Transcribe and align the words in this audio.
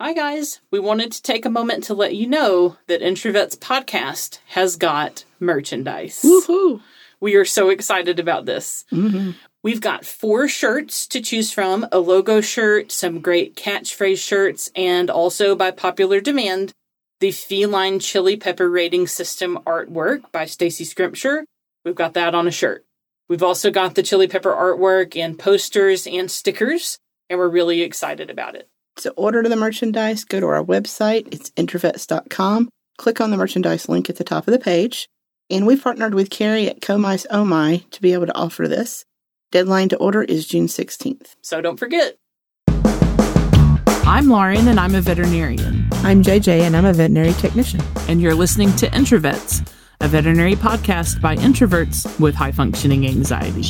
Hi, 0.00 0.12
guys. 0.12 0.60
We 0.70 0.78
wanted 0.78 1.10
to 1.10 1.22
take 1.22 1.44
a 1.44 1.50
moment 1.50 1.82
to 1.84 1.94
let 1.94 2.14
you 2.14 2.28
know 2.28 2.76
that 2.86 3.00
Introvets 3.00 3.58
podcast 3.58 4.38
has 4.50 4.76
got 4.76 5.24
merchandise. 5.40 6.22
Woohoo! 6.22 6.80
We 7.18 7.34
are 7.34 7.44
so 7.44 7.68
excited 7.68 8.20
about 8.20 8.46
this. 8.46 8.84
Mm-hmm. 8.92 9.32
We've 9.64 9.80
got 9.80 10.04
four 10.04 10.46
shirts 10.46 11.04
to 11.08 11.20
choose 11.20 11.50
from 11.50 11.84
a 11.90 11.98
logo 11.98 12.40
shirt, 12.40 12.92
some 12.92 13.20
great 13.20 13.56
catchphrase 13.56 14.24
shirts, 14.24 14.70
and 14.76 15.10
also 15.10 15.56
by 15.56 15.72
popular 15.72 16.20
demand, 16.20 16.70
the 17.18 17.32
feline 17.32 17.98
chili 17.98 18.36
pepper 18.36 18.70
rating 18.70 19.08
system 19.08 19.58
artwork 19.66 20.30
by 20.30 20.44
Stacy 20.44 20.84
Scrimpture. 20.84 21.44
We've 21.84 21.96
got 21.96 22.14
that 22.14 22.36
on 22.36 22.46
a 22.46 22.52
shirt. 22.52 22.86
We've 23.28 23.42
also 23.42 23.72
got 23.72 23.96
the 23.96 24.04
chili 24.04 24.28
pepper 24.28 24.52
artwork 24.52 25.16
and 25.16 25.36
posters 25.36 26.06
and 26.06 26.30
stickers, 26.30 27.00
and 27.28 27.40
we're 27.40 27.48
really 27.48 27.82
excited 27.82 28.30
about 28.30 28.54
it. 28.54 28.68
To 28.98 29.12
order 29.12 29.44
the 29.44 29.54
merchandise, 29.54 30.24
go 30.24 30.40
to 30.40 30.46
our 30.46 30.64
website. 30.64 31.32
It's 31.32 31.50
introvets.com. 31.50 32.68
Click 32.96 33.20
on 33.20 33.30
the 33.30 33.36
merchandise 33.36 33.88
link 33.88 34.10
at 34.10 34.16
the 34.16 34.24
top 34.24 34.48
of 34.48 34.52
the 34.52 34.58
page. 34.58 35.08
And 35.48 35.68
we've 35.68 35.80
partnered 35.80 36.14
with 36.14 36.30
Carrie 36.30 36.68
at 36.68 36.80
Comice 36.80 37.24
Oh 37.30 37.44
My 37.44 37.84
to 37.92 38.02
be 38.02 38.12
able 38.12 38.26
to 38.26 38.36
offer 38.36 38.66
this. 38.66 39.04
Deadline 39.52 39.88
to 39.90 39.96
order 39.98 40.24
is 40.24 40.48
June 40.48 40.66
16th. 40.66 41.36
So 41.42 41.60
don't 41.60 41.76
forget. 41.76 42.16
I'm 44.04 44.28
Lauren, 44.28 44.66
and 44.66 44.80
I'm 44.80 44.96
a 44.96 45.00
veterinarian. 45.00 45.86
I'm 46.02 46.24
JJ, 46.24 46.62
and 46.62 46.76
I'm 46.76 46.84
a 46.84 46.92
veterinary 46.92 47.34
technician. 47.34 47.80
And 48.08 48.20
you're 48.20 48.34
listening 48.34 48.74
to 48.76 48.88
Introvets, 48.88 49.64
a 50.00 50.08
veterinary 50.08 50.56
podcast 50.56 51.20
by 51.20 51.36
introverts 51.36 52.18
with 52.18 52.34
high 52.34 52.52
functioning 52.52 53.06
anxiety. 53.06 53.62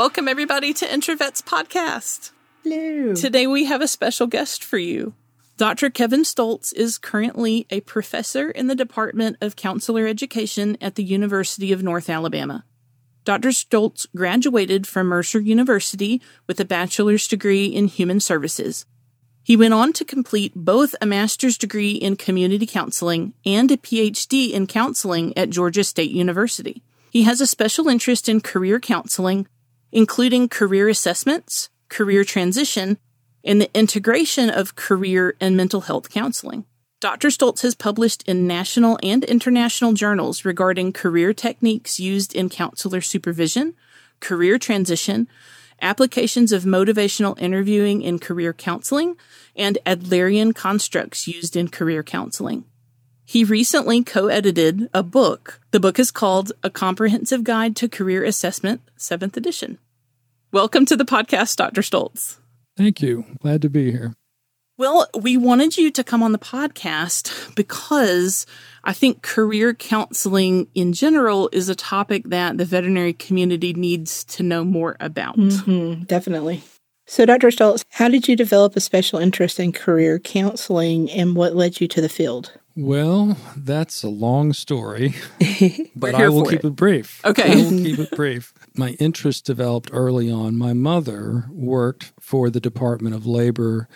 Welcome, 0.00 0.28
everybody, 0.28 0.72
to 0.72 0.86
Introvets 0.86 1.42
Podcast. 1.42 2.30
Hello. 2.64 3.14
Today, 3.14 3.46
we 3.46 3.66
have 3.66 3.82
a 3.82 3.86
special 3.86 4.26
guest 4.26 4.64
for 4.64 4.78
you. 4.78 5.12
Dr. 5.58 5.90
Kevin 5.90 6.22
Stoltz 6.22 6.72
is 6.72 6.96
currently 6.96 7.66
a 7.68 7.82
professor 7.82 8.50
in 8.50 8.66
the 8.66 8.74
Department 8.74 9.36
of 9.42 9.56
Counselor 9.56 10.06
Education 10.06 10.78
at 10.80 10.94
the 10.94 11.04
University 11.04 11.70
of 11.70 11.82
North 11.82 12.08
Alabama. 12.08 12.64
Dr. 13.26 13.50
Stoltz 13.50 14.06
graduated 14.16 14.86
from 14.86 15.06
Mercer 15.06 15.38
University 15.38 16.22
with 16.46 16.58
a 16.58 16.64
bachelor's 16.64 17.28
degree 17.28 17.66
in 17.66 17.86
human 17.86 18.20
services. 18.20 18.86
He 19.42 19.54
went 19.54 19.74
on 19.74 19.92
to 19.92 20.04
complete 20.06 20.54
both 20.56 20.94
a 21.02 21.04
master's 21.04 21.58
degree 21.58 21.92
in 21.92 22.16
community 22.16 22.64
counseling 22.64 23.34
and 23.44 23.70
a 23.70 23.76
PhD 23.76 24.52
in 24.52 24.66
counseling 24.66 25.36
at 25.36 25.50
Georgia 25.50 25.84
State 25.84 26.10
University. 26.10 26.82
He 27.10 27.24
has 27.24 27.42
a 27.42 27.46
special 27.46 27.86
interest 27.86 28.30
in 28.30 28.40
career 28.40 28.80
counseling, 28.80 29.46
including 29.92 30.48
career 30.48 30.88
assessments, 30.88 31.68
career 31.88 32.24
transition, 32.24 32.98
and 33.44 33.60
the 33.60 33.70
integration 33.74 34.50
of 34.50 34.76
career 34.76 35.34
and 35.40 35.56
mental 35.56 35.82
health 35.82 36.10
counseling. 36.10 36.64
Dr. 37.00 37.28
Stoltz 37.28 37.62
has 37.62 37.74
published 37.74 38.22
in 38.28 38.46
national 38.46 38.98
and 39.02 39.24
international 39.24 39.94
journals 39.94 40.44
regarding 40.44 40.92
career 40.92 41.32
techniques 41.32 41.98
used 41.98 42.34
in 42.34 42.50
counselor 42.50 43.00
supervision, 43.00 43.74
career 44.20 44.58
transition, 44.58 45.26
applications 45.80 46.52
of 46.52 46.64
motivational 46.64 47.40
interviewing 47.40 48.02
in 48.02 48.18
career 48.18 48.52
counseling, 48.52 49.16
and 49.56 49.78
Adlerian 49.86 50.54
constructs 50.54 51.26
used 51.26 51.56
in 51.56 51.68
career 51.68 52.02
counseling. 52.02 52.64
He 53.30 53.44
recently 53.44 54.02
co 54.02 54.26
edited 54.26 54.90
a 54.92 55.04
book. 55.04 55.60
The 55.70 55.78
book 55.78 56.00
is 56.00 56.10
called 56.10 56.50
A 56.64 56.68
Comprehensive 56.68 57.44
Guide 57.44 57.76
to 57.76 57.88
Career 57.88 58.24
Assessment, 58.24 58.80
7th 58.98 59.36
edition. 59.36 59.78
Welcome 60.50 60.84
to 60.86 60.96
the 60.96 61.04
podcast, 61.04 61.54
Dr. 61.54 61.80
Stoltz. 61.82 62.38
Thank 62.76 63.00
you. 63.00 63.24
Glad 63.40 63.62
to 63.62 63.70
be 63.70 63.92
here. 63.92 64.14
Well, 64.76 65.06
we 65.16 65.36
wanted 65.36 65.76
you 65.78 65.92
to 65.92 66.02
come 66.02 66.24
on 66.24 66.32
the 66.32 66.40
podcast 66.40 67.54
because 67.54 68.46
I 68.82 68.92
think 68.92 69.22
career 69.22 69.74
counseling 69.74 70.66
in 70.74 70.92
general 70.92 71.50
is 71.52 71.68
a 71.68 71.76
topic 71.76 72.24
that 72.30 72.58
the 72.58 72.64
veterinary 72.64 73.12
community 73.12 73.72
needs 73.72 74.24
to 74.24 74.42
know 74.42 74.64
more 74.64 74.96
about. 74.98 75.36
Mm-hmm, 75.36 76.02
definitely. 76.02 76.64
So, 77.06 77.26
Dr. 77.26 77.50
Stoltz, 77.50 77.84
how 77.90 78.08
did 78.08 78.26
you 78.26 78.34
develop 78.34 78.74
a 78.74 78.80
special 78.80 79.20
interest 79.20 79.60
in 79.60 79.70
career 79.70 80.18
counseling 80.18 81.08
and 81.12 81.36
what 81.36 81.54
led 81.54 81.80
you 81.80 81.86
to 81.86 82.00
the 82.00 82.08
field? 82.08 82.58
Well, 82.76 83.36
that's 83.56 84.02
a 84.02 84.08
long 84.08 84.52
story, 84.52 85.14
but 85.96 86.14
I 86.14 86.28
will 86.28 86.46
keep 86.46 86.64
it. 86.64 86.68
it 86.68 86.76
brief. 86.76 87.24
Okay. 87.24 87.52
I 87.52 87.56
will 87.56 87.70
keep 87.70 87.98
it 87.98 88.10
brief. 88.12 88.54
My 88.76 88.90
interest 89.00 89.44
developed 89.44 89.90
early 89.92 90.30
on. 90.30 90.56
My 90.56 90.72
mother 90.72 91.46
worked 91.50 92.12
for 92.20 92.48
the 92.48 92.60
Department 92.60 93.14
of 93.14 93.26
Labor 93.26 93.88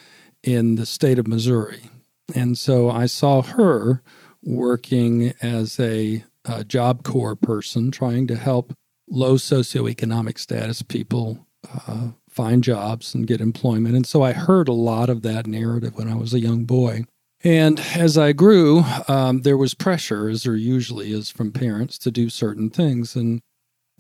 in 0.43 0.75
the 0.75 0.87
state 0.87 1.19
of 1.19 1.27
Missouri. 1.27 1.91
And 2.35 2.59
so 2.59 2.91
I 2.91 3.07
saw 3.07 3.43
her 3.43 4.03
working 4.43 5.35
as 5.41 5.79
a, 5.81 6.25
uh 6.45 6.65
Job 6.65 7.05
Corps 7.05 7.37
person, 7.37 7.91
trying 7.91 8.27
to 8.27 8.37
help 8.37 8.75
low 9.09 9.37
socioeconomic 9.37 10.39
status 10.39 10.83
people 10.83 11.47
uh, 11.87 12.09
find 12.29 12.63
jobs 12.65 13.15
and 13.15 13.27
get 13.27 13.41
employment. 13.41 13.95
And 13.95 14.07
so 14.07 14.23
I 14.23 14.33
heard 14.33 14.69
a 14.69 14.73
lot 14.73 15.09
of 15.09 15.23
that 15.23 15.47
narrative 15.47 15.97
when 15.97 16.09
I 16.09 16.15
was 16.15 16.35
a 16.35 16.41
young 16.41 16.65
boy. 16.65 17.05
And 17.45 17.79
as 17.95 18.17
I 18.17 18.33
grew, 18.33 18.85
um, 19.07 19.43
there 19.43 19.59
was 19.59 19.75
pressure, 19.75 20.31
as 20.31 20.45
there 20.45 20.57
usually 20.57 21.13
is 21.13 21.29
from 21.31 21.53
parents, 21.53 21.99
to 21.99 22.11
do 22.11 22.31
certain 22.31 22.71
things. 22.71 23.15
And 23.15 23.43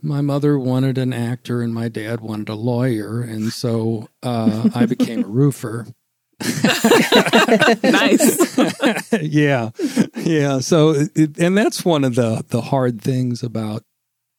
my 0.00 0.22
mother 0.22 0.58
wanted 0.58 0.96
an 0.96 1.12
actor, 1.12 1.60
and 1.60 1.74
my 1.74 1.88
dad 1.88 2.20
wanted 2.20 2.48
a 2.48 2.54
lawyer. 2.54 3.20
And 3.20 3.52
so 3.52 4.08
uh, 4.22 4.70
I 4.74 4.86
became 4.86 5.24
a 5.24 5.28
roofer. 5.28 5.86
nice. 7.82 8.58
yeah, 9.20 9.70
yeah. 10.16 10.58
So, 10.60 10.94
it, 11.14 11.38
and 11.38 11.56
that's 11.56 11.84
one 11.84 12.02
of 12.02 12.16
the 12.16 12.44
the 12.48 12.60
hard 12.60 13.00
things 13.00 13.42
about 13.42 13.84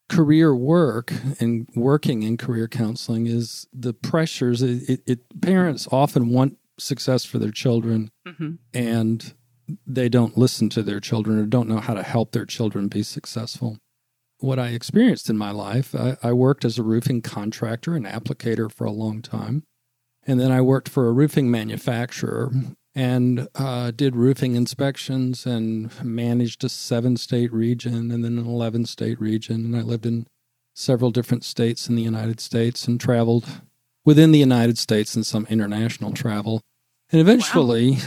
career 0.10 0.54
work 0.56 1.12
and 1.40 1.68
working 1.74 2.24
in 2.24 2.38
career 2.38 2.68
counseling 2.68 3.28
is 3.28 3.66
the 3.74 3.94
pressures. 3.94 4.62
It, 4.62 4.90
it, 4.90 5.02
it 5.08 5.42
parents 5.42 5.88
often 5.92 6.30
want 6.30 6.58
success 6.78 7.26
for 7.26 7.40
their 7.40 7.52
children, 7.52 8.10
Mhm. 8.28 8.58
and 8.74 9.34
they 9.88 10.10
don't 10.10 10.38
listen 10.38 10.70
to 10.70 10.84
their 10.84 11.00
children 11.00 11.40
or 11.40 11.46
don't 11.46 11.70
know 11.70 11.80
how 11.80 11.94
to 11.94 12.04
help 12.04 12.32
their 12.32 12.46
children 12.46 12.88
be 12.88 13.02
successful. 13.04 13.78
What 14.40 14.60
I 14.60 14.70
experienced 14.70 15.30
in 15.30 15.38
my 15.38 15.52
life, 15.52 15.96
I, 15.96 16.18
I 16.22 16.34
worked 16.34 16.66
as 16.66 16.78
a 16.78 16.84
roofing 16.84 17.22
contractor 17.22 17.96
and 17.96 18.06
applicator 18.06 18.72
for 18.72 18.86
a 18.86 18.92
long 18.92 19.22
time. 19.22 19.64
And 20.28 20.40
then 20.40 20.52
I 20.52 20.62
worked 20.62 20.90
for 20.90 21.08
a 21.08 21.12
roofing 21.14 21.50
manufacturer 21.50 22.52
and 22.94 23.48
uh, 23.56 23.92
did 23.92 24.16
roofing 24.16 24.56
inspections 24.56 25.46
and 25.46 25.92
managed 26.04 26.64
a 26.64 26.70
seven 26.70 27.16
state 27.18 27.52
region 27.54 28.12
and 28.12 28.24
then 28.24 28.38
an 28.38 28.46
11 28.46 28.86
state 28.86 29.20
region. 29.20 29.66
And 29.66 29.76
I 29.76 29.82
lived 29.82 30.06
in 30.06 30.28
several 30.74 31.12
different 31.12 31.44
states 31.44 31.88
in 31.88 31.96
the 31.96 32.02
United 32.04 32.40
States 32.40 32.88
and 32.88 33.00
traveled 33.00 33.46
within 34.06 34.32
the 34.32 34.40
United 34.40 34.78
States 34.78 35.16
and 35.16 35.26
some 35.26 35.46
international 35.50 36.12
travel. 36.14 36.62
And 37.12 37.20
eventually, 37.20 37.98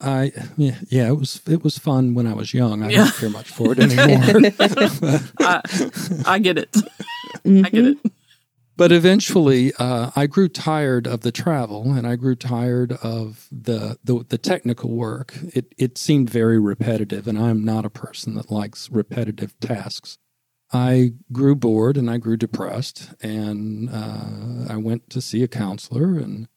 I 0.00 0.32
yeah, 0.56 0.76
yeah, 0.88 1.08
it 1.08 1.16
was 1.18 1.40
it 1.48 1.62
was 1.62 1.78
fun 1.78 2.14
when 2.14 2.26
I 2.26 2.32
was 2.34 2.54
young. 2.54 2.82
I 2.82 2.88
Yeah. 2.90 3.04
don't 3.04 3.14
care 3.14 3.30
much 3.30 3.50
for 3.50 3.72
it 3.72 3.78
anymore. 3.80 4.50
I, 5.40 5.60
I 6.26 6.38
get 6.38 6.58
it. 6.58 6.76
I 7.44 7.68
get 7.70 7.84
it. 7.84 7.98
But 8.76 8.90
eventually, 8.90 9.72
uh, 9.78 10.10
I 10.16 10.26
grew 10.26 10.48
tired 10.48 11.06
of 11.06 11.20
the 11.20 11.30
travel, 11.30 11.92
and 11.92 12.08
I 12.08 12.16
grew 12.16 12.34
tired 12.34 12.92
of 13.04 13.46
the, 13.52 13.98
the 14.02 14.24
the 14.28 14.36
technical 14.38 14.90
work. 14.90 15.38
It 15.54 15.72
it 15.78 15.96
seemed 15.96 16.28
very 16.28 16.58
repetitive, 16.58 17.28
and 17.28 17.38
I'm 17.38 17.64
not 17.64 17.84
a 17.84 17.90
person 17.90 18.34
that 18.34 18.50
likes 18.50 18.90
repetitive 18.90 19.54
tasks. 19.60 20.18
I 20.74 21.12
grew 21.30 21.54
bored 21.54 21.96
and 21.96 22.10
I 22.10 22.18
grew 22.18 22.36
depressed, 22.36 23.10
and 23.22 23.88
uh, 23.88 24.66
I 24.68 24.76
went 24.76 25.08
to 25.10 25.20
see 25.20 25.44
a 25.44 25.48
counselor, 25.48 26.18
and 26.18 26.48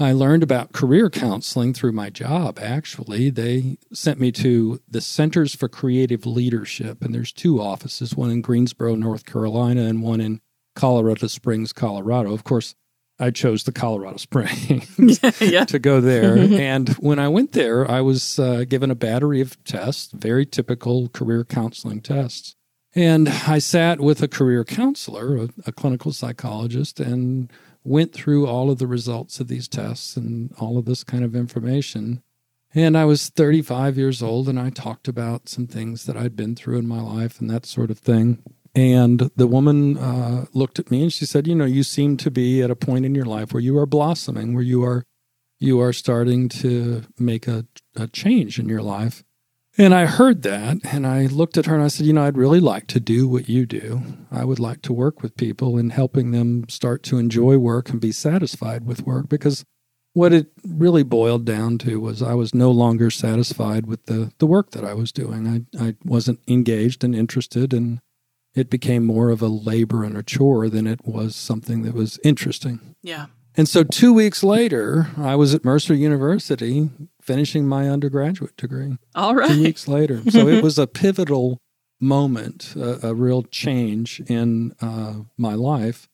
I 0.00 0.10
learned 0.10 0.42
about 0.42 0.72
career 0.72 1.08
counseling 1.08 1.72
through 1.72 1.92
my 1.92 2.10
job. 2.10 2.58
Actually, 2.60 3.30
they 3.30 3.78
sent 3.92 4.18
me 4.18 4.32
to 4.32 4.80
the 4.88 5.00
Centers 5.00 5.54
for 5.54 5.68
Creative 5.68 6.26
Leadership, 6.26 7.04
and 7.04 7.14
there's 7.14 7.32
two 7.32 7.60
offices, 7.60 8.16
one 8.16 8.32
in 8.32 8.42
Greensboro, 8.42 8.96
North 8.96 9.24
Carolina, 9.24 9.82
and 9.82 10.02
one 10.02 10.20
in 10.20 10.40
Colorado 10.74 11.28
Springs, 11.28 11.72
Colorado. 11.72 12.34
Of 12.34 12.42
course, 12.42 12.74
I 13.20 13.30
chose 13.30 13.62
the 13.62 13.72
Colorado 13.72 14.16
Springs 14.16 15.20
yeah. 15.40 15.64
to 15.66 15.78
go 15.78 16.00
there. 16.00 16.36
and 16.60 16.88
when 16.94 17.20
I 17.20 17.28
went 17.28 17.52
there, 17.52 17.88
I 17.88 18.00
was 18.00 18.40
uh, 18.40 18.64
given 18.68 18.90
a 18.90 18.96
battery 18.96 19.40
of 19.40 19.62
tests, 19.62 20.10
very 20.12 20.44
typical 20.44 21.08
career 21.10 21.44
counseling 21.44 22.00
tests. 22.00 22.56
And 22.94 23.28
I 23.28 23.58
sat 23.58 24.00
with 24.00 24.22
a 24.22 24.28
career 24.28 24.64
counselor, 24.64 25.36
a, 25.36 25.48
a 25.66 25.72
clinical 25.72 26.12
psychologist, 26.12 26.98
and 26.98 27.52
went 27.84 28.12
through 28.12 28.46
all 28.46 28.70
of 28.70 28.78
the 28.78 28.86
results 28.86 29.40
of 29.40 29.48
these 29.48 29.68
tests 29.68 30.16
and 30.16 30.52
all 30.58 30.76
of 30.76 30.84
this 30.84 31.04
kind 31.04 31.24
of 31.24 31.36
information. 31.36 32.22
And 32.74 32.96
I 32.96 33.04
was 33.04 33.28
35 33.28 33.96
years 33.96 34.22
old, 34.22 34.48
and 34.48 34.58
I 34.58 34.70
talked 34.70 35.08
about 35.08 35.48
some 35.48 35.66
things 35.66 36.04
that 36.04 36.16
I'd 36.16 36.36
been 36.36 36.54
through 36.54 36.78
in 36.78 36.86
my 36.86 37.00
life 37.00 37.40
and 37.40 37.50
that 37.50 37.66
sort 37.66 37.90
of 37.90 37.98
thing. 37.98 38.42
And 38.74 39.30
the 39.34 39.48
woman 39.48 39.98
uh, 39.98 40.46
looked 40.52 40.78
at 40.78 40.90
me 40.90 41.02
and 41.02 41.12
she 41.12 41.26
said, 41.26 41.48
"You 41.48 41.56
know, 41.56 41.64
you 41.64 41.82
seem 41.82 42.16
to 42.18 42.30
be 42.30 42.62
at 42.62 42.70
a 42.70 42.76
point 42.76 43.04
in 43.04 43.16
your 43.16 43.24
life 43.24 43.52
where 43.52 43.62
you 43.62 43.76
are 43.78 43.86
blossoming, 43.86 44.54
where 44.54 44.62
you 44.62 44.84
are 44.84 45.04
you 45.58 45.80
are 45.80 45.92
starting 45.92 46.48
to 46.48 47.02
make 47.18 47.48
a, 47.48 47.66
a 47.96 48.06
change 48.06 48.60
in 48.60 48.68
your 48.68 48.82
life." 48.82 49.24
And 49.80 49.94
I 49.94 50.04
heard 50.04 50.42
that 50.42 50.76
and 50.84 51.06
I 51.06 51.24
looked 51.24 51.56
at 51.56 51.64
her 51.64 51.74
and 51.74 51.82
I 51.82 51.88
said, 51.88 52.04
You 52.04 52.12
know, 52.12 52.24
I'd 52.24 52.36
really 52.36 52.60
like 52.60 52.86
to 52.88 53.00
do 53.00 53.26
what 53.26 53.48
you 53.48 53.64
do. 53.64 54.02
I 54.30 54.44
would 54.44 54.58
like 54.58 54.82
to 54.82 54.92
work 54.92 55.22
with 55.22 55.38
people 55.38 55.78
and 55.78 55.90
helping 55.90 56.32
them 56.32 56.68
start 56.68 57.02
to 57.04 57.16
enjoy 57.16 57.56
work 57.56 57.88
and 57.88 57.98
be 57.98 58.12
satisfied 58.12 58.84
with 58.84 59.06
work 59.06 59.30
because 59.30 59.64
what 60.12 60.34
it 60.34 60.52
really 60.68 61.02
boiled 61.02 61.46
down 61.46 61.78
to 61.78 61.98
was 61.98 62.20
I 62.20 62.34
was 62.34 62.54
no 62.54 62.70
longer 62.70 63.08
satisfied 63.08 63.86
with 63.86 64.04
the, 64.04 64.34
the 64.36 64.46
work 64.46 64.72
that 64.72 64.84
I 64.84 64.92
was 64.92 65.12
doing. 65.12 65.48
I, 65.48 65.82
I 65.82 65.94
wasn't 66.04 66.40
engaged 66.46 67.02
and 67.02 67.14
interested, 67.14 67.72
and 67.72 68.00
it 68.54 68.68
became 68.68 69.06
more 69.06 69.30
of 69.30 69.40
a 69.40 69.48
labor 69.48 70.04
and 70.04 70.14
a 70.14 70.22
chore 70.22 70.68
than 70.68 70.86
it 70.86 71.06
was 71.06 71.36
something 71.36 71.80
that 71.84 71.94
was 71.94 72.18
interesting. 72.22 72.96
Yeah. 73.02 73.26
And 73.56 73.68
so 73.68 73.82
two 73.82 74.12
weeks 74.12 74.42
later, 74.42 75.10
I 75.16 75.34
was 75.36 75.54
at 75.54 75.64
Mercer 75.64 75.94
University 75.94 76.90
finishing 77.20 77.66
my 77.66 77.88
undergraduate 77.88 78.56
degree. 78.56 78.96
All 79.14 79.34
right. 79.34 79.50
Two 79.50 79.62
weeks 79.62 79.88
later. 79.88 80.22
So 80.30 80.48
it 80.48 80.62
was 80.62 80.78
a 80.78 80.86
pivotal 80.86 81.58
moment, 82.00 82.74
a, 82.76 83.08
a 83.08 83.14
real 83.14 83.42
change 83.42 84.20
in 84.26 84.74
uh, 84.80 85.14
my 85.36 85.54
life. 85.54 86.08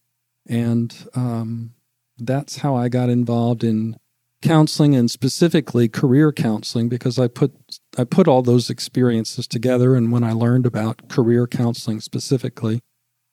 And 0.49 0.95
um, 1.15 1.75
that's 2.19 2.59
how 2.59 2.75
I 2.75 2.89
got 2.89 3.09
involved 3.09 3.63
in 3.63 3.97
counseling 4.43 4.95
and 4.95 5.11
specifically 5.11 5.89
career 5.89 6.33
counseling 6.33 6.89
because 6.89 7.19
I 7.19 7.27
put 7.27 7.53
I 7.97 8.05
put 8.05 8.29
all 8.29 8.43
those 8.43 8.69
experiences 8.69 9.47
together 9.47 9.97
and 9.97 10.13
when 10.13 10.23
I 10.23 10.33
learned 10.33 10.67
about 10.67 11.09
career 11.09 11.47
counseling 11.47 12.01
specifically 12.01 12.81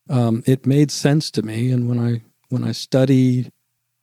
um, 0.10 0.44
it 0.48 0.66
made 0.66 0.92
sense 0.92 1.30
to 1.32 1.44
me 1.44 1.72
and 1.72 1.90
when 1.90 2.00
I 2.00 2.22
when 2.50 2.64
I 2.64 2.72
studied 2.72 3.52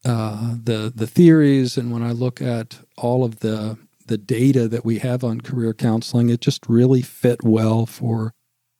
uh, 0.04 0.56
the 0.62 0.92
the 0.94 1.06
theories 1.06 1.76
and 1.76 1.92
when 1.92 2.02
I 2.02 2.12
look 2.12 2.40
at 2.40 2.78
all 2.96 3.24
of 3.24 3.40
the 3.40 3.78
the 4.06 4.18
data 4.18 4.66
that 4.68 4.84
we 4.84 4.98
have 4.98 5.22
on 5.22 5.40
career 5.40 5.72
counseling 5.72 6.30
it 6.30 6.40
just 6.40 6.68
really 6.68 7.02
fit 7.02 7.42
well 7.42 7.86
for 7.86 8.32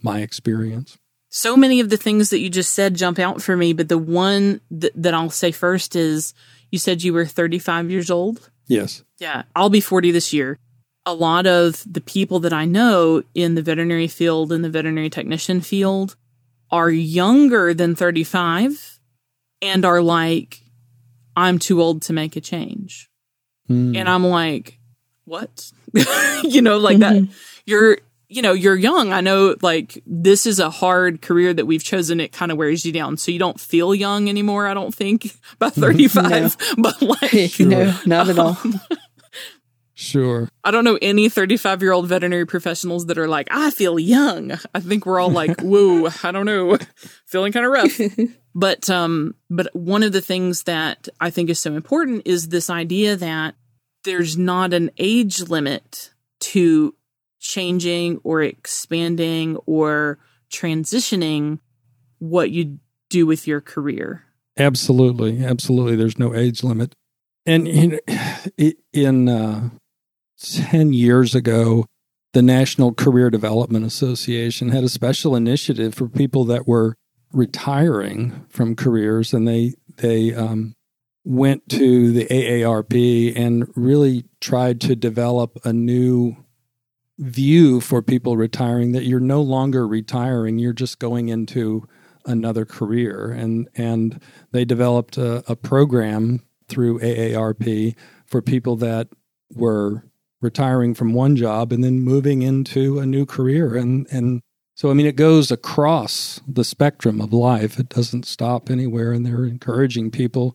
my 0.02 0.20
experience 0.20 0.98
so 1.30 1.56
many 1.56 1.78
of 1.78 1.88
the 1.88 1.96
things 1.96 2.30
that 2.30 2.40
you 2.40 2.50
just 2.50 2.74
said 2.74 2.96
jump 2.96 3.18
out 3.18 3.40
for 3.40 3.56
me, 3.56 3.72
but 3.72 3.88
the 3.88 3.98
one 3.98 4.60
th- 4.68 4.92
that 4.96 5.14
I'll 5.14 5.30
say 5.30 5.52
first 5.52 5.94
is 5.94 6.34
you 6.70 6.78
said 6.78 7.04
you 7.04 7.12
were 7.12 7.24
35 7.24 7.88
years 7.88 8.10
old. 8.10 8.50
Yes. 8.66 9.04
Yeah. 9.18 9.44
I'll 9.54 9.70
be 9.70 9.80
40 9.80 10.10
this 10.10 10.32
year. 10.32 10.58
A 11.06 11.14
lot 11.14 11.46
of 11.46 11.84
the 11.90 12.00
people 12.00 12.40
that 12.40 12.52
I 12.52 12.64
know 12.64 13.22
in 13.32 13.54
the 13.54 13.62
veterinary 13.62 14.08
field, 14.08 14.52
and 14.52 14.64
the 14.64 14.68
veterinary 14.68 15.08
technician 15.08 15.60
field, 15.60 16.16
are 16.70 16.90
younger 16.90 17.72
than 17.74 17.94
35 17.94 18.98
and 19.62 19.84
are 19.84 20.02
like, 20.02 20.62
I'm 21.40 21.58
too 21.58 21.80
old 21.80 22.02
to 22.02 22.12
make 22.12 22.36
a 22.36 22.40
change. 22.40 23.08
Mm. 23.68 23.96
And 23.96 24.08
I'm 24.08 24.26
like, 24.26 24.78
what? 25.24 25.70
you 26.44 26.62
know, 26.62 26.78
like 26.78 26.98
mm-hmm. 26.98 27.24
that. 27.26 27.34
You're 27.64 27.98
you 28.30 28.42
know, 28.42 28.52
you're 28.52 28.76
young. 28.76 29.12
I 29.12 29.20
know 29.20 29.56
like 29.60 30.00
this 30.06 30.46
is 30.46 30.60
a 30.60 30.70
hard 30.70 31.20
career 31.20 31.52
that 31.52 31.66
we've 31.66 31.82
chosen. 31.82 32.20
It 32.20 32.32
kind 32.32 32.52
of 32.52 32.58
wears 32.58 32.84
you 32.86 32.92
down. 32.92 33.16
So 33.16 33.32
you 33.32 33.40
don't 33.40 33.58
feel 33.58 33.92
young 33.92 34.28
anymore. 34.28 34.68
I 34.68 34.74
don't 34.74 34.94
think 34.94 35.34
by 35.58 35.70
35, 35.70 36.30
no. 36.30 36.50
but 36.82 37.02
like, 37.02 37.50
sure. 37.50 37.66
no, 37.66 37.98
not 38.06 38.28
at 38.28 38.38
all. 38.38 38.56
Sure. 40.00 40.48
I 40.64 40.70
don't 40.70 40.84
know 40.84 40.98
any 41.00 41.28
35 41.28 41.82
year 41.82 41.92
old 41.92 42.08
veterinary 42.08 42.46
professionals 42.46 43.06
that 43.06 43.18
are 43.18 43.28
like, 43.28 43.48
I 43.50 43.70
feel 43.70 43.98
young. 43.98 44.52
I 44.74 44.80
think 44.80 45.06
we're 45.06 45.20
all 45.20 45.30
like, 45.30 45.60
whoa, 45.62 46.08
I 46.22 46.32
don't 46.32 46.46
know, 46.46 46.78
feeling 47.26 47.52
kind 47.52 47.66
of 47.66 47.72
rough. 47.72 48.00
but, 48.54 48.88
um, 48.90 49.34
but 49.48 49.74
one 49.74 50.02
of 50.02 50.12
the 50.12 50.20
things 50.20 50.64
that 50.64 51.08
I 51.20 51.30
think 51.30 51.50
is 51.50 51.58
so 51.58 51.74
important 51.74 52.22
is 52.24 52.48
this 52.48 52.70
idea 52.70 53.16
that 53.16 53.54
there's 54.04 54.36
not 54.38 54.72
an 54.72 54.90
age 54.98 55.42
limit 55.42 56.10
to 56.40 56.94
changing 57.38 58.20
or 58.24 58.42
expanding 58.42 59.56
or 59.66 60.18
transitioning 60.50 61.58
what 62.18 62.50
you 62.50 62.78
do 63.08 63.26
with 63.26 63.46
your 63.46 63.60
career. 63.60 64.24
Absolutely, 64.58 65.44
absolutely. 65.44 65.96
There's 65.96 66.18
no 66.18 66.34
age 66.34 66.62
limit. 66.62 66.94
And 67.46 67.66
in, 67.66 67.98
in 68.92 69.28
uh, 69.28 69.70
ten 70.40 70.92
years 70.92 71.34
ago, 71.34 71.86
the 72.32 72.42
National 72.42 72.92
Career 72.92 73.30
Development 73.30 73.84
Association 73.84 74.70
had 74.70 74.84
a 74.84 74.88
special 74.88 75.36
initiative 75.36 75.94
for 75.94 76.08
people 76.08 76.44
that 76.46 76.66
were 76.66 76.94
retiring 77.32 78.46
from 78.48 78.76
careers, 78.76 79.32
and 79.32 79.46
they 79.46 79.74
they 79.96 80.34
um, 80.34 80.74
went 81.24 81.68
to 81.68 82.12
the 82.12 82.26
AARP 82.26 83.36
and 83.36 83.70
really 83.76 84.24
tried 84.40 84.80
to 84.82 84.96
develop 84.96 85.58
a 85.64 85.72
new 85.72 86.36
view 87.18 87.80
for 87.80 88.00
people 88.00 88.36
retiring 88.36 88.92
that 88.92 89.04
you're 89.04 89.20
no 89.20 89.42
longer 89.42 89.86
retiring 89.86 90.58
you're 90.58 90.72
just 90.72 90.98
going 90.98 91.28
into 91.28 91.86
another 92.24 92.64
career. 92.64 93.30
And 93.30 93.68
and 93.74 94.20
they 94.52 94.64
developed 94.64 95.18
a, 95.18 95.44
a 95.50 95.56
program 95.56 96.42
through 96.68 97.00
AARP 97.00 97.94
for 98.26 98.40
people 98.40 98.76
that 98.76 99.08
were 99.52 100.04
retiring 100.40 100.94
from 100.94 101.12
one 101.12 101.36
job 101.36 101.72
and 101.72 101.82
then 101.84 102.00
moving 102.00 102.42
into 102.42 102.98
a 102.98 103.06
new 103.06 103.26
career. 103.26 103.76
And 103.76 104.06
and 104.10 104.40
so 104.74 104.90
I 104.90 104.94
mean 104.94 105.06
it 105.06 105.16
goes 105.16 105.50
across 105.50 106.40
the 106.46 106.64
spectrum 106.64 107.20
of 107.20 107.32
life. 107.32 107.78
It 107.78 107.88
doesn't 107.88 108.26
stop 108.26 108.70
anywhere. 108.70 109.12
And 109.12 109.24
they're 109.24 109.44
encouraging 109.44 110.10
people 110.10 110.54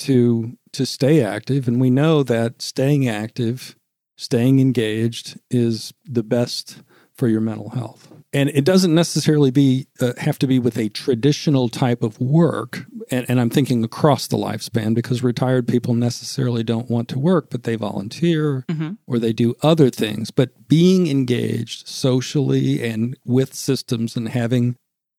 to 0.00 0.56
to 0.72 0.86
stay 0.86 1.22
active. 1.22 1.68
And 1.68 1.80
we 1.80 1.90
know 1.90 2.22
that 2.22 2.62
staying 2.62 3.08
active 3.08 3.76
staying 4.16 4.60
engaged 4.60 5.38
is 5.50 5.92
the 6.04 6.22
best 6.22 6.82
for 7.14 7.28
your 7.28 7.40
mental 7.40 7.70
health. 7.70 8.13
And 8.34 8.50
it 8.50 8.64
doesn't 8.64 8.94
necessarily 8.94 9.52
be 9.52 9.86
uh, 10.00 10.12
have 10.18 10.38
to 10.40 10.48
be 10.48 10.58
with 10.58 10.76
a 10.76 10.88
traditional 10.88 11.68
type 11.68 12.02
of 12.02 12.20
work. 12.20 12.84
And, 13.10 13.24
and, 13.28 13.40
I'm 13.40 13.50
thinking 13.50 13.84
across 13.84 14.26
the 14.26 14.36
lifespan 14.36 14.94
because 14.94 15.22
retired 15.22 15.68
people 15.68 15.94
necessarily 15.94 16.64
don't 16.64 16.90
want 16.90 17.08
to 17.10 17.18
work, 17.18 17.48
but 17.50 17.62
they 17.62 17.76
volunteer 17.76 18.64
mm-hmm. 18.68 18.94
or 19.06 19.18
they 19.18 19.32
do 19.32 19.54
other 19.62 19.88
things. 19.88 20.30
But 20.30 20.68
being 20.68 21.06
engaged 21.06 21.86
socially 21.86 22.82
and 22.82 23.16
with 23.24 23.54
systems 23.54 24.16
and 24.16 24.30
having 24.30 24.76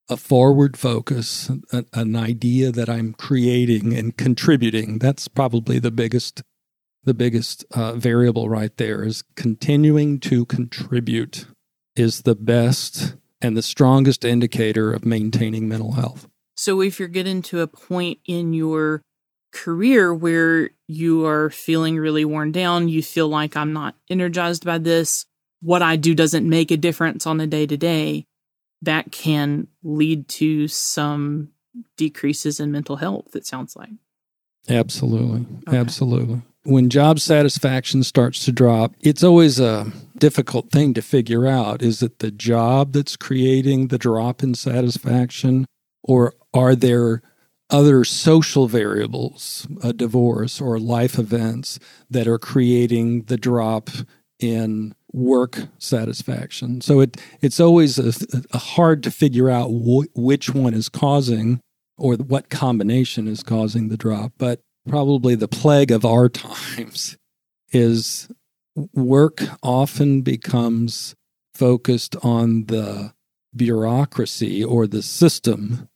a 0.10 0.18
forward 0.18 0.78
focus, 0.78 1.50
a, 1.72 1.86
an 1.94 2.16
idea 2.16 2.72
that 2.72 2.90
I'm 2.90 3.14
creating 3.14 3.94
and 3.94 4.18
contributing, 4.18 5.00
that's 5.00 5.28
probably 5.28 5.80
the 5.80 5.92
biggest 5.92 6.44
the 7.06 7.14
biggest 7.14 7.64
uh, 7.72 7.94
variable 7.94 8.50
right 8.50 8.76
there 8.78 9.04
is 9.04 9.24
continuing 9.36 10.20
to 10.20 10.44
contribute 10.46 11.46
is 11.96 12.22
the 12.22 12.36
best 12.36 13.16
and 13.42 13.56
the 13.56 13.62
strongest 13.62 14.26
indicator 14.26 14.92
of 14.92 15.06
maintaining 15.06 15.68
mental 15.68 15.94
health. 15.94 16.28
So 16.56 16.82
if 16.82 17.00
you're 17.00 17.08
getting 17.08 17.42
to 17.44 17.62
a 17.62 17.68
point 17.68 18.20
in 18.26 18.54
your 18.54 19.02
career 19.52 20.14
where 20.14 20.70
you 20.88 21.26
are 21.26 21.50
feeling 21.50 21.98
really 21.98 22.26
worn 22.26 22.52
down, 22.52 22.90
you 22.90 23.04
feel 23.04 23.28
like 23.28 23.56
I'm 23.56 23.74
not 23.74 23.96
energized 24.10 24.66
by 24.66 24.78
this, 24.78 25.26
what 25.62 25.82
I 25.82 25.96
do 25.96 26.14
doesn't 26.14 26.48
make 26.48 26.72
a 26.72 26.78
difference 26.78 27.26
on 27.26 27.40
a 27.40 27.48
day 27.48 27.66
to 27.66 27.78
day, 27.78 28.26
that 28.82 29.12
can 29.12 29.68
lead 29.84 30.28
to 30.28 30.68
some 30.68 31.50
decreases 31.98 32.60
in 32.60 32.72
mental 32.72 32.98
health, 32.98 33.36
it 33.36 33.46
sounds 33.46 33.76
like. 33.76 33.90
Absolutely. 34.70 35.46
Okay. 35.68 35.78
Absolutely 35.78 36.42
when 36.66 36.90
job 36.90 37.20
satisfaction 37.20 38.04
starts 38.04 38.44
to 38.46 38.52
drop, 38.52 38.94
it's 39.00 39.24
always 39.24 39.60
a 39.60 39.92
difficult 40.18 40.72
thing 40.72 40.94
to 40.96 41.02
figure 41.02 41.46
out. 41.48 41.82
Is 41.82 42.02
it 42.02 42.20
the 42.20 42.32
job 42.32 42.94
that's 42.94 43.16
creating 43.16 43.88
the 43.88 44.00
drop 44.00 44.42
in 44.42 44.56
satisfaction, 44.56 45.66
or 46.04 46.34
are 46.54 46.76
there 46.76 47.22
other 47.70 48.04
social 48.04 48.68
variables, 48.68 49.68
a 49.84 49.94
divorce 49.94 50.60
or 50.60 50.80
life 50.80 51.20
events, 51.20 51.80
that 52.10 52.28
are 52.28 52.40
creating 52.40 53.24
the 53.24 53.38
drop 53.38 53.90
in 54.40 54.96
work 55.14 55.68
satisfaction? 55.78 56.82
So 56.82 57.00
it 57.00 57.22
it's 57.42 57.60
always 57.60 58.00
a, 58.00 58.44
a 58.52 58.58
hard 58.58 59.04
to 59.04 59.12
figure 59.12 59.52
out 59.52 59.68
wh- 59.68 60.18
which 60.18 60.54
one 60.54 60.74
is 60.74 60.90
causing 60.90 61.60
or 61.98 62.16
what 62.16 62.50
combination 62.50 63.28
is 63.28 63.44
causing 63.44 63.90
the 63.90 63.98
drop, 63.98 64.34
but 64.38 64.62
probably 64.88 65.36
the 65.36 65.48
plague 65.48 65.92
of 65.92 66.06
our 66.06 66.30
times 66.30 67.18
is 67.72 68.30
work 68.94 69.42
often 69.64 70.22
becomes 70.22 71.16
focused 71.54 72.16
on 72.22 72.66
the 72.66 73.14
bureaucracy 73.56 74.64
or 74.64 74.86
the 74.86 75.02
system 75.02 75.88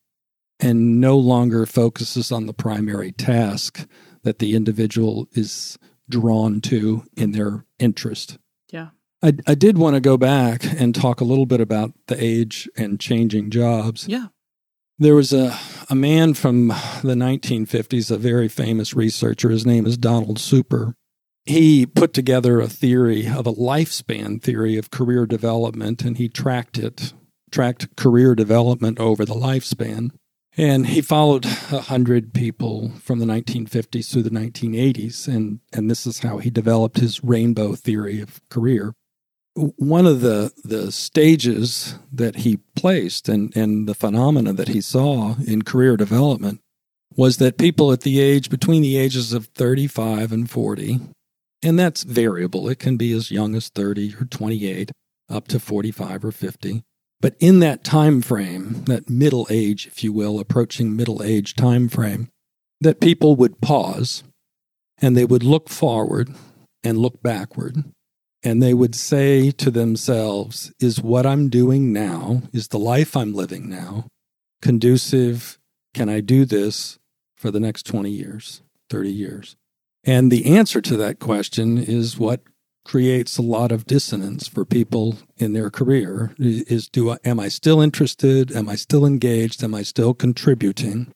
and 0.60 1.00
no 1.00 1.18
longer 1.18 1.66
focuses 1.66 2.32
on 2.32 2.46
the 2.46 2.54
primary 2.54 3.12
task 3.12 3.88
that 4.24 4.40
the 4.40 4.56
individual 4.56 5.28
is 5.32 5.78
drawn 6.10 6.60
to 6.62 7.04
in 7.16 7.32
their 7.32 7.66
interest. 7.78 8.38
Yeah. 8.72 8.90
I, 9.22 9.34
I 9.48 9.56
did 9.56 9.78
want 9.78 9.96
to 9.96 10.02
go 10.02 10.18
back 10.18 10.64
and 10.64 10.96
talk 10.96 11.22
a 11.22 11.26
little 11.26 11.46
bit 11.46 11.62
about 11.62 11.94
the 12.08 12.22
age 12.22 12.70
and 12.78 13.00
changing 13.00 13.52
jobs. 13.52 14.08
Yeah. 14.08 14.28
There 15.02 15.16
was 15.16 15.32
a, 15.32 15.58
a 15.90 15.96
man 15.96 16.34
from 16.34 16.68
the 16.68 17.16
1950s, 17.16 18.12
a 18.12 18.18
very 18.18 18.50
famous 18.50 18.94
researcher. 18.94 19.50
His 19.50 19.66
name 19.66 19.86
is 19.86 19.98
Donald 19.98 20.40
Super. 20.40 20.94
He 21.46 21.86
put 21.86 22.14
together 22.14 22.60
a 22.60 22.68
theory 22.68 23.26
of 23.26 23.48
a 23.48 23.54
lifespan 23.54 24.42
theory 24.42 24.76
of 24.76 24.92
career 24.92 25.26
development, 25.26 26.02
and 26.02 26.18
he 26.18 26.28
tracked 26.28 26.78
it, 26.78 27.14
tracked 27.50 27.96
career 27.96 28.36
development 28.36 29.00
over 29.00 29.24
the 29.24 29.34
lifespan. 29.34 30.10
And 30.58 30.88
he 30.88 31.00
followed 31.00 31.46
100 31.46 32.34
people 32.34 32.92
from 33.02 33.20
the 33.20 33.26
1950s 33.26 34.12
through 34.12 34.24
the 34.24 34.30
1980s, 34.30 35.34
and, 35.34 35.62
and 35.72 35.90
this 35.90 36.06
is 36.06 36.20
how 36.20 36.40
he 36.40 36.50
developed 36.50 36.98
his 36.98 37.24
rainbow 37.24 37.74
theory 37.74 38.20
of 38.20 38.42
career 38.50 38.94
one 39.60 40.06
of 40.06 40.22
the 40.22 40.52
the 40.64 40.92
stages 40.92 41.96
that 42.12 42.38
he 42.38 42.58
placed 42.76 43.28
and 43.28 43.56
and 43.56 43.88
the 43.88 43.96
phenomena 43.96 44.54
that 44.54 44.70
he 44.70 44.82
saw 44.82 45.36
in 45.46 45.64
career 45.64 45.98
development 45.98 46.62
was 47.16 47.38
that 47.38 47.58
people 47.58 47.92
at 47.92 48.02
the 48.02 48.20
age 48.20 48.50
between 48.50 48.82
the 48.82 48.98
ages 48.98 49.34
of 49.34 49.48
35 49.48 50.32
and 50.32 50.50
40 50.50 51.00
and 51.62 51.78
that's 51.78 52.04
variable 52.04 52.70
it 52.70 52.80
can 52.80 52.96
be 52.96 53.12
as 53.12 53.32
young 53.32 53.56
as 53.56 53.70
30 53.70 54.16
or 54.16 54.26
28 54.26 54.92
up 55.30 55.48
to 55.48 55.60
45 55.60 56.26
or 56.26 56.32
50 56.32 56.84
but 57.20 57.36
in 57.40 57.60
that 57.60 57.84
time 57.84 58.22
frame 58.22 58.84
that 58.86 59.10
middle 59.10 59.48
age 59.50 59.88
if 59.88 60.04
you 60.04 60.14
will 60.14 60.40
approaching 60.40 60.96
middle 60.96 61.22
age 61.22 61.56
time 61.56 61.90
frame 61.90 62.30
that 62.80 63.02
people 63.02 63.36
would 63.36 63.60
pause 63.60 64.24
and 65.02 65.18
they 65.18 65.26
would 65.26 65.44
look 65.44 65.70
forward 65.70 66.34
and 66.84 66.98
look 66.98 67.22
backward 67.22 67.84
and 68.44 68.62
they 68.62 68.74
would 68.74 68.96
say 68.96 69.52
to 69.52 69.72
themselves, 69.72 70.72
Is 70.80 71.02
what 71.02 71.26
I'm 71.26 71.50
doing 71.50 71.92
now, 71.92 72.44
is 72.54 72.70
the 72.70 72.80
life 72.80 73.16
I'm 73.16 73.34
living 73.34 73.70
now 73.70 74.08
conducive? 74.62 75.58
Can 75.94 76.10
I 76.10 76.20
do 76.20 76.46
this 76.46 77.00
for 77.36 77.52
the 77.52 77.60
next 77.60 77.86
20 77.86 78.10
years, 78.12 78.62
30 78.90 79.12
years? 79.12 79.56
And 80.04 80.32
the 80.32 80.46
answer 80.56 80.82
to 80.82 80.98
that 80.98 81.20
question 81.20 81.78
is 81.78 82.18
what 82.18 82.42
creates 82.86 83.38
a 83.38 83.44
lot 83.44 83.72
of 83.72 83.86
dissonance 83.86 84.48
for 84.48 84.66
people 84.66 85.18
in 85.38 85.54
their 85.54 85.70
career 85.70 86.34
is 86.40 86.88
do 86.88 87.12
I, 87.12 87.18
am 87.24 87.40
I 87.40 87.48
still 87.48 87.82
interested 87.82 88.52
am 88.52 88.68
I 88.68 88.76
still 88.76 89.06
engaged 89.06 89.64
am 89.64 89.76
I 89.76 89.84
still 89.84 90.14
contributing 90.16 91.12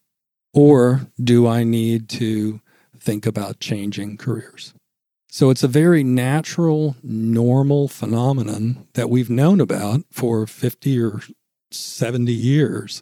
or 0.53 1.07
do 1.19 1.47
I 1.47 1.63
need 1.63 2.09
to 2.09 2.59
think 2.99 3.25
about 3.25 3.59
changing 3.59 4.17
careers 4.17 4.75
so 5.33 5.49
it's 5.49 5.63
a 5.63 5.67
very 5.67 6.03
natural, 6.03 6.95
normal 7.01 7.87
phenomenon 7.87 8.85
that 8.93 9.09
we've 9.09 9.31
known 9.31 9.59
about 9.59 10.01
for 10.11 10.45
50 10.45 11.01
or 11.01 11.21
70 11.71 12.31
years. 12.31 13.01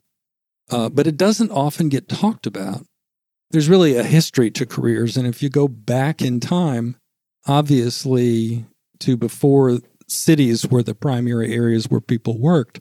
Uh, 0.70 0.88
but 0.88 1.08
it 1.08 1.18
doesn't 1.18 1.52
often 1.52 1.90
get 1.90 2.08
talked 2.08 2.48
about. 2.48 2.86
There's 3.50 3.68
really 3.68 3.98
a 3.98 4.04
history 4.04 4.50
to 4.52 4.66
careers. 4.66 5.18
And 5.18 5.28
if 5.28 5.44
you 5.44 5.50
go 5.50 5.68
back 5.68 6.22
in 6.22 6.40
time, 6.40 6.96
obviously 7.48 8.66
to 9.02 9.18
before 9.18 9.80
cities 10.08 10.66
were 10.66 10.84
the 10.84 10.96
primary 10.96 11.54
areas 11.54 11.90
where 11.90 12.00
people 12.00 12.40
worked, 12.40 12.80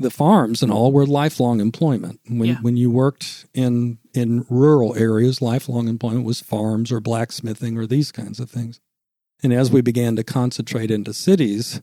the 0.00 0.10
farms 0.10 0.62
and 0.62 0.70
all 0.72 0.92
were 0.92 1.06
lifelong 1.06 1.60
employment. 1.60 2.20
When 2.28 2.48
Yeah. 2.50 2.58
when 2.62 2.76
you 2.76 2.90
worked 2.90 3.46
in 3.54 3.98
in 4.14 4.44
rural 4.48 4.94
areas, 4.96 5.42
lifelong 5.42 5.88
employment 5.88 6.24
was 6.24 6.40
farms 6.40 6.90
or 6.92 7.00
blacksmithing 7.00 7.76
or 7.76 7.86
these 7.86 8.12
kinds 8.12 8.40
of 8.40 8.50
things. 8.50 8.80
And 9.42 9.52
as 9.52 9.70
we 9.70 9.80
began 9.80 10.16
to 10.16 10.24
concentrate 10.24 10.90
into 10.90 11.12
cities, 11.14 11.80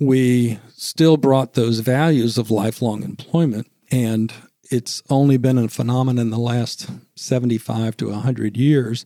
we 0.00 0.58
still 0.76 1.16
brought 1.16 1.54
those 1.54 1.80
values 1.80 2.38
of 2.38 2.50
lifelong 2.50 3.02
employment 3.02 3.68
and 3.90 4.32
it's 4.70 5.02
only 5.10 5.36
been 5.36 5.58
a 5.58 5.68
phenomenon 5.68 6.18
in 6.18 6.30
the 6.30 6.38
last 6.38 6.88
75 7.16 7.96
to 7.98 8.08
100 8.10 8.56
years 8.56 9.04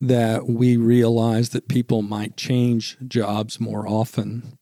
that 0.00 0.46
we 0.48 0.76
realize 0.76 1.50
that 1.50 1.68
people 1.68 2.02
might 2.02 2.36
change 2.36 2.98
jobs 3.06 3.58
more 3.60 3.88
often 3.88 4.58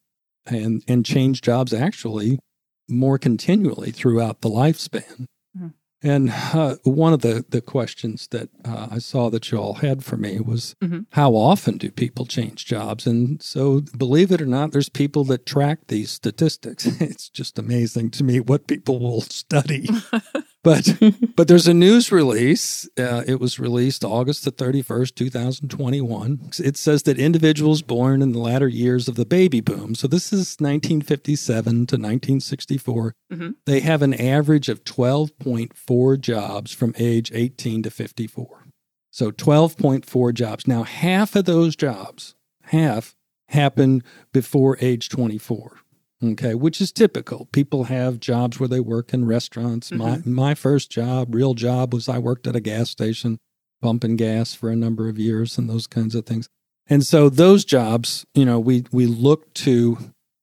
and 0.46 0.84
and 0.86 1.04
change 1.04 1.40
jobs 1.40 1.72
actually 1.72 2.38
more 2.88 3.18
continually 3.18 3.90
throughout 3.90 4.40
the 4.40 4.48
lifespan. 4.50 5.26
Mhm. 5.56 5.72
And 6.02 6.30
uh, 6.30 6.76
one 6.84 7.14
of 7.14 7.22
the, 7.22 7.46
the 7.48 7.62
questions 7.62 8.26
that 8.30 8.50
uh, 8.64 8.88
I 8.90 8.98
saw 8.98 9.30
that 9.30 9.50
you 9.50 9.56
all 9.58 9.74
had 9.74 10.04
for 10.04 10.18
me 10.18 10.38
was 10.38 10.74
Mhm. 10.82 11.06
how 11.12 11.34
often 11.34 11.78
do 11.78 11.90
people 11.90 12.26
change 12.26 12.66
jobs? 12.66 13.06
And 13.06 13.40
so, 13.42 13.80
believe 13.96 14.30
it 14.30 14.42
or 14.42 14.46
not, 14.46 14.72
there's 14.72 14.90
people 14.90 15.24
that 15.24 15.46
track 15.46 15.78
these 15.88 16.10
statistics. 16.10 16.84
It's 17.00 17.30
just 17.30 17.58
amazing 17.58 18.10
to 18.12 18.24
me 18.24 18.38
what 18.40 18.66
people 18.66 18.98
will 18.98 19.22
study. 19.22 19.88
but 20.64 20.98
but 21.36 21.46
there's 21.46 21.68
a 21.68 21.74
news 21.74 22.10
release. 22.10 22.88
Uh, 22.98 23.22
it 23.26 23.38
was 23.38 23.60
released 23.60 24.02
August 24.04 24.44
the 24.44 24.50
31st, 24.50 25.14
2021. 25.14 26.50
It 26.58 26.76
says 26.76 27.04
that 27.04 27.18
individuals 27.18 27.82
born 27.82 28.20
in 28.22 28.32
the 28.32 28.40
latter 28.40 28.66
years 28.66 29.06
of 29.06 29.14
the 29.14 29.24
baby 29.26 29.60
boom, 29.60 29.94
so 29.94 30.08
this 30.08 30.32
is 30.32 30.56
1957 30.58 31.86
to 31.86 31.96
1964, 31.96 33.14
Mhm. 33.32 33.54
they 33.66 33.80
have 33.80 34.02
an 34.02 34.14
average 34.14 34.68
of 34.68 34.82
12.4 34.84 36.16
jobs 36.16 36.72
from 36.72 36.94
age 36.98 37.30
18 37.32 37.82
to 37.84 37.90
54. 37.90 38.66
So 39.10 39.30
12.4 39.30 40.32
jobs. 40.32 40.66
Now, 40.66 40.82
half 40.82 41.36
of 41.36 41.44
those 41.44 41.76
jobs, 41.76 42.34
half 42.64 43.14
happen 43.48 44.02
before 44.32 44.76
age 44.80 45.08
24 45.08 45.78
okay 46.22 46.54
which 46.54 46.80
is 46.80 46.92
typical. 46.92 47.46
People 47.52 47.84
have 47.84 48.20
jobs 48.20 48.58
where 48.58 48.68
they 48.68 48.80
work 48.80 49.12
in 49.12 49.26
restaurants. 49.26 49.90
My 49.90 50.18
mm-hmm. 50.18 50.32
my 50.32 50.54
first 50.54 50.90
job 50.90 51.34
real 51.34 51.54
job 51.54 51.92
was 51.92 52.08
i 52.08 52.18
worked 52.18 52.46
at 52.46 52.56
a 52.56 52.60
gas 52.60 52.90
station 52.90 53.38
pumping 53.82 54.16
gas 54.16 54.54
for 54.54 54.70
a 54.70 54.76
number 54.76 55.08
of 55.08 55.18
years 55.18 55.58
and 55.58 55.68
those 55.68 55.86
kinds 55.86 56.14
of 56.14 56.26
things. 56.26 56.48
And 56.86 57.06
so 57.06 57.28
those 57.28 57.64
jobs 57.64 58.24
you 58.34 58.44
know 58.44 58.58
we 58.60 58.84
we 58.92 59.06
look 59.06 59.52
to 59.54 59.98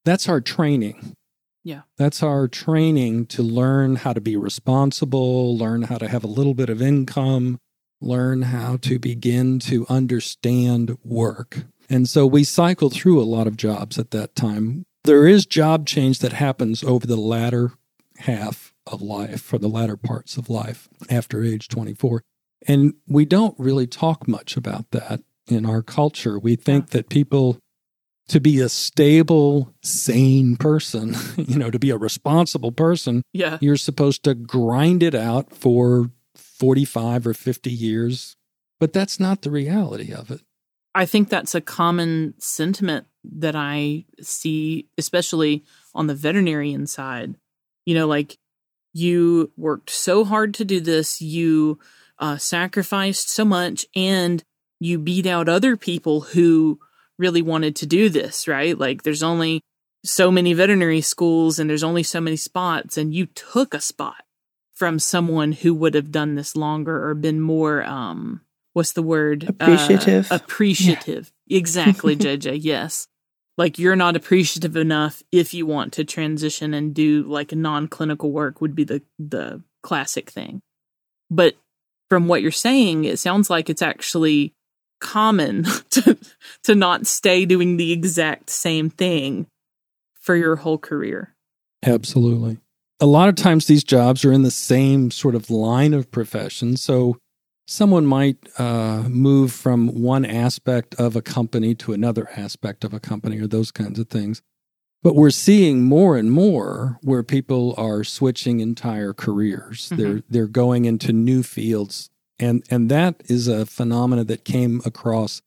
that's 0.05 0.27
our 0.29 0.41
training. 0.41 1.15
Yeah. 1.63 1.81
that's 1.95 2.23
our 2.23 2.47
training 2.47 3.27
to 3.27 3.43
learn 3.43 3.97
how 3.97 4.13
to 4.13 4.21
be 4.21 4.35
responsible 4.35 5.55
learn 5.55 5.83
how 5.83 5.99
to 5.99 6.07
have 6.07 6.23
a 6.23 6.27
little 6.27 6.55
bit 6.55 6.71
of 6.71 6.81
income 6.81 7.59
learn 8.01 8.41
how 8.41 8.77
to 8.77 8.99
begin 8.99 9.59
to 9.59 9.85
understand 9.87 10.97
work. 11.03 11.65
And 11.89 12.09
so 12.09 12.25
we 12.25 12.43
cycle 12.43 12.89
through 12.89 13.21
a 13.21 13.23
lot 13.23 13.47
of 13.47 13.55
jobs 13.55 13.99
at 13.99 14.11
that 14.11 14.35
time. 14.35 14.85
There 15.03 15.27
is 15.27 15.45
job 15.45 15.87
change 15.87 16.19
that 16.19 16.33
happens 16.33 16.83
over 16.83 17.07
the 17.07 17.15
latter 17.15 17.71
half 18.19 18.73
of 18.85 19.01
life, 19.01 19.41
for 19.41 19.57
the 19.57 19.67
latter 19.67 19.97
parts 19.97 20.37
of 20.37 20.49
life 20.49 20.87
after 21.09 21.43
age 21.43 21.67
24. 21.67 22.21
And 22.67 22.93
we 23.07 23.25
don't 23.25 23.55
really 23.57 23.87
talk 23.87 24.27
much 24.27 24.55
about 24.55 24.91
that 24.91 25.21
in 25.47 25.65
our 25.65 25.81
culture. 25.81 26.37
We 26.37 26.55
think 26.55 26.89
that 26.91 27.09
people, 27.09 27.57
to 28.27 28.39
be 28.39 28.59
a 28.59 28.69
stable, 28.69 29.73
sane 29.81 30.55
person, 30.55 31.15
you 31.37 31.57
know, 31.57 31.71
to 31.71 31.79
be 31.79 31.89
a 31.89 31.97
responsible 31.97 32.71
person, 32.71 33.23
Yeah. 33.33 33.57
you're 33.61 33.77
supposed 33.77 34.23
to 34.25 34.35
grind 34.35 35.01
it 35.01 35.15
out 35.15 35.51
for 35.55 36.11
45 36.35 37.25
or 37.25 37.33
50 37.33 37.71
years. 37.71 38.35
But 38.79 38.93
that's 38.93 39.19
not 39.19 39.41
the 39.41 39.51
reality 39.51 40.13
of 40.13 40.29
it. 40.29 40.41
I 40.93 41.05
think 41.05 41.29
that's 41.29 41.55
a 41.55 41.61
common 41.61 42.33
sentiment 42.37 43.07
that 43.23 43.55
I 43.55 44.05
see, 44.21 44.87
especially 44.97 45.63
on 45.93 46.07
the 46.07 46.15
veterinarian 46.15 46.87
side. 46.87 47.35
You 47.85 47.95
know, 47.95 48.07
like 48.07 48.37
you 48.93 49.51
worked 49.57 49.89
so 49.89 50.23
hard 50.25 50.53
to 50.55 50.65
do 50.65 50.79
this, 50.79 51.21
you 51.21 51.79
uh, 52.19 52.37
sacrificed 52.37 53.29
so 53.29 53.45
much, 53.45 53.85
and 53.95 54.43
you 54.79 54.97
beat 54.99 55.25
out 55.25 55.47
other 55.49 55.77
people 55.77 56.21
who 56.21 56.79
really 57.17 57.41
wanted 57.41 57.75
to 57.77 57.85
do 57.85 58.09
this, 58.09 58.47
right? 58.47 58.77
Like 58.77 59.03
there's 59.03 59.23
only 59.23 59.61
so 60.03 60.31
many 60.31 60.53
veterinary 60.53 61.01
schools 61.01 61.59
and 61.59 61.69
there's 61.69 61.83
only 61.83 62.03
so 62.03 62.19
many 62.19 62.35
spots, 62.35 62.97
and 62.97 63.13
you 63.13 63.27
took 63.27 63.73
a 63.73 63.81
spot 63.81 64.23
from 64.73 64.97
someone 64.97 65.51
who 65.51 65.75
would 65.75 65.93
have 65.93 66.11
done 66.11 66.33
this 66.33 66.55
longer 66.55 67.07
or 67.07 67.13
been 67.13 67.39
more 67.39 67.83
um 67.83 68.41
what's 68.73 68.93
the 68.93 69.03
word 69.03 69.43
Uh, 69.59 69.63
Appreciative. 69.63 70.27
appreciative 70.31 71.31
exactly 71.47 72.15
jj 72.17 72.57
yes 72.59 73.07
like 73.61 73.79
you're 73.79 73.95
not 73.95 74.15
appreciative 74.15 74.75
enough 74.75 75.23
if 75.31 75.53
you 75.53 75.65
want 75.65 75.93
to 75.93 76.03
transition 76.03 76.73
and 76.73 76.93
do 76.93 77.23
like 77.23 77.53
non-clinical 77.53 78.31
work 78.31 78.61
would 78.61 78.75
be 78.75 78.83
the 78.83 79.01
the 79.19 79.61
classic 79.83 80.29
thing 80.29 80.61
but 81.29 81.55
from 82.09 82.27
what 82.27 82.41
you're 82.41 82.51
saying 82.51 83.03
it 83.05 83.19
sounds 83.19 83.49
like 83.49 83.69
it's 83.69 83.81
actually 83.81 84.53
common 84.99 85.63
to 85.89 86.17
to 86.63 86.75
not 86.75 87.07
stay 87.07 87.45
doing 87.45 87.77
the 87.77 87.91
exact 87.91 88.49
same 88.49 88.89
thing 88.89 89.47
for 90.19 90.35
your 90.35 90.55
whole 90.55 90.77
career 90.77 91.35
Absolutely. 91.83 92.57
A 92.99 93.05
lot 93.05 93.29
of 93.29 93.35
times 93.35 93.65
these 93.65 93.83
jobs 93.83 94.23
are 94.23 94.31
in 94.31 94.43
the 94.43 94.51
same 94.51 95.09
sort 95.09 95.33
of 95.33 95.49
line 95.49 95.93
of 95.93 96.11
profession. 96.11 96.77
So 96.77 97.17
someone 97.67 98.05
might 98.05 98.37
uh, 98.57 99.03
move 99.07 99.51
from 99.51 100.01
one 100.01 100.25
aspect 100.25 100.95
of 100.95 101.15
a 101.15 101.21
company 101.21 101.75
to 101.75 101.93
another 101.93 102.29
aspect 102.35 102.83
of 102.83 102.93
a 102.93 102.99
company 102.99 103.39
or 103.39 103.47
those 103.47 103.71
kinds 103.71 103.99
of 103.99 104.09
things. 104.09 104.41
But 105.03 105.15
we're 105.15 105.31
seeing 105.31 105.83
more 105.83 106.15
and 106.15 106.31
more 106.31 106.99
where 107.01 107.23
people 107.23 107.73
are 107.77 108.03
switching 108.03 108.59
entire 108.59 109.13
careers. 109.13 109.89
Mhm. 109.89 109.97
They're 109.97 110.23
they're 110.29 110.47
going 110.47 110.85
into 110.85 111.11
new 111.11 111.43
fields. 111.43 112.09
And 112.37 112.63
and 112.69 112.89
that 112.89 113.21
is 113.25 113.47
a 113.47 113.65
phenomena 113.65 114.23
that 114.25 114.45
came 114.45 114.81
across 114.85 115.41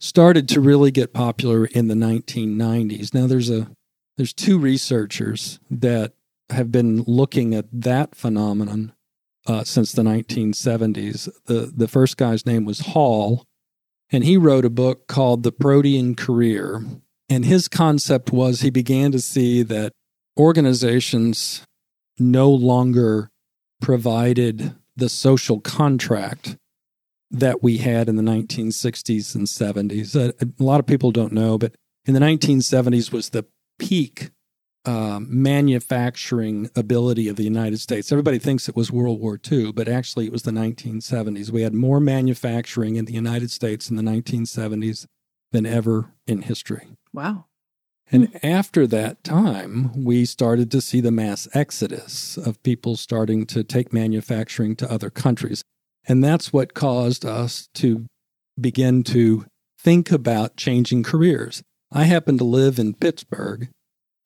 started 0.00 0.48
to 0.50 0.60
really 0.60 0.90
get 0.90 1.12
popular 1.12 1.64
in 1.66 1.88
the 1.88 1.94
1990s. 1.94 3.14
Now 3.14 3.26
there's 3.26 3.50
a 3.50 3.70
there's 4.16 4.32
two 4.32 4.58
researchers 4.58 5.58
that 5.70 6.12
have 6.50 6.70
been 6.70 7.02
looking 7.06 7.54
at 7.54 7.66
that 7.72 8.14
phenomenon 8.14 8.92
uh, 9.46 9.64
since 9.64 9.92
the 9.92 10.02
1970s. 10.02 11.28
The 11.46 11.72
the 11.74 11.88
first 11.88 12.16
guy's 12.16 12.46
name 12.46 12.64
was 12.64 12.80
Hall, 12.80 13.44
and 14.10 14.24
he 14.24 14.36
wrote 14.36 14.64
a 14.64 14.70
book 14.70 15.06
called 15.06 15.42
The 15.42 15.52
Protean 15.52 16.14
Career. 16.14 16.84
And 17.30 17.44
his 17.44 17.68
concept 17.68 18.32
was 18.32 18.60
he 18.60 18.70
began 18.70 19.10
to 19.12 19.20
see 19.20 19.62
that 19.62 19.92
organizations 20.38 21.64
no 22.18 22.50
longer 22.50 23.30
provided 23.80 24.74
the 24.96 25.08
social 25.08 25.60
contract 25.60 26.56
that 27.30 27.62
we 27.62 27.78
had 27.78 28.08
in 28.08 28.16
the 28.16 28.22
1960s 28.22 29.34
and 29.34 29.46
70s. 29.46 30.14
A, 30.14 30.34
a 30.40 30.62
lot 30.62 30.80
of 30.80 30.86
people 30.86 31.10
don't 31.10 31.32
know, 31.32 31.58
but 31.58 31.74
in 32.04 32.14
the 32.14 32.20
1970s 32.20 33.10
was 33.10 33.30
the 33.30 33.46
peak 33.78 34.30
um, 34.86 35.26
manufacturing 35.30 36.70
ability 36.76 37.28
of 37.28 37.36
the 37.36 37.44
United 37.44 37.80
States. 37.80 38.12
Everybody 38.12 38.38
thinks 38.38 38.68
it 38.68 38.76
was 38.76 38.90
World 38.90 39.20
War 39.20 39.38
II, 39.50 39.72
but 39.72 39.88
actually 39.88 40.26
it 40.26 40.32
was 40.32 40.42
the 40.42 40.50
1970s. 40.50 41.50
We 41.50 41.62
had 41.62 41.74
more 41.74 42.00
manufacturing 42.00 42.96
in 42.96 43.06
the 43.06 43.12
United 43.12 43.50
States 43.50 43.88
in 43.88 43.96
the 43.96 44.02
1970s 44.02 45.06
than 45.52 45.64
ever 45.64 46.12
in 46.26 46.42
history. 46.42 46.88
Wow. 47.12 47.46
And 48.12 48.38
after 48.44 48.86
that 48.88 49.24
time, 49.24 50.04
we 50.04 50.24
started 50.26 50.70
to 50.72 50.80
see 50.80 51.00
the 51.00 51.10
mass 51.10 51.48
exodus 51.54 52.36
of 52.36 52.62
people 52.62 52.96
starting 52.96 53.46
to 53.46 53.64
take 53.64 53.92
manufacturing 53.92 54.76
to 54.76 54.90
other 54.90 55.08
countries. 55.08 55.62
And 56.06 56.22
that's 56.22 56.52
what 56.52 56.74
caused 56.74 57.24
us 57.24 57.68
to 57.74 58.04
begin 58.60 59.02
to 59.04 59.46
think 59.78 60.12
about 60.12 60.56
changing 60.56 61.02
careers. 61.02 61.62
I 61.90 62.04
happen 62.04 62.36
to 62.38 62.44
live 62.44 62.78
in 62.78 62.94
Pittsburgh 62.94 63.68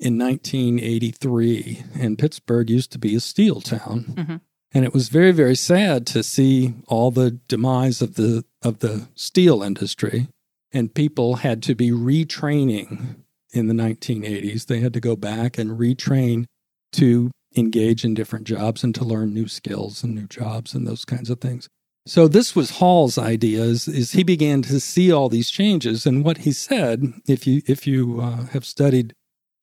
in 0.01 0.19
1983, 0.19 1.83
and 1.99 2.19
Pittsburgh 2.19 2.71
used 2.71 2.93
to 2.93 2.99
be 2.99 3.15
a 3.15 3.21
steel 3.21 3.61
town. 3.61 4.15
Mhm. 4.17 4.41
And 4.73 4.85
it 4.85 4.93
was 4.93 5.09
very, 5.09 5.33
very 5.33 5.57
sad 5.57 6.07
to 6.09 6.23
see 6.23 6.75
all 6.87 7.11
the 7.11 7.39
demise 7.49 8.03
of 8.03 8.15
the 8.15 8.45
of 8.63 8.81
the 8.81 9.09
steel 9.15 9.63
industry. 9.63 10.29
And 10.73 10.95
people 10.95 11.37
had 11.37 11.63
to 11.65 11.75
be 11.75 11.91
retraining 11.91 13.17
in 13.53 13.67
the 13.67 13.75
1980s. 13.75 14.67
They 14.67 14.81
had 14.81 14.93
to 14.93 15.01
go 15.01 15.17
back 15.17 15.59
and 15.59 15.79
retrain 15.79 16.45
to 16.93 17.31
engage 17.57 18.05
in 18.05 18.15
different 18.15 18.47
jobs 18.47 18.85
and 18.85 18.95
to 18.95 19.05
learn 19.05 19.33
new 19.33 19.49
skills 19.49 20.05
and 20.05 20.15
new 20.15 20.27
jobs 20.27 20.75
and 20.75 20.87
those 20.87 21.05
kinds 21.05 21.31
of 21.31 21.41
things. 21.41 21.69
So 22.07 22.27
this 22.27 22.57
was 22.57 22.73
Hall's 22.73 23.19
idea 23.19 23.63
is, 23.63 23.87
is 23.87 24.13
he 24.13 24.23
began 24.23 24.63
to 24.63 24.81
see 24.81 25.13
all 25.13 25.29
these 25.29 25.51
changes 25.51 26.07
and 26.07 26.25
what 26.25 26.39
he 26.39 26.53
said 26.53 27.13
if 27.27 27.47
you 27.47 27.63
if 27.67 27.87
you 27.87 28.21
uh, 28.21 28.47
have 28.47 28.65
studied 28.65 29.15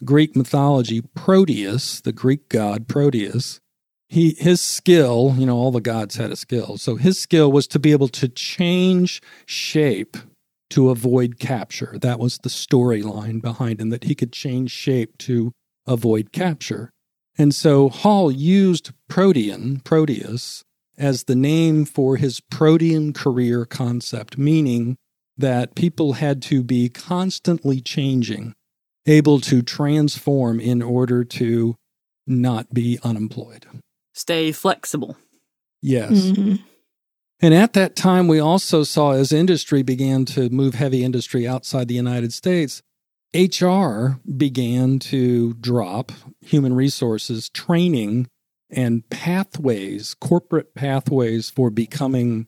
Greek 0.03 0.35
mythology 0.35 1.01
Proteus 1.01 2.01
the 2.01 2.11
Greek 2.11 2.49
god 2.49 2.87
Proteus 2.87 3.59
he 4.09 4.35
his 4.37 4.61
skill 4.61 5.35
you 5.37 5.45
know 5.45 5.55
all 5.55 5.71
the 5.71 5.81
gods 5.81 6.15
had 6.15 6.31
a 6.31 6.35
skill. 6.35 6.77
So 6.77 6.95
his 6.95 7.19
skill 7.19 7.51
was 7.51 7.67
to 7.67 7.79
be 7.79 7.91
able 7.91 8.09
to 8.09 8.27
change 8.27 9.21
shape 9.45 10.17
to 10.71 10.89
avoid 10.89 11.39
capture. 11.39 11.97
That 12.01 12.19
was 12.19 12.39
the 12.39 12.49
storyline 12.49 13.41
behind 13.41 13.79
him 13.79 13.89
that 13.89 14.05
he 14.05 14.15
could 14.15 14.31
change 14.31 14.71
shape 14.71 15.17
to 15.19 15.51
avoid 15.87 16.31
capture. 16.31 16.91
And 17.37 17.53
so 17.53 17.89
Hall 17.89 18.31
used 18.31 18.91
Protean 19.07 19.81
Proteus 19.81 20.63
as 20.97 21.25
the 21.25 21.35
name 21.35 21.85
for 21.85 22.15
his 22.15 22.39
protean 22.39 23.11
career 23.13 23.65
concept, 23.65 24.37
meaning 24.37 24.95
that 25.37 25.75
people 25.75 26.13
had 26.13 26.41
to 26.43 26.63
be 26.63 26.87
constantly 26.87 27.81
changing, 27.81 28.53
able 29.05 29.39
to 29.39 29.61
transform 29.61 30.59
in 30.59 30.81
order 30.81 31.23
to 31.23 31.75
not 32.27 32.73
be 32.73 32.99
unemployed. 33.03 33.65
Stay 34.13 34.51
flexible. 34.51 35.17
Yes. 35.81 36.11
Mhm. 36.11 36.59
And 37.41 37.53
at 37.53 37.73
that 37.73 37.95
time, 37.95 38.27
we 38.27 38.39
also 38.39 38.83
saw 38.83 39.11
as 39.11 39.31
industry 39.31 39.83
began 39.83 40.25
to 40.25 40.49
move 40.49 40.73
heavy 40.73 41.03
industry 41.03 41.47
outside 41.47 41.87
the 41.87 41.95
United 41.95 42.33
States, 42.33 42.81
HR 43.33 44.21
began 44.37 44.97
to 44.99 45.53
drop 45.55 46.13
human 46.39 46.73
resources 46.73 47.49
training 47.49 48.27
and 48.69 49.07
pathways, 49.09 50.15
corporate 50.15 50.73
pathways 50.73 51.49
for 51.49 51.69
becoming 51.69 52.47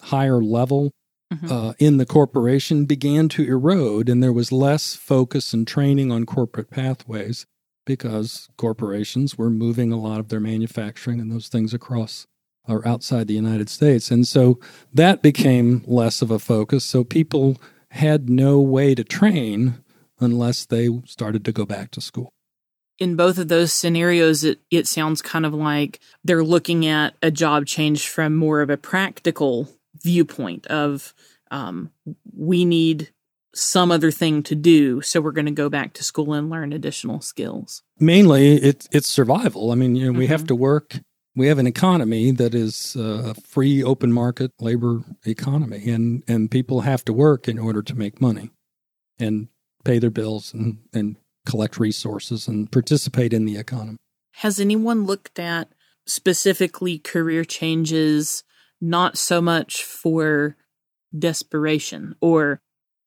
higher 0.00 0.42
level 0.42 0.92
Mhm. 1.32 1.50
uh, 1.50 1.74
in 1.78 1.96
the 1.96 2.06
corporation 2.06 2.84
began 2.84 3.28
to 3.30 3.44
erode, 3.44 4.08
and 4.08 4.22
there 4.22 4.32
was 4.32 4.52
less 4.52 4.94
focus 4.94 5.52
and 5.54 5.66
training 5.66 6.10
on 6.12 6.26
corporate 6.26 6.70
pathways 6.70 7.46
because 7.86 8.48
corporations 8.56 9.36
were 9.36 9.50
moving 9.50 9.92
a 9.92 9.98
lot 10.00 10.20
of 10.20 10.28
their 10.28 10.40
manufacturing 10.40 11.20
and 11.20 11.30
those 11.32 11.48
things 11.48 11.74
across 11.74 12.26
or 12.68 12.86
outside 12.86 13.26
the 13.26 13.34
United 13.34 13.68
States. 13.68 14.10
And 14.10 14.26
so 14.26 14.60
that 14.94 15.20
became 15.22 15.82
less 15.86 16.22
of 16.22 16.30
a 16.30 16.38
focus. 16.38 16.84
So 16.84 17.02
people 17.02 17.56
had 17.90 18.30
no 18.30 18.60
way 18.60 18.94
to 18.94 19.02
train 19.02 19.82
unless 20.20 20.64
they 20.64 20.88
started 21.04 21.44
to 21.44 21.52
go 21.52 21.64
back 21.66 21.90
to 21.92 22.00
school. 22.00 22.32
in 22.98 23.16
both 23.16 23.36
of 23.38 23.48
those 23.48 23.72
scenarios, 23.72 24.44
it, 24.44 24.60
it 24.70 24.86
sounds 24.86 25.20
kind 25.20 25.44
of 25.44 25.52
like 25.52 25.98
they're 26.22 26.44
looking 26.44 26.86
at 26.86 27.14
a 27.20 27.32
job 27.32 27.66
change 27.66 28.06
from 28.06 28.36
more 28.36 28.60
of 28.60 28.70
a 28.70 28.76
practical 28.76 29.68
viewpoint 30.02 30.66
of 30.68 31.14
um, 31.50 31.90
we 32.34 32.64
need 32.64 33.12
some 33.54 33.90
other 33.92 34.10
thing 34.10 34.42
to 34.44 34.54
do, 34.54 35.02
so 35.02 35.20
we're 35.20 35.30
going 35.32 35.44
to 35.46 35.52
go 35.52 35.68
back 35.68 35.92
to 35.94 36.02
school 36.04 36.32
and 36.32 36.48
learn 36.48 36.72
additional 36.72 37.20
skills. 37.20 37.82
Mainly, 38.00 38.54
it's 38.56 38.88
it's 38.90 39.08
survival. 39.08 39.70
I 39.70 39.74
mean, 39.74 39.94
you 39.94 40.10
know, 40.10 40.18
we 40.18 40.26
have 40.28 40.44
Mhm. 40.44 40.48
to 40.48 40.54
work. 40.54 41.00
We 41.36 41.46
have 41.48 41.58
an 41.58 41.66
economy 41.66 42.30
that 42.32 42.54
is 42.54 42.96
uh, 42.96 43.32
a 43.32 43.34
free, 43.34 43.82
open 43.82 44.12
market 44.12 44.52
labor 44.60 45.02
economy, 45.26 45.88
and 45.90 46.22
and 46.26 46.50
people 46.50 46.80
have 46.82 47.04
to 47.04 47.12
work 47.12 47.46
in 47.48 47.58
order 47.58 47.82
to 47.82 47.94
make 47.94 48.20
money, 48.20 48.50
and 49.18 49.48
pay 49.84 49.98
their 49.98 50.10
bills 50.10 50.54
and 50.54 50.78
and 50.94 51.16
collect 51.44 51.78
resources 51.78 52.48
and 52.48 52.70
participate 52.72 53.34
in 53.34 53.44
the 53.44 53.58
economy. 53.58 53.98
Has 54.36 54.58
anyone 54.58 55.04
looked 55.04 55.38
at 55.38 55.68
specifically 56.06 56.98
career 56.98 57.44
changes, 57.44 58.44
not 58.82 59.16
so 59.16 59.40
much 59.40 59.84
for 59.84 60.56
desperation 61.18 62.16
or 62.20 62.60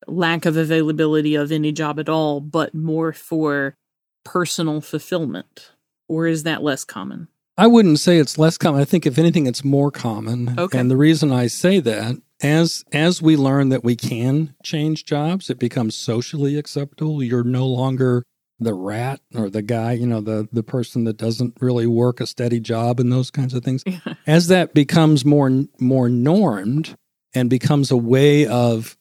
lack 0.07 0.45
of 0.45 0.57
availability 0.57 1.35
of 1.35 1.51
any 1.51 1.71
job 1.71 1.99
at 1.99 2.09
all, 2.09 2.39
but 2.39 2.73
more 2.73 3.13
for 3.13 3.75
personal 4.23 4.81
fulfillment? 4.81 5.71
Or 6.07 6.27
is 6.27 6.43
that 6.43 6.63
less 6.63 6.83
common? 6.83 7.27
I 7.57 7.67
wouldn't 7.67 7.99
say 7.99 8.17
it's 8.17 8.38
less 8.38 8.57
common. 8.57 8.81
I 8.81 8.85
think 8.85 9.05
if 9.05 9.17
anything, 9.17 9.47
it's 9.47 9.63
more 9.63 9.91
common. 9.91 10.57
Okay. 10.57 10.77
And 10.77 10.91
the 10.91 10.97
reason 10.97 11.31
I 11.31 11.47
say 11.47 11.79
that, 11.79 12.15
as 12.41 12.83
as 12.91 13.21
we 13.21 13.38
learn 13.38 13.69
that 13.69 13.83
we 13.83 13.95
can 13.95 14.53
change 14.63 15.05
jobs, 15.05 15.49
it 15.49 15.57
becomes 15.57 15.95
socially 15.95 16.57
acceptable. 16.57 17.23
You're 17.23 17.45
no 17.45 17.65
longer 17.65 18.23
the 18.59 18.73
rat 18.73 19.19
or 19.33 19.49
the 19.49 19.61
guy, 19.61 19.93
you 19.93 20.07
know, 20.07 20.21
the 20.21 20.47
the 20.51 20.63
person 20.63 21.03
that 21.05 21.17
doesn't 21.17 21.57
really 21.59 21.87
work 21.87 22.21
a 22.21 22.27
steady 22.27 22.59
job 22.59 22.99
and 22.99 23.11
those 23.11 23.31
kinds 23.31 23.53
of 23.53 23.63
things. 23.63 23.83
As 24.27 24.47
that 24.47 24.73
becomes 24.73 25.25
more 25.25 25.65
more 25.79 26.09
normed 26.09 26.97
and 27.33 27.49
becomes 27.49 27.91
a 27.91 27.97
way 27.97 28.47
of 28.47 28.97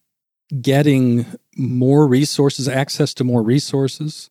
getting 0.60 1.26
more 1.56 2.06
resources, 2.06 2.68
access 2.68 3.14
to 3.14 3.24
more 3.24 3.42
resources. 3.42 4.30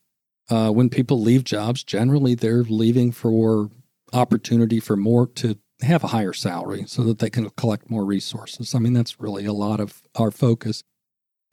Uh, 0.49 0.69
when 0.69 0.89
people 0.89 1.21
leave 1.21 1.45
jobs, 1.45 1.83
generally 1.83 2.36
they're 2.36 2.63
leaving 2.63 3.12
for 3.12 3.69
opportunity 4.12 4.79
for 4.79 4.97
more 4.97 5.25
to 5.27 5.57
have 5.81 6.03
a 6.03 6.07
higher 6.07 6.33
salary 6.33 6.83
so 6.86 7.03
that 7.03 7.19
they 7.19 7.29
can 7.29 7.49
collect 7.51 7.89
more 7.89 8.05
resources. 8.05 8.75
I 8.75 8.79
mean, 8.79 8.93
that's 8.93 9.19
really 9.19 9.45
a 9.45 9.53
lot 9.53 9.79
of 9.79 10.01
our 10.15 10.31
focus. 10.31 10.83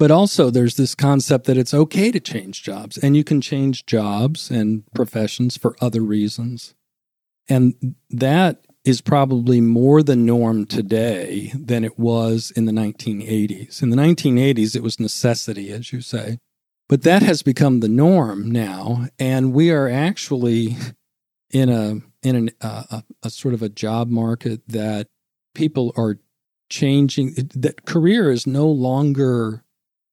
But 0.00 0.10
also, 0.10 0.48
there's 0.48 0.76
this 0.76 0.94
concept 0.94 1.44
that 1.44 1.58
it's 1.58 1.74
okay 1.74 2.10
to 2.10 2.20
change 2.20 2.62
jobs, 2.62 2.96
and 2.96 3.14
you 3.14 3.22
can 3.22 3.42
change 3.42 3.84
jobs 3.84 4.50
and 4.50 4.82
professions 4.94 5.58
for 5.58 5.76
other 5.78 6.00
reasons. 6.00 6.74
And 7.50 7.96
that 8.08 8.64
is 8.82 9.02
probably 9.02 9.60
more 9.60 10.02
the 10.02 10.16
norm 10.16 10.64
today 10.64 11.52
than 11.54 11.84
it 11.84 11.98
was 11.98 12.50
in 12.50 12.64
the 12.64 12.72
1980s. 12.72 13.82
In 13.82 13.90
the 13.90 13.96
1980s, 13.98 14.74
it 14.74 14.82
was 14.82 14.98
necessity, 14.98 15.70
as 15.70 15.92
you 15.92 16.00
say. 16.00 16.38
But 16.88 17.02
that 17.02 17.22
has 17.22 17.42
become 17.42 17.80
the 17.80 17.88
norm 17.88 18.50
now, 18.50 19.08
and 19.18 19.52
we 19.52 19.70
are 19.70 19.86
actually 19.86 20.78
in 21.50 21.68
a 21.68 22.00
in 22.26 22.36
an, 22.36 22.50
uh, 22.62 22.84
a, 22.90 23.04
a 23.24 23.28
sort 23.28 23.52
of 23.52 23.60
a 23.60 23.68
job 23.68 24.08
market 24.08 24.62
that 24.66 25.08
people 25.54 25.92
are 25.94 26.16
changing 26.70 27.34
that 27.54 27.84
career 27.84 28.30
is 28.30 28.46
no 28.46 28.66
longer 28.66 29.62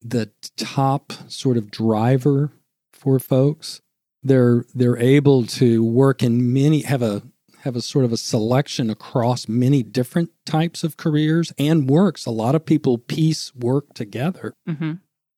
the 0.01 0.29
top 0.55 1.13
sort 1.27 1.57
of 1.57 1.71
driver 1.71 2.51
for 2.93 3.19
folks. 3.19 3.81
They're 4.23 4.65
they're 4.73 4.97
able 4.97 5.45
to 5.45 5.83
work 5.83 6.21
in 6.23 6.51
many 6.53 6.81
have 6.81 7.01
a 7.01 7.23
have 7.62 7.75
a 7.75 7.81
sort 7.81 8.05
of 8.05 8.12
a 8.12 8.17
selection 8.17 8.89
across 8.89 9.47
many 9.47 9.83
different 9.83 10.29
types 10.45 10.83
of 10.83 10.97
careers 10.97 11.51
and 11.57 11.89
works. 11.89 12.25
A 12.25 12.31
lot 12.31 12.55
of 12.55 12.65
people 12.65 12.97
piece 12.97 13.53
work 13.55 13.93
together. 13.93 14.53
Mm-hmm. 14.67 14.93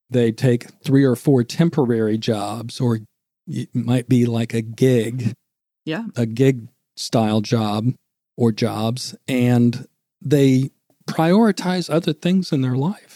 They 0.09 0.31
take 0.31 0.65
three 0.83 1.03
or 1.03 1.15
four 1.15 1.43
temporary 1.43 2.17
jobs, 2.17 2.79
or 2.79 2.99
it 3.47 3.69
might 3.73 4.09
be 4.09 4.25
like 4.25 4.53
a 4.53 4.61
gig, 4.61 5.33
Yeah. 5.85 6.05
a 6.15 6.25
gig 6.25 6.67
style 6.97 7.41
job 7.41 7.93
or 8.37 8.51
jobs, 8.51 9.15
and 9.27 9.87
they 10.21 10.71
prioritize 11.07 11.89
other 11.89 12.13
things 12.13 12.51
in 12.51 12.61
their 12.61 12.75
life 12.75 13.08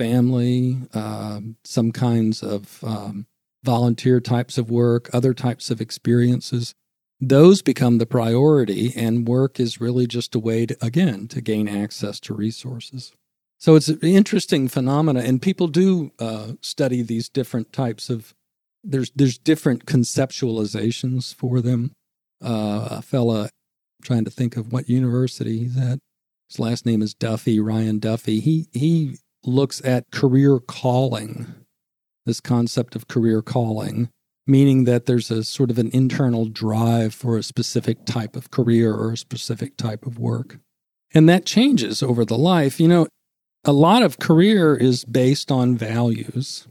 family, 0.00 0.78
um, 0.94 1.56
some 1.62 1.92
kinds 1.92 2.42
of 2.42 2.82
um, 2.82 3.26
volunteer 3.62 4.18
types 4.18 4.56
of 4.56 4.70
work, 4.70 5.10
other 5.12 5.34
types 5.34 5.70
of 5.70 5.78
experiences. 5.78 6.72
Those 7.20 7.60
become 7.60 7.98
the 7.98 8.06
priority, 8.06 8.94
and 8.96 9.28
work 9.28 9.60
is 9.60 9.78
really 9.78 10.06
just 10.06 10.34
a 10.34 10.38
way 10.38 10.64
to, 10.64 10.74
again, 10.80 11.28
to 11.28 11.42
gain 11.42 11.68
access 11.68 12.18
to 12.20 12.32
resources. 12.32 13.12
So 13.58 13.74
it's 13.74 13.88
an 13.88 13.98
interesting 14.02 14.68
phenomena, 14.68 15.20
and 15.20 15.42
people 15.42 15.66
do 15.66 16.12
uh, 16.18 16.52
study 16.62 17.02
these 17.02 17.28
different 17.28 17.70
types 17.70 18.08
of. 18.08 18.32
There's 18.82 19.10
there's 19.14 19.36
different 19.36 19.84
conceptualizations 19.84 21.34
for 21.34 21.60
them. 21.60 21.92
Uh, 22.42 22.88
a 22.90 23.02
fella, 23.02 23.50
trying 24.02 24.24
to 24.24 24.30
think 24.30 24.56
of 24.56 24.72
what 24.72 24.88
university 24.88 25.58
he's 25.58 25.76
at. 25.76 25.98
His 26.48 26.58
last 26.58 26.86
name 26.86 27.02
is 27.02 27.12
Duffy, 27.12 27.60
Ryan 27.60 27.98
Duffy. 27.98 28.40
He 28.40 28.66
he 28.72 29.18
looks 29.44 29.82
at 29.84 30.10
career 30.10 30.58
calling, 30.58 31.54
this 32.26 32.40
concept 32.40 32.94
of 32.94 33.08
career 33.08 33.42
calling, 33.42 34.10
meaning 34.46 34.84
that 34.84 35.06
there's 35.06 35.30
a 35.30 35.44
sort 35.44 35.70
of 35.70 35.78
an 35.78 35.90
internal 35.92 36.44
drive 36.46 37.14
for 37.14 37.36
a 37.36 37.42
specific 37.42 38.04
type 38.04 38.36
of 38.36 38.50
career 38.50 38.94
or 38.94 39.12
a 39.12 39.16
specific 39.16 39.76
type 39.76 40.06
of 40.06 40.18
work. 40.18 40.58
And 41.14 41.28
that 41.28 41.44
changes 41.44 42.02
over 42.02 42.24
the 42.24 42.38
life. 42.38 42.80
You 42.80 42.88
know, 42.88 43.06
a 43.64 43.72
lot 43.72 44.02
of 44.02 44.18
career 44.18 44.74
is 44.76 45.04
based 45.04 45.50
on 45.50 45.76
values, 45.76 46.66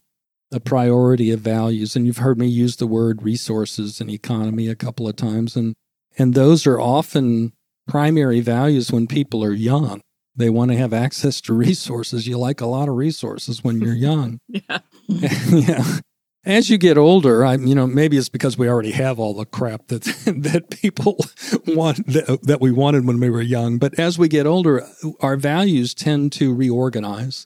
a 0.52 0.60
priority 0.60 1.32
of 1.32 1.42
values. 1.42 1.96
And 1.96 2.06
you've 2.06 2.18
heard 2.18 2.38
me 2.40 2.48
use 2.48 2.78
the 2.78 2.88
word 2.88 3.24
resources 3.24 4.02
and 4.02 4.10
economy 4.10 4.68
a 4.68 4.76
couple 4.76 5.08
of 5.08 5.16
times. 5.16 5.56
And, 5.56 5.74
and 6.18 6.34
those 6.34 6.66
are 6.66 6.80
often 6.80 7.54
primary 7.88 8.40
values 8.40 8.92
when 8.92 9.08
people 9.08 9.44
are 9.44 9.54
young. 9.54 10.02
They 10.39 10.49
want 10.49 10.71
to 10.71 10.78
have 10.78 10.93
access 10.93 11.41
to 11.41 11.54
resources. 11.54 12.25
You 12.25 12.38
like 12.38 12.62
a 12.62 12.65
lot 12.65 12.88
of 12.88 12.95
resources 12.95 13.62
when 13.62 13.82
you're 13.82 13.93
young. 14.10 14.39
Yeah. 14.47 14.80
yeah. 15.08 15.97
As 16.45 16.69
you 16.69 16.78
get 16.78 16.97
older, 16.97 17.45
I 17.45 17.56
you 17.56 17.75
know 17.75 17.86
maybe 17.86 18.17
it's 18.17 18.30
because 18.30 18.58
we 18.58 18.69
already 18.69 18.91
have 18.91 19.19
all 19.19 19.34
the 19.34 19.45
crap 19.45 19.88
that 19.88 20.04
that 20.25 20.69
people 20.69 21.17
want 21.67 22.08
that, 22.08 22.39
that 22.43 22.62
we 22.62 22.71
wanted 22.71 23.06
when 23.06 23.19
we 23.19 23.30
were 23.30 23.41
young. 23.41 23.78
But 23.80 23.99
as 23.99 24.17
we 24.17 24.30
get 24.30 24.47
older, 24.47 24.88
our 25.19 25.36
values 25.36 25.93
tend 25.93 26.32
to 26.34 26.56
reorganize, 26.56 27.45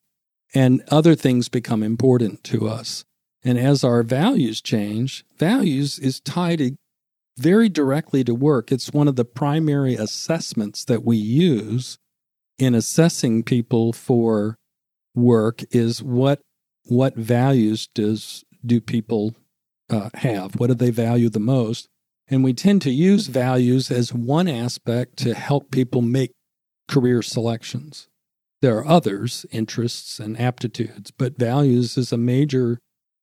and 0.54 0.84
other 0.90 1.16
things 1.16 1.50
become 1.50 1.82
important 1.82 2.44
to 2.46 2.68
us. 2.68 3.04
And 3.44 3.58
as 3.58 3.84
our 3.84 4.04
values 4.04 4.62
change, 4.62 5.26
values 5.40 5.98
is 5.98 6.20
tied 6.20 6.76
very 7.40 7.70
directly 7.70 8.24
to 8.24 8.36
work. 8.36 8.72
It's 8.72 8.94
one 8.94 9.08
of 9.08 9.16
the 9.16 9.26
primary 9.26 9.96
assessments 9.96 10.86
that 10.86 11.04
we 11.04 11.18
use 11.18 11.98
in 12.58 12.76
assessing 12.76 13.44
people 13.44 13.94
for 13.94 14.56
work 15.16 15.64
is 15.72 16.02
what 16.02 16.42
what 16.86 17.16
values 17.16 17.88
does 17.94 18.44
do 18.66 18.82
people 18.82 19.36
uh, 19.90 20.10
have? 20.16 20.56
What 20.56 20.68
do 20.68 20.74
they 20.74 20.90
value 20.90 21.30
the 21.30 21.40
most? 21.40 21.88
And 22.28 22.44
we 22.44 22.54
tend 22.54 22.82
to 22.84 22.92
use 22.92 23.28
values 23.28 23.92
as 23.92 24.14
one 24.14 24.48
aspect 24.48 25.18
to 25.18 25.34
help 25.34 25.72
people 25.72 26.02
make 26.02 26.32
career 26.88 27.22
selections. 27.22 28.08
There 28.62 28.78
are 28.78 28.88
others, 28.88 29.46
interests 29.52 30.20
and 30.20 30.40
aptitudes, 30.40 31.12
but 31.12 31.38
values 31.38 31.98
is 31.98 32.12
a 32.12 32.18
major 32.18 32.80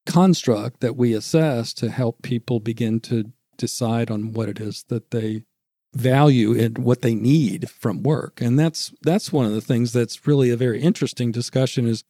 construct 0.07 0.81
that 0.81 0.97
we 0.97 1.15
assess 1.15 1.73
to 1.75 1.91
help 1.91 2.23
people 2.23 2.61
begin 2.61 3.01
to 3.01 3.33
decide 3.57 4.11
on 4.11 4.33
what 4.33 4.49
it 4.49 4.61
is 4.61 4.85
that 4.89 5.11
they 5.11 5.45
value 5.95 6.59
and 6.59 6.79
what 6.79 7.03
they 7.03 7.15
need 7.15 7.69
from 7.71 8.03
work. 8.03 8.41
And 8.41 8.59
that's 8.59 8.93
that's 9.03 9.33
one 9.33 9.47
of 9.47 9.53
the 9.53 9.61
things 9.61 9.93
that's 9.93 10.27
really 10.27 10.51
a 10.51 10.57
very 10.57 10.81
interesting 10.81 11.33
discussion 11.33 11.87
is 11.87 12.05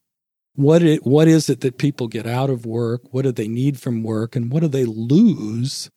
what 0.54 0.82
it 0.82 1.06
what 1.06 1.28
is 1.28 1.48
it 1.48 1.60
that 1.60 1.78
people 1.78 2.08
get 2.08 2.26
out 2.26 2.50
of 2.50 2.66
work? 2.66 3.02
What 3.12 3.22
do 3.22 3.32
they 3.32 3.48
need 3.48 3.80
from 3.80 4.02
work? 4.02 4.36
And 4.36 4.52
what 4.52 4.60
do 4.60 4.68
they 4.68 4.84
lose 4.84 5.90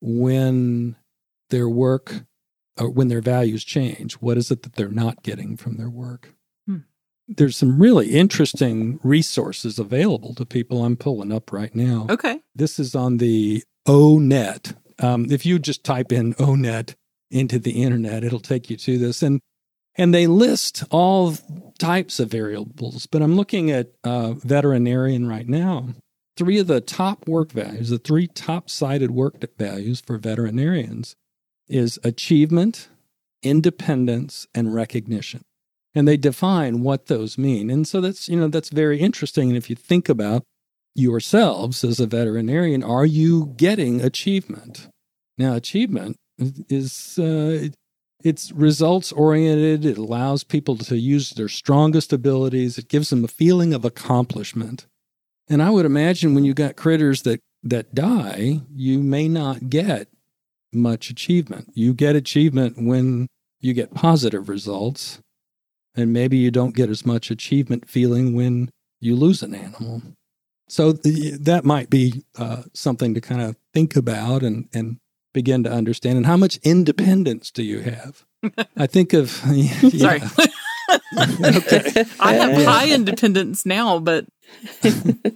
when 0.00 0.96
their 1.50 1.68
work 1.68 2.24
or 2.78 2.90
when 2.90 3.08
their 3.08 3.20
values 3.20 3.64
change? 3.64 4.14
What 4.14 4.36
is 4.36 4.50
it 4.50 4.62
that 4.62 4.74
they're 4.74 4.88
not 4.88 5.22
getting 5.22 5.56
from 5.56 5.76
their 5.76 5.90
work? 5.90 6.34
Hmm. 6.66 6.78
There's 7.26 7.56
some 7.56 7.80
really 7.80 8.10
interesting 8.10 9.00
resources 9.02 9.78
available 9.78 10.34
to 10.34 10.46
people. 10.46 10.84
I'm 10.84 10.96
pulling 10.96 11.32
up 11.32 11.52
right 11.52 11.74
now. 11.74 12.06
Okay. 12.08 12.40
This 12.54 12.78
is 12.78 12.94
on 12.94 13.16
the 13.16 13.64
ONET. 13.88 14.76
Um, 15.00 15.26
if 15.30 15.44
you 15.44 15.58
just 15.58 15.82
type 15.82 16.12
in 16.12 16.34
ONET 16.34 16.94
into 17.34 17.58
the 17.58 17.82
internet, 17.82 18.24
it'll 18.24 18.40
take 18.40 18.70
you 18.70 18.76
to 18.76 18.96
this. 18.96 19.22
And 19.22 19.40
and 19.96 20.12
they 20.12 20.26
list 20.26 20.82
all 20.90 21.34
types 21.78 22.18
of 22.18 22.28
variables, 22.28 23.06
but 23.06 23.22
I'm 23.22 23.36
looking 23.36 23.70
at 23.70 23.92
uh, 24.02 24.32
veterinarian 24.32 25.28
right 25.28 25.48
now. 25.48 25.88
Three 26.36 26.58
of 26.58 26.66
the 26.66 26.80
top 26.80 27.28
work 27.28 27.52
values, 27.52 27.90
the 27.90 27.98
three 27.98 28.26
top 28.26 28.68
cited 28.68 29.12
work 29.12 29.36
values 29.56 30.00
for 30.00 30.18
veterinarians 30.18 31.14
is 31.68 32.00
achievement, 32.02 32.88
independence, 33.44 34.48
and 34.52 34.74
recognition. 34.74 35.42
And 35.94 36.08
they 36.08 36.16
define 36.16 36.82
what 36.82 37.06
those 37.06 37.38
mean. 37.38 37.70
And 37.70 37.86
so 37.86 38.00
that's, 38.00 38.28
you 38.28 38.36
know, 38.36 38.48
that's 38.48 38.70
very 38.70 38.98
interesting. 38.98 39.50
And 39.50 39.56
if 39.56 39.70
you 39.70 39.76
think 39.76 40.08
about 40.08 40.42
yourselves 40.96 41.84
as 41.84 42.00
a 42.00 42.06
veterinarian, 42.06 42.82
are 42.82 43.06
you 43.06 43.54
getting 43.56 44.00
achievement? 44.00 44.88
Now, 45.38 45.54
achievement 45.54 46.16
is 46.38 47.18
uh, 47.18 47.68
it's 48.24 48.50
results 48.52 49.12
oriented. 49.12 49.84
It 49.84 49.98
allows 49.98 50.44
people 50.44 50.76
to 50.78 50.96
use 50.96 51.30
their 51.30 51.48
strongest 51.48 52.12
abilities. 52.12 52.78
It 52.78 52.88
gives 52.88 53.10
them 53.10 53.22
a 53.22 53.28
feeling 53.28 53.74
of 53.74 53.84
accomplishment. 53.84 54.86
And 55.48 55.62
I 55.62 55.68
would 55.70 55.84
imagine 55.84 56.34
when 56.34 56.44
you 56.44 56.54
got 56.54 56.76
critters 56.76 57.22
that, 57.22 57.40
that 57.62 57.94
die, 57.94 58.62
you 58.74 58.98
may 59.00 59.28
not 59.28 59.68
get 59.68 60.08
much 60.72 61.10
achievement. 61.10 61.70
You 61.74 61.92
get 61.92 62.16
achievement 62.16 62.76
when 62.78 63.26
you 63.60 63.74
get 63.74 63.94
positive 63.94 64.48
results, 64.48 65.20
and 65.94 66.12
maybe 66.12 66.38
you 66.38 66.50
don't 66.50 66.74
get 66.74 66.88
as 66.88 67.04
much 67.04 67.30
achievement 67.30 67.88
feeling 67.88 68.34
when 68.34 68.70
you 69.00 69.16
lose 69.16 69.42
an 69.42 69.54
animal. 69.54 70.02
So 70.66 70.92
that 70.92 71.62
might 71.64 71.90
be 71.90 72.24
uh, 72.38 72.62
something 72.72 73.12
to 73.12 73.20
kind 73.20 73.42
of 73.42 73.56
think 73.74 73.96
about 73.96 74.42
and, 74.42 74.66
and 74.72 74.96
begin 75.34 75.62
to 75.64 75.70
understand. 75.70 76.16
And 76.16 76.24
how 76.24 76.38
much 76.38 76.56
independence 76.62 77.50
do 77.50 77.62
you 77.62 77.80
have? 77.80 78.24
I 78.76 78.86
think 78.86 79.12
of 79.12 79.28
Sorry. 79.98 80.22
okay. 81.44 82.04
I 82.20 82.34
have 82.34 82.64
high 82.64 82.90
independence 82.90 83.66
now, 83.66 83.98
but 83.98 84.24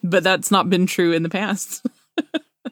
but 0.02 0.24
that's 0.24 0.50
not 0.50 0.70
been 0.70 0.86
true 0.86 1.12
in 1.12 1.22
the 1.22 1.28
past. 1.28 1.84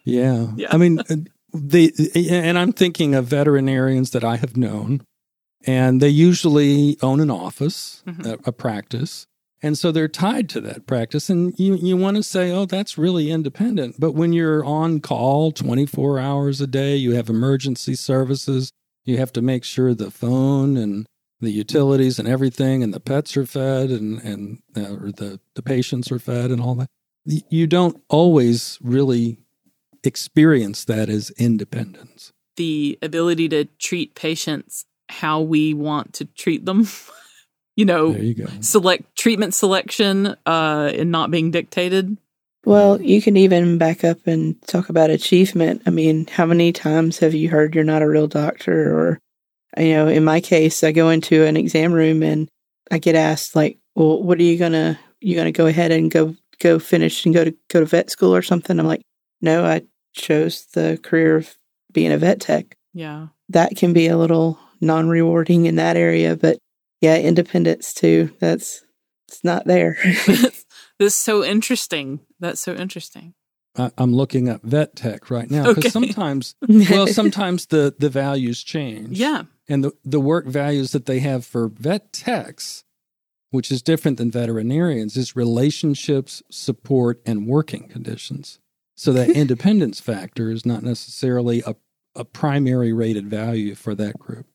Yeah. 0.04 0.48
Yeah. 0.56 0.68
I 0.70 0.76
mean, 0.78 1.00
uh, 1.00 1.16
the 1.52 1.92
and 2.30 2.58
I'm 2.58 2.72
thinking 2.72 3.14
of 3.14 3.26
veterinarians 3.26 4.10
that 4.10 4.24
I 4.24 4.36
have 4.36 4.56
known, 4.56 5.02
and 5.66 6.00
they 6.00 6.08
usually 6.10 6.96
own 7.02 7.20
an 7.20 7.30
office, 7.30 8.02
Mhm. 8.06 8.26
a, 8.26 8.48
a 8.48 8.52
practice, 8.52 9.26
and 9.66 9.76
so 9.76 9.90
they're 9.90 10.06
tied 10.06 10.48
to 10.50 10.60
that 10.60 10.86
practice. 10.86 11.28
And 11.28 11.52
you 11.58 11.74
you 11.74 11.96
want 11.96 12.16
to 12.16 12.22
say, 12.22 12.52
oh, 12.52 12.66
that's 12.66 12.96
really 12.96 13.32
independent. 13.32 13.96
But 13.98 14.12
when 14.12 14.32
you're 14.32 14.64
on 14.64 15.00
call 15.00 15.50
24 15.50 16.20
hours 16.20 16.60
a 16.60 16.68
day, 16.68 16.94
you 16.94 17.16
have 17.16 17.28
emergency 17.28 17.96
services. 17.96 18.70
You 19.04 19.16
have 19.18 19.32
to 19.32 19.42
make 19.42 19.64
sure 19.64 19.92
the 19.92 20.12
phone 20.12 20.76
and 20.76 21.06
the 21.40 21.50
utilities 21.50 22.18
and 22.20 22.28
everything, 22.28 22.82
and 22.84 22.94
the 22.94 23.00
pets 23.00 23.36
are 23.36 23.44
fed, 23.44 23.90
and 23.90 24.20
and 24.20 24.58
uh, 24.76 24.94
or 24.94 25.10
the 25.10 25.40
the 25.54 25.62
patients 25.62 26.12
are 26.12 26.20
fed, 26.20 26.52
and 26.52 26.60
all 26.62 26.76
that. 26.76 26.88
You 27.24 27.66
don't 27.66 28.00
always 28.08 28.78
really 28.80 29.38
experience 30.04 30.84
that 30.84 31.08
as 31.08 31.30
independence. 31.30 32.32
The 32.56 32.98
ability 33.02 33.48
to 33.48 33.64
treat 33.64 34.14
patients 34.14 34.84
how 35.08 35.40
we 35.40 35.74
want 35.74 36.12
to 36.14 36.24
treat 36.24 36.64
them. 36.66 36.86
you 37.76 37.84
know, 37.84 38.12
There 38.12 38.22
you 38.22 38.34
go. 38.34 38.46
select 38.60 39.16
treatment 39.16 39.54
selection 39.54 40.34
uh 40.46 40.90
and 40.94 41.10
not 41.10 41.30
being 41.30 41.50
dictated. 41.50 42.16
Well, 42.64 43.00
you 43.00 43.22
can 43.22 43.36
even 43.36 43.78
back 43.78 44.02
up 44.02 44.26
and 44.26 44.60
talk 44.62 44.88
about 44.88 45.10
achievement. 45.10 45.82
I 45.86 45.90
mean, 45.90 46.26
how 46.26 46.46
many 46.46 46.72
times 46.72 47.18
have 47.20 47.32
you 47.32 47.48
heard 47.48 47.76
you're 47.76 47.84
not 47.84 48.02
a 48.02 48.08
real 48.08 48.26
doctor? 48.26 48.92
Or, 48.98 49.20
you 49.78 49.92
know, 49.92 50.08
in 50.08 50.24
my 50.24 50.40
case, 50.40 50.82
I 50.82 50.90
go 50.90 51.10
into 51.10 51.44
an 51.44 51.56
exam 51.56 51.92
room 51.92 52.24
and 52.24 52.48
I 52.90 52.98
get 52.98 53.14
asked 53.14 53.54
like, 53.54 53.78
well, 53.94 54.20
what 54.20 54.38
are 54.40 54.42
you 54.42 54.58
gonna 54.58 54.98
you 55.20 55.36
gonna 55.36 55.52
go 55.52 55.66
ahead 55.66 55.92
and 55.92 56.10
go 56.10 56.34
go 56.58 56.78
finish 56.80 57.24
and 57.24 57.32
go 57.34 57.44
to 57.44 57.54
go 57.70 57.80
to 57.80 57.86
vet 57.86 58.10
school 58.10 58.34
or 58.34 58.42
something? 58.42 58.80
I'm 58.80 58.86
like, 58.86 59.02
no, 59.40 59.64
I 59.64 59.82
chose 60.14 60.66
the 60.72 60.98
career 61.04 61.36
of 61.36 61.56
being 61.92 62.10
a 62.10 62.18
vet 62.18 62.40
tech. 62.40 62.76
Yeah. 62.94 63.28
That 63.50 63.76
can 63.76 63.92
be 63.92 64.08
a 64.08 64.16
little 64.18 64.58
non 64.80 65.08
rewarding 65.08 65.66
in 65.66 65.76
that 65.76 65.96
area, 65.96 66.34
but 66.34 66.58
yeah, 67.00 67.16
independence 67.18 67.92
too. 67.94 68.32
That's 68.40 68.82
it's 69.28 69.42
not 69.44 69.66
there. 69.66 69.98
this 70.26 70.64
is 71.00 71.14
so 71.14 71.44
interesting. 71.44 72.20
That's 72.40 72.60
so 72.60 72.74
interesting. 72.74 73.34
I, 73.76 73.90
I'm 73.98 74.14
looking 74.14 74.48
up 74.48 74.62
vet 74.62 74.96
tech 74.96 75.30
right 75.30 75.50
now 75.50 75.64
because 75.64 75.84
Okay. 75.84 75.88
sometimes, 75.90 76.54
well, 76.68 77.06
sometimes 77.06 77.66
the 77.66 77.94
the 77.98 78.08
values 78.08 78.62
change. 78.62 79.18
Yeah. 79.18 79.42
and 79.68 79.84
the, 79.84 79.92
the 80.04 80.20
work 80.20 80.46
values 80.46 80.92
that 80.92 81.06
they 81.06 81.18
have 81.20 81.44
for 81.44 81.68
vet 81.68 82.12
techs, 82.12 82.84
which 83.50 83.70
is 83.70 83.82
different 83.82 84.16
than 84.18 84.30
veterinarians, 84.30 85.16
is 85.16 85.36
relationships, 85.36 86.42
support, 86.50 87.20
and 87.26 87.46
working 87.46 87.88
conditions. 87.88 88.58
So 88.96 89.12
that 89.12 89.28
independence 89.30 90.00
factor 90.00 90.50
is 90.50 90.64
not 90.64 90.82
necessarily 90.82 91.62
a, 91.66 91.74
a 92.14 92.24
primary 92.24 92.94
rated 92.94 93.28
value 93.28 93.74
for 93.74 93.94
that 93.96 94.18
group. 94.18 94.46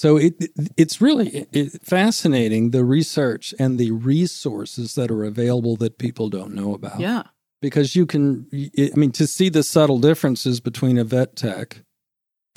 So 0.00 0.16
it, 0.16 0.32
it's 0.78 1.02
really 1.02 1.46
it, 1.52 1.82
fascinating 1.82 2.70
the 2.70 2.86
research 2.86 3.52
and 3.58 3.78
the 3.78 3.90
resources 3.90 4.94
that 4.94 5.10
are 5.10 5.24
available 5.24 5.76
that 5.76 5.98
people 5.98 6.30
don't 6.30 6.54
know 6.54 6.72
about 6.72 7.00
Yeah. 7.00 7.24
because 7.60 7.94
you 7.94 8.06
can 8.06 8.46
i 8.78 8.96
mean 8.96 9.12
to 9.12 9.26
see 9.26 9.50
the 9.50 9.62
subtle 9.62 9.98
differences 9.98 10.58
between 10.60 10.96
a 10.96 11.04
vet 11.04 11.36
tech 11.36 11.82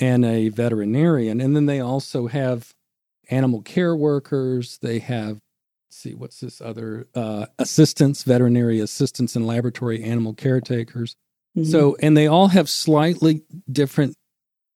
and 0.00 0.24
a 0.24 0.48
veterinarian 0.48 1.38
and 1.42 1.54
then 1.54 1.66
they 1.66 1.80
also 1.80 2.28
have 2.28 2.72
animal 3.28 3.60
care 3.60 3.94
workers 3.94 4.78
they 4.80 4.98
have 5.00 5.32
let's 5.88 5.98
see 6.02 6.14
what's 6.14 6.40
this 6.40 6.62
other 6.62 7.06
uh, 7.14 7.44
assistants 7.58 8.22
veterinary 8.22 8.80
assistants 8.80 9.36
and 9.36 9.46
laboratory 9.46 10.02
animal 10.02 10.32
caretakers 10.32 11.14
Mhm. 11.56 11.66
so 11.70 11.94
and 12.00 12.16
they 12.16 12.26
all 12.26 12.48
have 12.48 12.70
slightly 12.70 13.42
different 13.70 14.16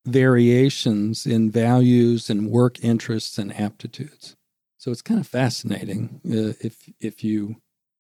variations 0.07 1.27
in 1.27 1.51
values 1.51 2.31
and 2.31 2.51
work 2.51 2.83
interests 2.83 3.39
and 3.39 3.55
aptitudes 3.59 4.37
so 4.79 4.91
it's 4.91 5.03
kind 5.03 5.21
of 5.21 5.27
fascinating 5.27 6.21
uh, 6.27 6.55
if 6.61 6.89
if 7.01 7.25
you 7.25 7.57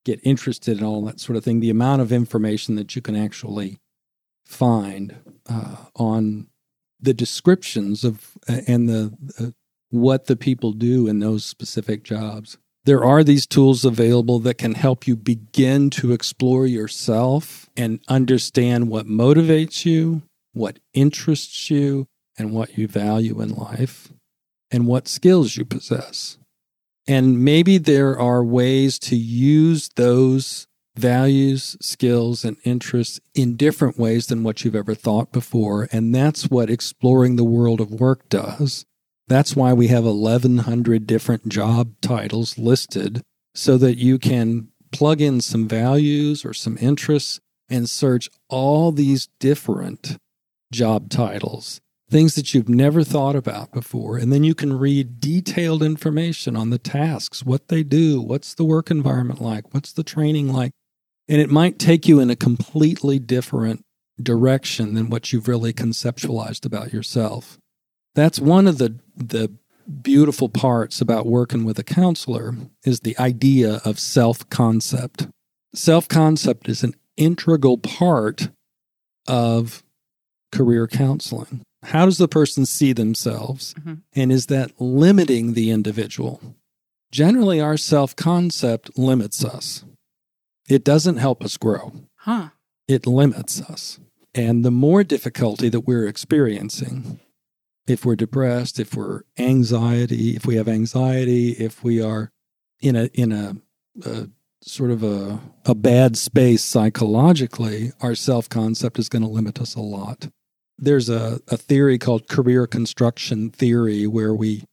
get 0.08 0.20
interested 0.24 0.78
in 0.78 0.84
all 0.84 1.04
that 1.04 1.20
sort 1.20 1.37
of 1.37 1.44
thing, 1.44 1.61
the 1.61 1.68
amount 1.68 2.00
of 2.00 2.11
information 2.11 2.76
that 2.76 2.96
you 2.96 3.02
can 3.02 3.14
actually 3.14 3.78
find 4.46 5.16
uh, 5.50 5.76
on 5.96 6.46
the 6.98 7.12
descriptions 7.12 8.04
of 8.04 8.38
uh, 8.48 8.61
and 8.66 8.88
the 8.88 9.12
uh, 9.38 9.50
what 9.90 10.26
the 10.26 10.37
people 10.37 10.72
do 10.72 11.06
in 11.06 11.18
those 11.18 11.44
specific 11.44 12.04
jobs. 12.04 12.56
There 12.84 13.04
are 13.04 13.22
these 13.22 13.46
tools 13.46 13.84
available 13.84 14.38
that 14.38 14.56
can 14.56 14.74
help 14.74 15.06
you 15.06 15.14
begin 15.14 15.90
to 15.90 16.12
explore 16.12 16.66
yourself 16.66 17.68
and 17.76 18.00
understand 18.08 18.88
what 18.88 19.06
motivates 19.06 19.84
you, 19.84 20.22
what 20.58 20.78
interests 20.92 21.70
you, 21.70 22.06
and 22.36 22.52
what 22.52 22.76
you 22.76 22.86
value 22.86 23.40
in 23.40 23.54
life, 23.54 24.12
and 24.70 24.86
what 24.86 25.08
skills 25.08 25.56
you 25.56 25.64
possess. 25.64 26.36
And 27.06 27.42
maybe 27.42 27.78
there 27.78 28.18
are 28.18 28.44
ways 28.44 28.98
to 29.00 29.16
use 29.16 29.88
those 29.96 30.66
values, 30.94 31.76
skills, 31.80 32.44
and 32.44 32.56
interests 32.64 33.20
in 33.34 33.56
different 33.56 33.98
ways 33.98 34.26
than 34.26 34.42
what 34.42 34.62
you've 34.64 34.76
ever 34.76 34.94
thought 34.94 35.32
before. 35.32 35.88
And 35.90 36.14
that's 36.14 36.50
what 36.50 36.68
exploring 36.68 37.36
the 37.36 37.44
world 37.44 37.80
of 37.80 37.92
work 37.92 38.28
does. 38.28 38.84
That's 39.26 39.56
why 39.56 39.72
we 39.72 39.88
have 39.88 40.04
1,100 40.04 41.06
different 41.06 41.48
job 41.48 41.94
titles 42.00 42.58
listed 42.58 43.22
so 43.54 43.78
that 43.78 43.96
you 43.96 44.18
can 44.18 44.68
plug 44.92 45.20
in 45.20 45.40
some 45.40 45.68
values 45.68 46.44
or 46.44 46.52
some 46.52 46.78
interests 46.80 47.40
and 47.68 47.88
search 47.88 48.28
all 48.48 48.92
these 48.92 49.28
different 49.38 50.18
job 50.72 51.11
titles 51.11 51.81
things 52.11 52.35
that 52.35 52.54
you've 52.54 52.68
never 52.68 53.04
thought 53.04 53.37
about 53.37 53.72
before. 53.72 54.16
And 54.16 54.33
then 54.33 54.44
you 54.44 54.54
can 54.54 54.78
read 54.78 55.20
detailed 55.20 55.83
information 55.83 56.57
on 56.57 56.70
the 56.70 56.78
tasks, 56.78 57.44
what 57.44 57.68
they 57.68 57.83
do, 57.83 58.20
what's 58.20 58.54
the 58.54 58.64
work 58.64 58.90
environment 58.90 59.40
like, 59.40 59.72
what's 59.74 59.92
the 59.92 60.02
training 60.02 60.52
like. 60.52 60.72
And 61.28 61.40
it 61.40 61.50
might 61.50 61.78
take 61.78 62.09
you 62.09 62.20
in 62.20 62.31
a 62.31 62.37
completely 62.37 63.18
different 63.18 63.85
direction 64.20 64.94
than 64.94 65.11
what 65.11 65.33
you've 65.33 65.48
really 65.48 65.72
conceptualized 65.72 66.64
about 66.64 66.92
yourself. 66.92 67.59
That's 68.14 68.40
one 68.40 68.66
of 68.66 68.78
the, 68.78 68.98
the 69.14 69.52
beautiful 70.02 70.48
parts 70.48 71.00
about 71.00 71.26
working 71.26 71.64
with 71.64 71.78
a 71.78 71.85
counselor 71.85 72.54
is 72.85 73.00
the 73.00 73.18
idea 73.18 73.81
of 73.85 73.98
self-concept. 73.98 75.28
Self-concept 75.74 76.68
is 76.68 76.83
an 76.83 76.94
integral 77.16 77.76
part 77.76 78.48
of 79.26 79.85
career 80.52 80.87
counseling. 80.87 81.62
How 81.84 82.04
does 82.06 82.18
the 82.18 82.28
person 82.28 82.66
see 82.66 82.92
themselves? 82.92 83.74
Mhm. 83.74 84.02
And 84.14 84.32
is 84.32 84.46
that 84.46 84.80
limiting 84.80 85.52
the 85.54 85.70
individual? 85.70 86.40
Generally, 87.12 87.61
our 87.61 87.76
self 87.76 88.14
concept 88.16 88.98
limits 88.98 89.44
us. 89.44 89.84
It 90.68 90.84
doesn't 90.84 91.16
help 91.16 91.42
us 91.42 91.56
grow, 91.56 91.92
Huh. 92.16 92.50
it 92.87 93.06
limits 93.06 93.61
us. 93.62 93.98
And 94.34 94.64
the 94.64 94.70
more 94.70 95.02
difficulty 95.04 95.68
that 95.70 95.87
we're 95.87 96.06
experiencing, 96.06 97.20
if 97.87 98.04
we're 98.04 98.16
depressed, 98.16 98.78
if 98.78 98.94
we're 98.94 99.22
anxiety, 99.38 100.37
if 100.37 100.44
we 100.44 100.56
have 100.56 100.68
anxiety, 100.68 101.52
if 101.52 101.82
we 101.82 102.02
are 102.02 102.30
in 102.80 102.96
a 102.96 103.04
in 103.14 103.32
a, 103.32 103.56
a 104.04 104.28
sort 104.61 104.90
of 104.90 105.02
a, 105.02 105.40
a 105.64 105.74
bad 105.74 106.16
space 106.18 106.62
psychologically, 106.62 107.92
our 108.00 108.14
self 108.14 108.48
concept 108.48 108.98
is 108.98 109.08
going 109.08 109.22
to 109.22 109.28
limit 109.28 109.61
us 109.61 109.74
a 109.74 109.80
lot 109.80 110.28
there's 110.78 111.08
a, 111.08 111.40
a 111.48 111.56
theory 111.56 111.98
called 111.98 112.28
career 112.28 112.66
construction 112.66 113.50
theory 113.50 114.06
where 114.06 114.34
we 114.34 114.64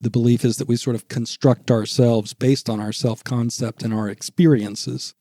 the 0.00 0.10
belief 0.10 0.44
is 0.44 0.56
that 0.56 0.66
we 0.66 0.74
sort 0.74 0.96
of 0.96 1.06
construct 1.06 1.70
ourselves 1.70 2.34
based 2.34 2.68
on 2.68 2.80
our 2.80 2.92
self-concept 2.92 3.84
and 3.84 3.94
our 3.94 4.08
experiences. 4.08 5.14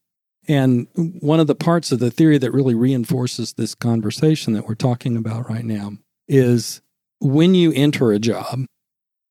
And 0.48 0.88
one 0.96 1.40
of 1.40 1.46
the 1.46 1.54
parts 1.54 1.92
of 1.92 2.00
the 2.00 2.10
theory 2.10 2.40
that 2.40 2.52
really 2.52 2.74
reinforces 2.74 3.54
this 3.54 3.76
conversation 3.76 4.54
that 4.54 4.68
we're 4.68 4.74
talking 4.74 5.16
about 5.16 5.48
right 5.48 5.64
now 5.64 5.92
is 6.28 6.82
when 7.20 7.54
you 7.54 7.72
enter 7.76 8.12
a 8.12 8.18
job 8.18 8.66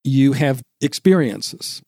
you 0.05 0.33
have 0.33 0.62
experiences 0.81 1.83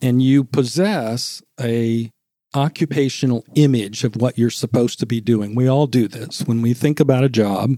and 0.00 0.22
you 0.22 0.44
possess 0.44 1.42
a 1.60 2.10
occupational 2.54 3.44
image 3.54 4.04
of 4.04 4.16
what 4.16 4.38
you're 4.38 4.50
supposed 4.50 4.98
to 4.98 5.06
be 5.06 5.20
doing. 5.20 5.54
We 5.54 5.68
all 5.68 5.86
do 5.86 6.06
this. 6.06 6.42
When 6.42 6.60
we 6.62 6.74
think 6.74 7.00
about 7.00 7.24
a 7.24 7.28
job 7.28 7.76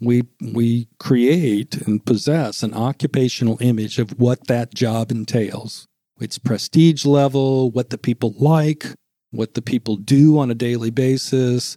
we 0.00 0.22
we 0.40 0.88
create 0.98 1.76
and 1.86 2.04
possess 2.04 2.62
an 2.62 2.74
occupational 2.74 3.58
image 3.60 3.98
of 3.98 4.18
what 4.18 4.46
that 4.46 4.74
job 4.74 5.10
entails. 5.10 5.86
Its 6.20 6.38
prestige 6.38 7.04
level 7.06 7.70
what 7.70 7.90
the 7.90 7.98
people 7.98 8.34
like 8.38 8.86
what 9.32 9.54
the 9.54 9.62
people 9.62 9.96
do 9.96 10.38
on 10.38 10.50
a 10.50 10.54
daily 10.54 10.90
basis. 10.90 11.76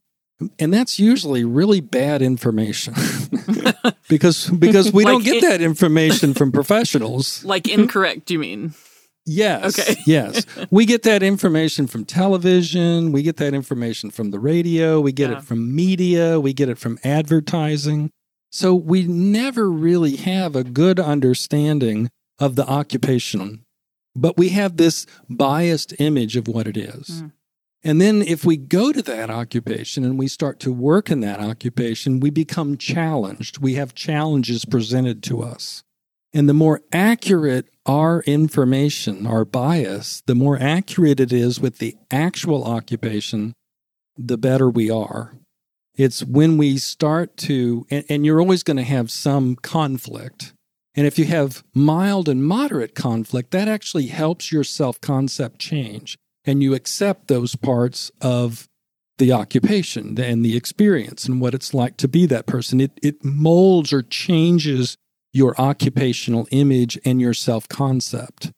And 0.59 0.73
that's 0.73 0.99
usually 0.99 1.43
really 1.45 1.81
bad 1.81 2.21
information. 2.21 2.93
Because 4.09 4.49
because 4.49 4.91
we 4.91 5.03
don't 5.09 5.23
get 5.23 5.38
it- 5.38 5.41
that 5.49 5.62
information 5.62 6.33
from 6.33 6.51
professionals. 6.51 7.43
Like 7.43 7.67
incorrect, 7.67 8.29
you 8.31 8.39
mean? 8.39 8.73
Yes. 9.25 9.79
Okay. 9.79 9.99
yes. 10.05 10.45
We 10.69 10.86
get 10.86 11.03
that 11.03 11.23
information 11.23 11.88
from 11.88 12.05
television. 12.05 13.12
We 13.12 13.23
get 13.23 13.38
that 13.38 13.53
information 13.53 14.12
from 14.12 14.31
the 14.31 14.39
radio. 14.39 14.99
We 14.99 15.12
get 15.12 15.29
Yeah. 15.31 15.38
it 15.38 15.43
from 15.43 15.73
media. 15.75 16.39
We 16.39 16.53
get 16.53 16.69
it 16.69 16.77
from 16.77 16.99
advertising. 17.03 18.12
So 18.51 18.75
we 18.75 19.03
never 19.03 19.69
really 19.71 20.15
have 20.17 20.55
a 20.55 20.63
good 20.63 20.99
understanding 20.99 22.09
of 22.38 22.55
the 22.55 22.67
occupation, 22.67 23.65
but 24.15 24.38
we 24.38 24.49
have 24.49 24.77
this 24.77 25.05
biased 25.29 25.93
image 25.99 26.36
of 26.36 26.47
what 26.47 26.67
it 26.67 26.77
is. 26.77 27.23
Mm. 27.23 27.31
And 27.86 27.99
then 27.99 28.21
if 28.21 28.45
we 28.45 28.55
go 28.57 28.91
to 28.93 29.01
that 29.01 29.29
occupation 29.29 30.05
and 30.05 30.17
we 30.19 30.27
start 30.27 30.59
to 30.62 30.71
work 30.71 31.09
in 31.09 31.19
that 31.21 31.39
occupation, 31.39 32.19
we 32.19 32.29
become 32.29 32.77
challenged. 32.77 33.57
We 33.57 33.73
have 33.73 33.93
challenges 33.93 34.65
presented 34.65 35.23
to 35.23 35.41
us. 35.41 35.83
And 36.33 36.49
the 36.49 36.53
more 36.53 36.81
accurate 36.91 37.69
our 37.85 38.21
information, 38.21 39.27
our 39.27 39.45
bias, 39.45 40.23
the 40.25 40.35
more 40.35 40.57
accurate 40.59 41.19
it 41.19 41.31
is 41.31 41.59
with 41.59 41.77
the 41.77 41.95
actual 42.09 42.63
occupation, 42.63 43.53
the 44.17 44.37
better 44.37 44.69
we 44.69 44.89
are. 44.89 45.35
It's 45.95 46.23
when 46.23 46.57
we 46.57 46.77
start 46.77 47.37
to, 47.37 47.85
and, 47.91 48.03
and 48.09 48.25
you're 48.25 48.39
always 48.39 48.63
going 48.63 48.77
to 48.77 48.83
have 48.83 49.11
some 49.11 49.55
conflict. 49.55 50.53
And 50.95 51.05
if 51.05 51.19
you 51.19 51.25
have 51.25 51.63
mild 51.73 52.27
and 52.27 52.43
moderate 52.43 52.95
conflict, 52.95 53.51
that 53.51 53.67
actually 53.67 54.07
helps 54.07 54.51
your 54.51 54.63
self 54.63 54.99
concept 55.01 55.59
change. 55.59 56.17
And 56.45 56.61
you 56.61 56.73
accept 56.73 57.27
those 57.27 57.55
parts 57.55 58.11
of 58.21 58.67
the 59.17 59.31
occupation 59.31 60.19
and 60.19 60.43
the 60.43 60.57
experience 60.57 61.25
and 61.25 61.39
what 61.39 61.53
it's 61.53 61.73
like 61.73 61.97
to 61.97 62.07
be 62.07 62.25
that 62.25 62.47
person. 62.47 62.81
It, 62.81 62.99
it 63.01 63.23
molds 63.23 63.93
or 63.93 64.01
changes 64.01 64.97
your 65.33 65.59
occupational 65.59 66.47
image 66.51 66.97
and 67.03 67.19
your 67.19 67.33
self 67.33 67.67
concept. 67.67 68.51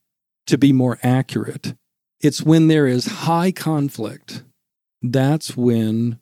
to 0.47 0.59
be 0.59 0.71
more 0.71 0.99
accurate. 1.01 1.73
It's 2.21 2.43
when 2.43 2.67
there 2.67 2.85
is 2.85 3.05
high 3.25 3.51
conflict, 3.51 4.43
that's 5.01 5.57
when 5.57 6.19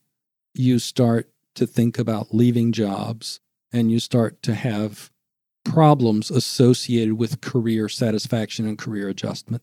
you 0.53 0.79
start 0.79 1.29
to 1.55 1.67
think 1.67 1.99
about 1.99 2.33
leaving 2.33 2.71
jobs 2.71 3.41
and 3.73 3.91
you 3.91 3.99
start 3.99 4.41
to 4.43 4.55
have 4.55 5.11
problems 5.65 6.31
associated 6.31 7.15
with 7.15 7.41
career 7.41 7.89
satisfaction 7.89 8.65
and 8.65 8.77
career 8.77 9.09
adjustment. 9.09 9.61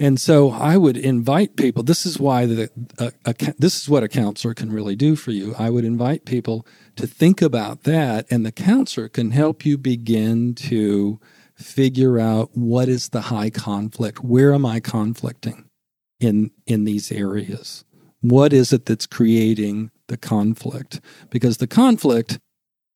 And 0.00 0.18
so 0.18 0.50
I 0.50 0.78
would 0.78 0.96
invite 0.96 1.56
people. 1.56 1.82
This 1.82 2.06
is 2.06 2.18
why 2.18 2.46
the 2.46 2.70
uh, 2.98 3.10
a, 3.26 3.34
a, 3.38 3.54
this 3.58 3.82
is 3.82 3.88
what 3.88 4.02
a 4.02 4.08
counselor 4.08 4.54
can 4.54 4.72
really 4.72 4.96
do 4.96 5.14
for 5.14 5.30
you. 5.30 5.54
I 5.58 5.68
would 5.68 5.84
invite 5.84 6.24
people 6.24 6.66
to 6.96 7.06
think 7.06 7.42
about 7.42 7.82
that, 7.82 8.26
and 8.30 8.44
the 8.44 8.50
counselor 8.50 9.10
can 9.10 9.30
help 9.30 9.66
you 9.66 9.76
begin 9.76 10.54
to 10.54 11.20
figure 11.54 12.18
out 12.18 12.48
what 12.54 12.88
is 12.88 13.10
the 13.10 13.20
high 13.22 13.50
conflict. 13.50 14.24
Where 14.24 14.54
am 14.54 14.64
I 14.64 14.80
conflicting 14.80 15.68
in 16.18 16.50
in 16.66 16.84
these 16.84 17.12
areas? 17.12 17.84
What 18.22 18.54
is 18.54 18.72
it 18.72 18.86
that's 18.86 19.06
creating 19.06 19.90
the 20.08 20.16
conflict? 20.16 21.02
Because 21.28 21.58
the 21.58 21.66
conflict 21.66 22.38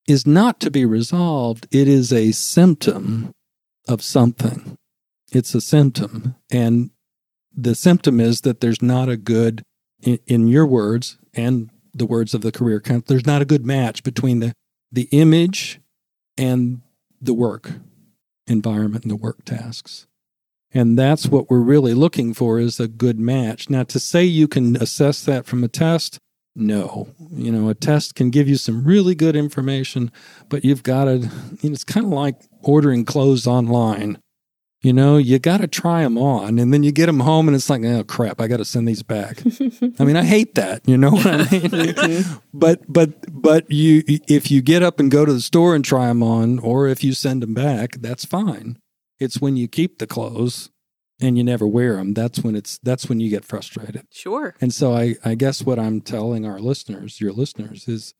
is 0.08 0.26
not 0.26 0.58
to 0.60 0.70
be 0.70 0.86
resolved. 0.86 1.66
It 1.70 1.86
is 1.86 2.14
a 2.14 2.32
symptom 2.32 3.32
of 3.86 4.02
something. 4.02 4.78
It's 5.34 5.54
a 5.54 5.60
symptom. 5.60 6.36
And 6.50 6.90
the 7.54 7.74
symptom 7.74 8.20
is 8.20 8.42
that 8.42 8.60
there's 8.60 8.82
not 8.82 9.08
a 9.08 9.16
good, 9.16 9.62
in, 10.02 10.18
in 10.26 10.48
your 10.48 10.66
words 10.66 11.18
and 11.34 11.70
the 11.92 12.06
words 12.06 12.34
of 12.34 12.40
the 12.40 12.52
career 12.52 12.80
counselor, 12.80 13.04
there's 13.06 13.26
not 13.26 13.42
a 13.42 13.46
good 13.46 13.64
match 13.64 14.02
between 14.02 14.40
the, 14.40 14.52
the 14.90 15.08
image 15.12 15.80
and 16.36 16.80
the 17.20 17.34
work 17.34 17.72
environment 18.46 19.04
and 19.04 19.10
the 19.10 19.16
work 19.16 19.44
tasks. 19.44 20.06
And 20.72 20.98
that's 20.98 21.28
what 21.28 21.48
we're 21.48 21.60
really 21.60 21.94
looking 21.94 22.34
for 22.34 22.58
is 22.58 22.80
a 22.80 22.88
good 22.88 23.18
match. 23.18 23.70
Now, 23.70 23.84
to 23.84 24.00
say 24.00 24.24
you 24.24 24.48
can 24.48 24.76
assess 24.76 25.24
that 25.24 25.46
from 25.46 25.62
a 25.62 25.68
test, 25.68 26.18
no. 26.56 27.08
You 27.30 27.52
know, 27.52 27.68
a 27.68 27.74
test 27.74 28.14
can 28.14 28.30
give 28.30 28.48
you 28.48 28.56
some 28.56 28.84
really 28.84 29.14
good 29.14 29.36
information, 29.36 30.10
but 30.48 30.64
you've 30.64 30.82
got 30.82 31.04
to, 31.04 31.16
you 31.18 31.70
know, 31.70 31.72
it's 31.72 31.84
kind 31.84 32.06
of 32.06 32.12
like 32.12 32.42
ordering 32.62 33.04
clothes 33.04 33.46
online. 33.46 34.18
You 34.84 34.92
know, 34.92 35.16
you 35.16 35.38
got 35.38 35.62
to 35.62 35.66
try 35.66 36.02
them 36.02 36.18
on 36.18 36.58
and 36.58 36.70
then 36.70 36.82
you 36.82 36.92
get 36.92 37.06
them 37.06 37.20
home 37.20 37.48
and 37.48 37.54
it's 37.54 37.70
like, 37.70 37.82
oh 37.84 38.04
crap, 38.04 38.38
I 38.38 38.48
got 38.48 38.58
to 38.58 38.66
send 38.66 38.86
these 38.86 39.02
back. 39.02 39.38
I 39.98 40.04
mean, 40.04 40.14
I 40.14 40.24
hate 40.24 40.56
that. 40.56 40.86
You 40.86 40.98
know 40.98 41.12
what 41.12 41.26
I 41.26 41.36
mean? 41.38 41.70
Mm-hmm. 41.70 42.36
but, 42.52 42.82
but, 42.86 43.12
but 43.32 43.70
you, 43.70 44.02
if 44.06 44.50
you 44.50 44.60
get 44.60 44.82
up 44.82 45.00
and 45.00 45.10
go 45.10 45.24
to 45.24 45.32
the 45.32 45.40
store 45.40 45.74
and 45.74 45.82
try 45.82 46.08
them 46.08 46.22
on, 46.22 46.58
or 46.58 46.86
if 46.86 47.02
you 47.02 47.14
send 47.14 47.42
them 47.42 47.54
back, 47.54 47.92
that's 48.00 48.26
fine. 48.26 48.78
It's 49.18 49.40
when 49.40 49.56
you 49.56 49.68
keep 49.68 50.00
the 50.00 50.06
clothes 50.06 50.68
and 51.18 51.38
you 51.38 51.44
never 51.44 51.66
wear 51.66 51.96
them. 51.96 52.12
That's 52.12 52.44
when 52.44 52.54
it's, 52.54 52.78
that's 52.82 53.08
when 53.08 53.20
you 53.20 53.30
get 53.30 53.46
frustrated. 53.46 54.06
Sure. 54.12 54.54
And 54.60 54.74
so 54.74 54.94
I, 54.94 55.14
I 55.24 55.34
guess 55.34 55.62
what 55.62 55.78
I'm 55.78 56.02
telling 56.02 56.44
our 56.44 56.60
listeners, 56.60 57.22
your 57.22 57.32
listeners, 57.32 57.88
is 57.88 58.12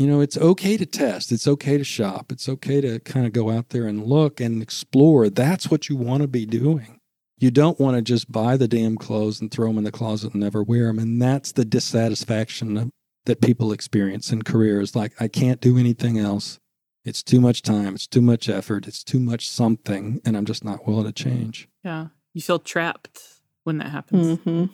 you 0.00 0.06
know, 0.06 0.20
it's 0.20 0.38
okay 0.38 0.78
to 0.78 0.86
test. 0.86 1.30
It's 1.30 1.46
okay 1.46 1.76
to 1.76 1.84
shop. 1.84 2.32
It's 2.32 2.48
okay 2.48 2.80
to 2.80 2.98
kind 3.00 3.26
of 3.26 3.32
go 3.32 3.50
out 3.50 3.68
there 3.68 3.86
and 3.86 4.04
look 4.04 4.40
and 4.40 4.62
explore. 4.62 5.28
That's 5.28 5.70
what 5.70 5.90
you 5.90 5.96
want 5.96 6.22
to 6.22 6.28
be 6.28 6.46
doing. 6.46 6.98
You 7.38 7.50
don't 7.50 7.78
want 7.78 7.96
to 7.96 8.02
just 8.02 8.32
buy 8.32 8.56
the 8.56 8.68
damn 8.68 8.96
clothes 8.96 9.40
and 9.40 9.50
throw 9.50 9.68
them 9.68 9.78
in 9.78 9.84
the 9.84 9.92
closet 9.92 10.32
and 10.32 10.40
never 10.40 10.62
wear 10.62 10.86
them. 10.86 10.98
And 10.98 11.20
that's 11.20 11.52
the 11.52 11.64
dissatisfaction 11.64 12.90
that 13.26 13.40
people 13.42 13.72
experience 13.72 14.32
in 14.32 14.42
careers. 14.42 14.96
Like, 14.96 15.12
I 15.20 15.28
can't 15.28 15.60
do 15.60 15.78
anything 15.78 16.18
else. 16.18 16.58
It's 17.04 17.22
too 17.22 17.40
much 17.40 17.62
time. 17.62 17.94
It's 17.94 18.06
too 18.06 18.22
much 18.22 18.48
effort. 18.48 18.86
It's 18.88 19.04
too 19.04 19.20
much 19.20 19.48
something. 19.48 20.20
And 20.24 20.36
I'm 20.36 20.46
just 20.46 20.64
not 20.64 20.86
willing 20.86 21.06
to 21.06 21.12
change. 21.12 21.68
Yeah. 21.84 22.08
You 22.32 22.40
feel 22.40 22.58
trapped 22.58 23.40
when 23.64 23.78
that 23.78 23.90
happens. 23.90 24.38
Mm-hmm. 24.38 24.66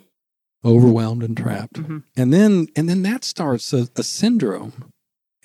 Overwhelmed 0.65 1.23
and 1.23 1.37
trapped. 1.37 1.73
Mhm. 1.73 2.03
And 2.15 2.33
then, 2.33 2.67
and 2.75 2.89
then 2.89 3.01
that 3.03 3.23
starts 3.23 3.73
a, 3.73 3.87
a 3.95 4.03
syndrome 4.03 4.91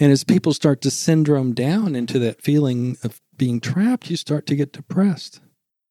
and 0.03 0.11
as 0.11 0.25
people 0.25 0.53
start 0.53 0.81
to 0.81 0.91
syndrome 0.91 1.55
down 1.55 1.95
into 1.95 2.19
that 2.19 2.43
feeling 2.43 2.97
of 3.05 3.21
being 3.37 3.61
trapped, 3.61 4.11
you 4.11 4.17
start 4.17 4.47
to 4.47 4.57
get 4.57 4.73
depressed. 4.73 5.41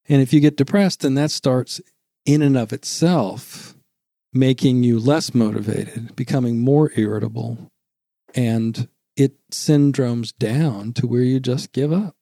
And 0.10 0.22
if 0.22 0.34
you 0.34 0.42
get 0.42 0.58
depressed, 0.58 1.00
then 1.00 1.14
that 1.14 1.32
starts 1.32 1.80
in 2.26 2.42
and 2.42 2.58
of 2.58 2.74
itself 2.74 3.74
making 4.34 4.84
you 4.84 5.00
less 5.00 5.34
motivated, 5.34 6.14
becoming 6.18 6.60
more 6.60 6.92
irritable, 6.98 7.70
and 8.36 8.90
it 9.16 9.34
syndromes 9.50 10.34
down 10.38 10.92
to 10.94 11.08
where 11.08 11.22
you 11.22 11.40
just 11.40 11.72
give 11.72 11.94
up. 11.94 12.14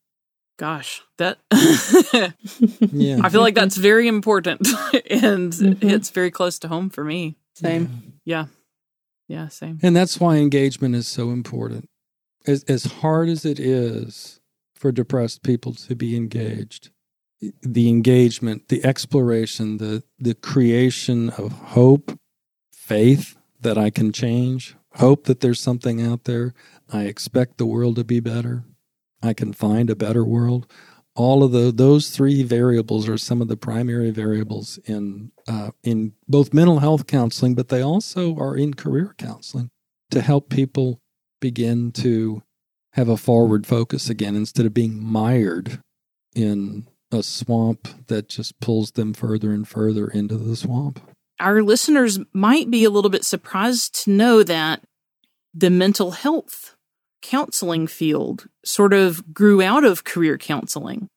Gosh, 0.59 1.01
that 1.17 1.39
Yeah. 2.91 3.19
I 3.23 3.29
feel 3.29 3.41
like 3.41 3.55
that's 3.55 3.77
very 3.77 4.07
important 4.07 4.67
and 5.09 5.51
Mhm. 5.53 5.91
it's 5.91 6.11
very 6.11 6.29
close 6.29 6.59
to 6.59 6.67
home 6.67 6.91
for 6.91 7.03
me. 7.03 7.35
Same. 7.55 8.13
Yeah. 8.25 8.45
Yeah, 9.29 9.47
same. 9.47 9.79
And 9.83 9.95
that's 9.95 10.19
why 10.19 10.37
engagement 10.37 10.95
is 10.95 11.07
so 11.07 11.29
important. 11.29 11.87
As, 12.47 12.63
as 12.63 12.85
hard 12.85 13.29
as 13.29 13.45
it 13.45 13.59
is 13.59 14.41
for 14.73 14.91
depressed 14.91 15.43
people 15.43 15.73
to 15.73 15.95
be 15.95 16.17
engaged, 16.17 16.89
the 17.61 17.87
engagement, 17.87 18.69
the 18.69 18.83
exploration, 18.83 19.77
the, 19.77 20.03
the 20.17 20.33
creation 20.33 21.29
of 21.29 21.51
hope, 21.51 22.19
faith 22.73 23.37
that 23.61 23.77
I 23.77 23.91
can 23.91 24.11
change, 24.11 24.75
hope 24.95 25.25
that 25.25 25.41
there's 25.41 25.61
something 25.61 26.01
out 26.01 26.23
there. 26.23 26.55
I 26.91 27.03
expect 27.03 27.59
the 27.59 27.67
world 27.67 27.97
to 27.97 28.03
be 28.03 28.19
better. 28.19 28.63
I 29.21 29.33
can 29.33 29.53
find 29.53 29.91
a 29.91 29.95
better 29.95 30.25
world. 30.25 30.65
All 31.19 31.43
of 31.43 31.51
the 31.51 31.69
those 31.73 32.11
three 32.11 32.43
variables 32.43 33.09
are 33.09 33.17
some 33.17 33.41
of 33.41 33.49
the 33.49 33.57
primary 33.57 34.09
variables 34.09 34.79
in 34.85 35.33
uh, 35.49 35.71
in 35.83 36.13
both 36.29 36.53
mental 36.53 36.79
health 36.79 37.07
counseling, 37.07 37.55
but 37.55 37.67
they 37.67 37.81
also 37.81 38.37
are 38.37 38.55
in 38.55 38.73
career 38.73 39.13
counseling 39.17 39.69
to 40.11 40.21
help 40.21 40.49
people 40.49 41.01
begin 41.41 41.91
to 41.91 42.41
have 42.93 43.09
a 43.09 43.17
forward 43.17 43.67
focus 43.67 44.09
again 44.09 44.33
instead 44.33 44.65
of 44.65 44.73
being 44.73 45.03
mired 45.03 45.81
in 46.33 46.87
a 47.11 47.21
swamp 47.21 48.07
that 48.07 48.29
just 48.29 48.57
pulls 48.61 48.91
them 48.91 49.13
further 49.13 49.51
and 49.51 49.67
further 49.67 50.07
into 50.07 50.37
the 50.37 50.55
swamp. 50.55 51.01
Our 51.37 51.61
listeners 51.61 52.17
might 52.31 52.71
be 52.71 52.85
a 52.85 52.89
little 52.89 53.09
bit 53.09 53.25
surprised 53.25 54.05
to 54.05 54.11
know 54.11 54.41
that 54.43 54.83
the 55.53 55.69
mental 55.69 56.11
health 56.11 56.77
counseling 57.21 57.87
field 57.87 58.47
sort 58.63 58.93
of 58.93 59.33
grew 59.33 59.61
out 59.61 59.83
of 59.83 60.03
career 60.03 60.37
counseling. 60.37 61.07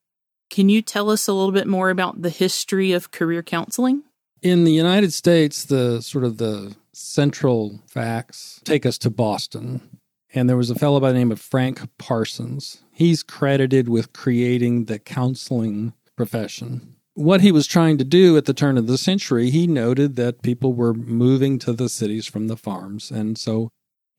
Can 0.51 0.69
you 0.69 0.83
tell 0.83 1.11
us 1.11 1.29
a 1.29 1.33
little 1.33 1.53
bit 1.53 1.67
more 1.67 1.91
about 1.91 2.23
the 2.23 2.31
history 2.31 2.93
of 2.93 3.11
career 3.11 3.43
counseling? 3.43 4.03
In 4.43 4.65
the 4.65 4.73
United 4.73 5.13
States, 5.13 5.65
the 5.65 6.01
sort 6.01 6.25
of 6.25 6.39
the 6.39 6.75
central 6.93 7.81
facts 7.87 8.61
take 8.65 8.85
us 8.85 8.99
to 8.99 9.11
Boston. 9.11 9.99
And 10.35 10.49
there 10.49 10.57
was 10.57 10.71
a 10.71 10.75
fellow 10.75 10.99
by 11.01 11.13
the 11.13 11.19
name 11.19 11.33
of 11.33 11.41
Frank 11.41 11.81
Parsons. 11.99 12.83
He's 12.91 13.23
credited 13.23 13.89
with 13.89 14.13
creating 14.13 14.87
the 14.87 14.99
counseling 14.99 15.93
profession. 16.17 16.97
What 17.15 17.43
he 17.43 17.53
was 17.53 17.67
trying 17.67 17.99
to 17.99 18.05
do 18.05 18.37
at 18.39 18.47
the 18.47 18.55
turn 18.55 18.79
of 18.79 18.87
the 18.87 18.97
century, 18.97 19.51
he 19.51 19.67
noted 19.67 20.17
that 20.17 20.43
people 20.43 20.73
were 20.73 20.95
moving 20.95 21.59
to 21.61 21.73
the 21.73 21.91
cities 21.91 22.27
from 22.27 22.49
the 22.49 22.57
farms. 22.57 23.11
And 23.11 23.37
so 23.37 23.69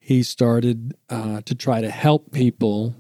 he 0.04 0.22
started 0.22 0.98
uh, 1.10 1.40
to 1.46 1.56
try 1.56 1.80
to 1.80 1.90
help 1.90 2.34
people 2.34 2.94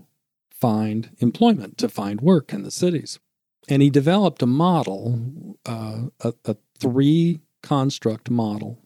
find 0.49 1.09
employment, 1.19 1.77
to 1.77 1.89
find 1.89 2.21
work 2.21 2.53
in 2.53 2.63
the 2.63 2.71
cities. 2.71 3.19
And 3.67 3.81
he 3.81 3.89
developed 3.89 4.41
a 4.41 4.47
model, 4.47 5.57
uh, 5.65 6.03
a, 6.21 6.33
a 6.45 6.55
three 6.79 7.41
construct 7.61 8.29
model. 8.29 8.79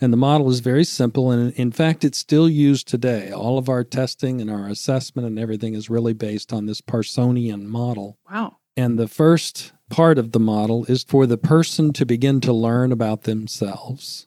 And 0.00 0.12
the 0.12 0.18
model 0.18 0.50
is 0.50 0.60
very 0.60 0.84
simple. 0.84 1.30
And 1.30 1.54
in 1.54 1.72
fact, 1.72 2.04
it's 2.04 2.18
still 2.18 2.46
used 2.46 2.88
today. 2.88 3.30
All 3.30 3.56
of 3.56 3.70
our 3.70 3.84
testing 3.84 4.42
and 4.42 4.50
our 4.50 4.68
assessment 4.68 5.26
and 5.26 5.38
everything 5.38 5.72
is 5.72 5.88
really 5.88 6.12
based 6.12 6.52
on 6.52 6.66
this 6.66 6.82
Parsonian 6.82 7.62
model. 7.62 8.18
Wow. 8.30 8.58
And 8.76 8.98
the 8.98 9.08
first 9.08 9.72
part 9.88 10.18
of 10.18 10.32
the 10.32 10.40
model 10.40 10.84
is 10.90 11.04
for 11.04 11.26
the 11.26 11.38
person 11.38 11.94
to 11.94 12.04
begin 12.04 12.42
to 12.42 12.52
learn 12.52 12.92
about 12.92 13.22
themselves. 13.22 14.26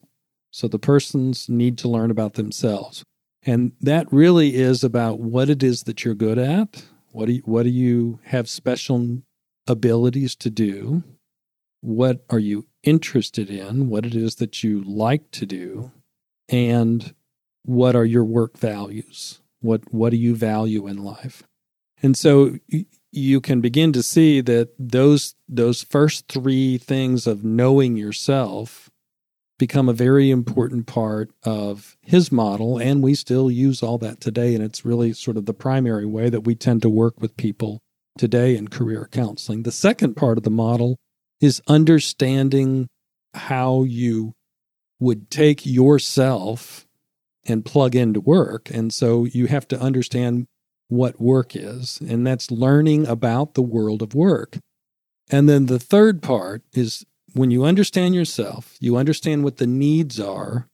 So 0.49 0.67
the 0.67 0.79
persons 0.79 1.47
need 1.47 1.77
to 1.79 1.87
learn 1.87 2.09
about 2.09 2.33
themselves. 2.33 3.03
And 3.45 3.73
that 3.79 4.11
really 4.11 4.55
is 4.55 4.83
about 4.83 5.19
what 5.19 5.49
it 5.49 5.61
is 5.61 5.83
that 5.83 6.03
you're 6.03 6.15
good 6.15 6.39
at. 6.39 6.83
What 7.11 7.27
do 7.27 7.33
you, 7.33 7.41
what 7.45 7.63
do 7.63 7.69
you 7.69 8.19
have 8.25 8.49
special 8.49 9.21
abilities 9.67 10.35
to 10.37 10.49
do? 10.49 11.03
What 11.81 12.25
are 12.29 12.39
you 12.39 12.65
interested 12.83 13.49
in? 13.49 13.87
What 13.87 14.05
it 14.05 14.15
is 14.15 14.35
that 14.35 14.63
you 14.63 14.81
like 14.81 15.29
to 15.31 15.45
do? 15.45 15.91
And 16.49 17.13
what 17.63 17.95
are 17.95 18.05
your 18.05 18.23
work 18.23 18.57
values? 18.57 19.41
What 19.61 19.93
what 19.93 20.11
do 20.11 20.17
you 20.17 20.35
value 20.35 20.87
in 20.87 21.03
life? 21.03 21.43
And 22.03 22.17
so 22.17 22.57
you 23.11 23.41
can 23.41 23.61
begin 23.61 23.93
to 23.93 24.03
see 24.03 24.41
that 24.41 24.69
those 24.77 25.35
those 25.47 25.83
first 25.83 26.27
three 26.27 26.77
things 26.77 27.25
of 27.25 27.43
knowing 27.43 27.95
yourself 27.95 28.89
become 29.57 29.87
a 29.87 29.93
very 29.93 30.29
important 30.29 30.85
part 30.85 31.31
of 31.43 31.97
his 32.01 32.31
model 32.31 32.77
and 32.77 33.01
we 33.01 33.15
still 33.15 33.49
use 33.49 33.81
all 33.81 33.97
that 33.97 34.19
today 34.19 34.53
and 34.53 34.63
it's 34.63 34.85
really 34.85 35.13
sort 35.13 35.37
of 35.37 35.45
the 35.45 35.53
primary 35.53 36.05
way 36.05 36.29
that 36.29 36.41
we 36.41 36.55
tend 36.55 36.81
to 36.81 36.89
work 36.89 37.19
with 37.19 37.37
people 37.37 37.81
today 38.17 38.55
in 38.55 38.67
career 38.67 39.07
counseling 39.11 39.63
the 39.63 39.71
second 39.71 40.15
part 40.15 40.37
of 40.37 40.43
the 40.43 40.49
model 40.49 40.97
is 41.41 41.61
understanding 41.67 42.87
how 43.33 43.83
you 43.83 44.33
would 44.99 45.29
take 45.29 45.65
yourself 45.65 46.85
and 47.45 47.65
plug 47.65 47.95
into 47.95 48.19
work. 48.19 48.69
And 48.71 48.93
so 48.93 49.25
you 49.25 49.47
have 49.47 49.67
to 49.69 49.79
understand 49.79 50.47
what 50.87 51.19
work 51.19 51.55
is, 51.55 51.99
and 51.99 52.25
that's 52.25 52.51
learning 52.51 53.07
about 53.07 53.53
the 53.53 53.61
world 53.61 54.01
of 54.01 54.13
work. 54.13 54.57
And 55.29 55.49
then 55.49 55.65
the 55.65 55.79
third 55.79 56.21
part 56.21 56.63
is 56.73 57.05
when 57.35 57.51
you 57.51 57.65
understand 57.65 58.15
yourself, 58.15 58.77
you 58.79 58.95
understand 58.95 59.43
what 59.43 59.57
the 59.57 59.67
needs 59.67 60.19
are, 60.19 60.67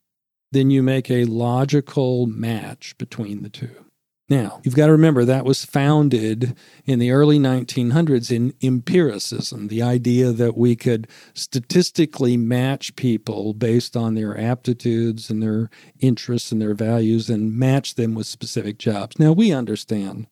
then 0.51 0.69
you 0.69 0.83
make 0.83 1.09
a 1.09 1.25
logical 1.25 2.27
match 2.27 2.95
between 2.99 3.41
the 3.41 3.49
two. 3.49 3.85
Now, 4.29 4.61
you've 4.63 4.75
got 4.75 4.85
to 4.85 4.91
remember 4.93 5.25
that 5.25 5.43
was 5.43 5.65
founded 5.65 6.55
in 6.85 6.99
the 6.99 7.11
early 7.11 7.37
1900s 7.37 8.31
in 8.31 8.53
empiricism, 8.61 9.67
the 9.67 9.81
idea 9.81 10.31
that 10.31 10.55
we 10.55 10.75
could 10.75 11.07
statistically 11.33 12.37
match 12.37 12.95
people 12.95 13.53
based 13.53 13.97
on 13.97 14.13
their 14.13 14.37
aptitudes 14.37 15.29
and 15.29 15.41
their 15.41 15.69
interests 15.99 16.51
and 16.51 16.61
their 16.61 16.75
values 16.75 17.29
and 17.29 17.57
match 17.57 17.95
them 17.95 18.13
with 18.13 18.27
specific 18.27 18.77
jobs. 18.77 19.19
Now, 19.19 19.33
we 19.33 19.51
understand 19.51 20.27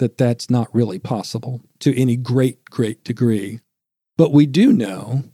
that 0.00 0.18
that's 0.18 0.50
not 0.50 0.74
really 0.74 0.98
possible 0.98 1.62
to 1.78 1.96
any 1.98 2.16
great, 2.16 2.64
great 2.66 3.04
degree. 3.04 3.60
But 4.18 4.32
we 4.32 4.44
do 4.44 4.72
know 4.72 5.24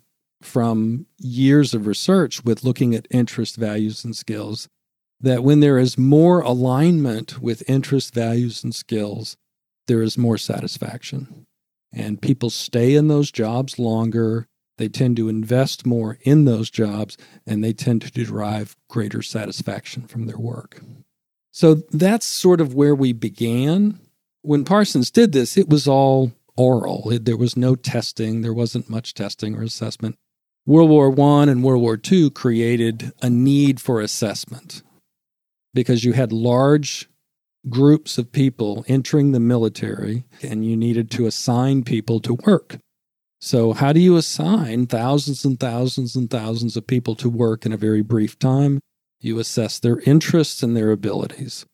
from 0.42 1.06
years 1.18 1.74
of 1.74 1.86
research 1.86 2.44
with 2.44 2.64
looking 2.64 2.94
at 2.94 3.08
interest, 3.10 3.56
values, 3.56 4.04
and 4.04 4.16
skills 4.16 4.68
that 5.20 5.42
when 5.42 5.60
there 5.60 5.78
is 5.78 5.96
more 5.96 6.40
alignment 6.40 7.40
with 7.40 7.68
interest, 7.68 8.14
values, 8.14 8.62
and 8.62 8.74
skills, 8.74 9.36
there 9.86 10.02
is 10.02 10.18
more 10.18 10.36
satisfaction. 10.36 11.46
And 11.92 12.20
people 12.20 12.50
stay 12.50 12.94
in 12.94 13.08
those 13.08 13.30
jobs 13.30 13.78
longer. 13.78 14.46
They 14.76 14.88
tend 14.88 15.16
to 15.16 15.28
invest 15.28 15.86
more 15.86 16.18
in 16.22 16.44
those 16.44 16.68
jobs 16.68 17.16
and 17.46 17.64
they 17.64 17.72
tend 17.72 18.02
to 18.02 18.10
derive 18.10 18.76
greater 18.88 19.22
satisfaction 19.22 20.02
from 20.06 20.26
their 20.26 20.38
work. 20.38 20.82
So 21.50 21.76
that's 21.90 22.26
sort 22.26 22.60
of 22.60 22.74
where 22.74 22.94
we 22.94 23.14
began. 23.14 23.98
When 24.42 24.64
Parsons 24.64 25.10
did 25.10 25.32
this, 25.32 25.56
it 25.56 25.70
was 25.70 25.88
all 25.88 26.32
oral. 26.56 27.10
There 27.10 27.36
was 27.36 27.56
no 27.56 27.74
testing, 27.74 28.42
there 28.42 28.52
wasn't 28.52 28.90
much 28.90 29.14
testing 29.14 29.56
or 29.56 29.62
assessment. 29.62 30.16
World 30.66 30.90
War 30.90 31.08
I 31.20 31.44
and 31.44 31.62
World 31.62 31.80
War 31.80 31.98
II 32.10 32.30
created 32.30 33.12
a 33.22 33.30
need 33.30 33.80
for 33.80 34.00
assessment 34.00 34.82
because 35.72 36.04
you 36.04 36.12
had 36.12 36.32
large 36.32 37.08
groups 37.68 38.18
of 38.18 38.32
people 38.32 38.84
entering 38.88 39.30
the 39.30 39.40
military 39.40 40.24
and 40.42 40.64
you 40.64 40.76
needed 40.76 41.10
to 41.12 41.26
assign 41.26 41.84
people 41.84 42.18
to 42.20 42.34
work. 42.34 42.78
So, 43.40 43.74
how 43.74 43.92
do 43.92 44.00
you 44.00 44.16
assign 44.16 44.86
thousands 44.86 45.44
and 45.44 45.60
thousands 45.60 46.16
and 46.16 46.28
thousands 46.28 46.76
of 46.76 46.86
people 46.86 47.14
to 47.16 47.28
work 47.28 47.64
in 47.64 47.72
a 47.72 47.76
very 47.76 48.02
brief 48.02 48.38
time? 48.38 48.80
You 49.20 49.38
assess 49.38 49.78
their 49.78 50.00
interests 50.00 50.62
and 50.62 50.76
their 50.76 50.90
abilities. 50.90 51.64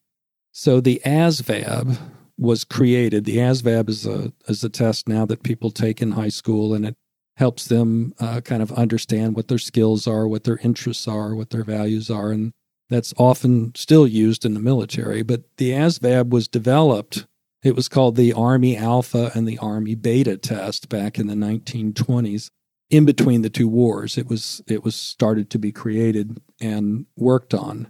So, 0.51 0.81
the 0.81 1.01
ASVAB 1.07 1.99
was 2.37 2.65
created. 2.65 3.25
The 3.25 3.39
ASVAB 3.39 3.89
is 3.89 4.07
a, 4.07 4.33
is 4.49 4.65
a 4.65 4.69
test 4.69 5.09
now 5.09 5.25
that 5.27 5.45
people 5.45 5.71
take 5.71 6.03
in 6.03 6.13
high 6.13 6.29
school, 6.29 6.75
and 6.75 6.85
it 6.85 6.97
helps 7.37 7.67
them 7.67 8.15
uh, 8.21 8.41
kind 8.41 8.63
of 8.63 8.73
understand 8.73 9.37
what 9.37 9.49
their 9.49 9.59
skills 9.59 10.07
are, 10.07 10.29
what 10.29 10.45
their 10.45 10.59
interests 10.59 11.09
are, 11.09 11.35
what 11.35 11.51
their 11.51 11.65
values 11.65 12.11
are. 12.11 12.31
And 12.31 12.53
that's 12.91 13.15
often 13.17 13.75
still 13.75 14.07
used 14.07 14.45
in 14.45 14.55
the 14.55 14.61
military. 14.61 15.23
But 15.23 15.45
the 15.57 15.71
ASVAB 15.71 16.31
was 16.31 16.47
developed, 16.47 17.27
it 17.63 17.77
was 17.77 17.89
called 17.89 18.17
the 18.17 18.33
Army 18.33 18.77
Alpha 18.77 19.31
and 19.35 19.47
the 19.47 19.59
Army 19.59 19.95
Beta 19.95 20.37
test 20.37 20.89
back 20.89 21.19
in 21.19 21.29
the 21.29 21.35
1920s. 21.35 22.51
In 22.91 23.07
between 23.07 23.41
the 23.41 23.49
two 23.49 23.69
wars, 23.69 24.19
it 24.19 24.29
was 24.29 24.61
it 24.67 24.85
was 24.85 24.95
started 24.95 25.49
to 25.51 25.59
be 25.59 25.73
created 25.73 26.43
and 26.61 27.07
worked 27.17 27.55
on. 27.55 27.89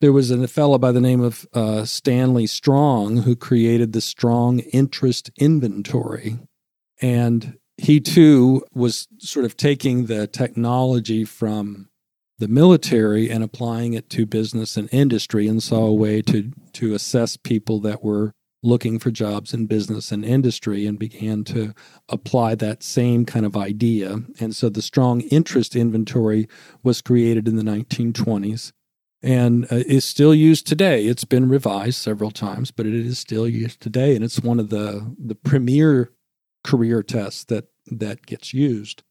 There 0.00 0.12
was 0.12 0.30
a 0.30 0.48
fellow 0.48 0.78
by 0.78 0.92
the 0.92 1.02
name 1.02 1.20
of 1.20 1.46
uh, 1.52 1.84
Stanley 1.84 2.46
Strong 2.46 3.18
who 3.18 3.36
created 3.36 3.92
the 3.92 4.00
Strong 4.00 4.60
Interest 4.60 5.30
Inventory, 5.38 6.38
and 7.02 7.58
he 7.78 8.00
too 8.00 8.62
was 8.74 9.06
sort 9.18 9.44
of 9.44 9.56
taking 9.56 10.06
the 10.06 10.26
technology 10.26 11.24
from 11.24 11.88
the 12.38 12.48
military 12.48 13.30
and 13.30 13.42
applying 13.42 13.94
it 13.94 14.10
to 14.10 14.26
business 14.26 14.76
and 14.76 14.88
industry 14.92 15.48
and 15.48 15.62
saw 15.62 15.86
a 15.86 15.94
way 15.94 16.20
to 16.22 16.52
to 16.72 16.94
assess 16.94 17.36
people 17.36 17.80
that 17.80 18.02
were 18.02 18.32
looking 18.62 18.98
for 18.98 19.12
jobs 19.12 19.54
in 19.54 19.66
business 19.66 20.10
and 20.10 20.24
industry 20.24 20.84
and 20.84 20.98
began 20.98 21.44
to 21.44 21.72
apply 22.08 22.56
that 22.56 22.82
same 22.82 23.24
kind 23.24 23.46
of 23.46 23.56
idea. 23.56 24.18
And 24.40 24.54
so 24.54 24.68
the 24.68 24.82
strong 24.82 25.20
interest 25.22 25.76
inventory 25.76 26.48
was 26.82 27.00
created 27.00 27.46
in 27.46 27.54
the 27.54 27.62
1920s 27.62 28.72
and 29.22 29.64
uh, 29.70 29.76
is 29.86 30.04
still 30.04 30.34
used 30.34 30.66
today. 30.66 31.06
It's 31.06 31.24
been 31.24 31.48
revised 31.48 32.00
several 32.00 32.32
times 32.32 32.72
but 32.72 32.86
it 32.86 32.94
is 32.94 33.18
still 33.18 33.48
used 33.48 33.80
today 33.80 34.16
and 34.16 34.24
it's 34.24 34.40
one 34.40 34.58
of 34.58 34.70
the 34.70 35.14
the 35.18 35.36
premier 35.36 36.10
career 36.68 37.02
tests 37.02 37.44
that 37.44 37.66
that 37.86 38.26
gets 38.26 38.52
used 38.52 39.02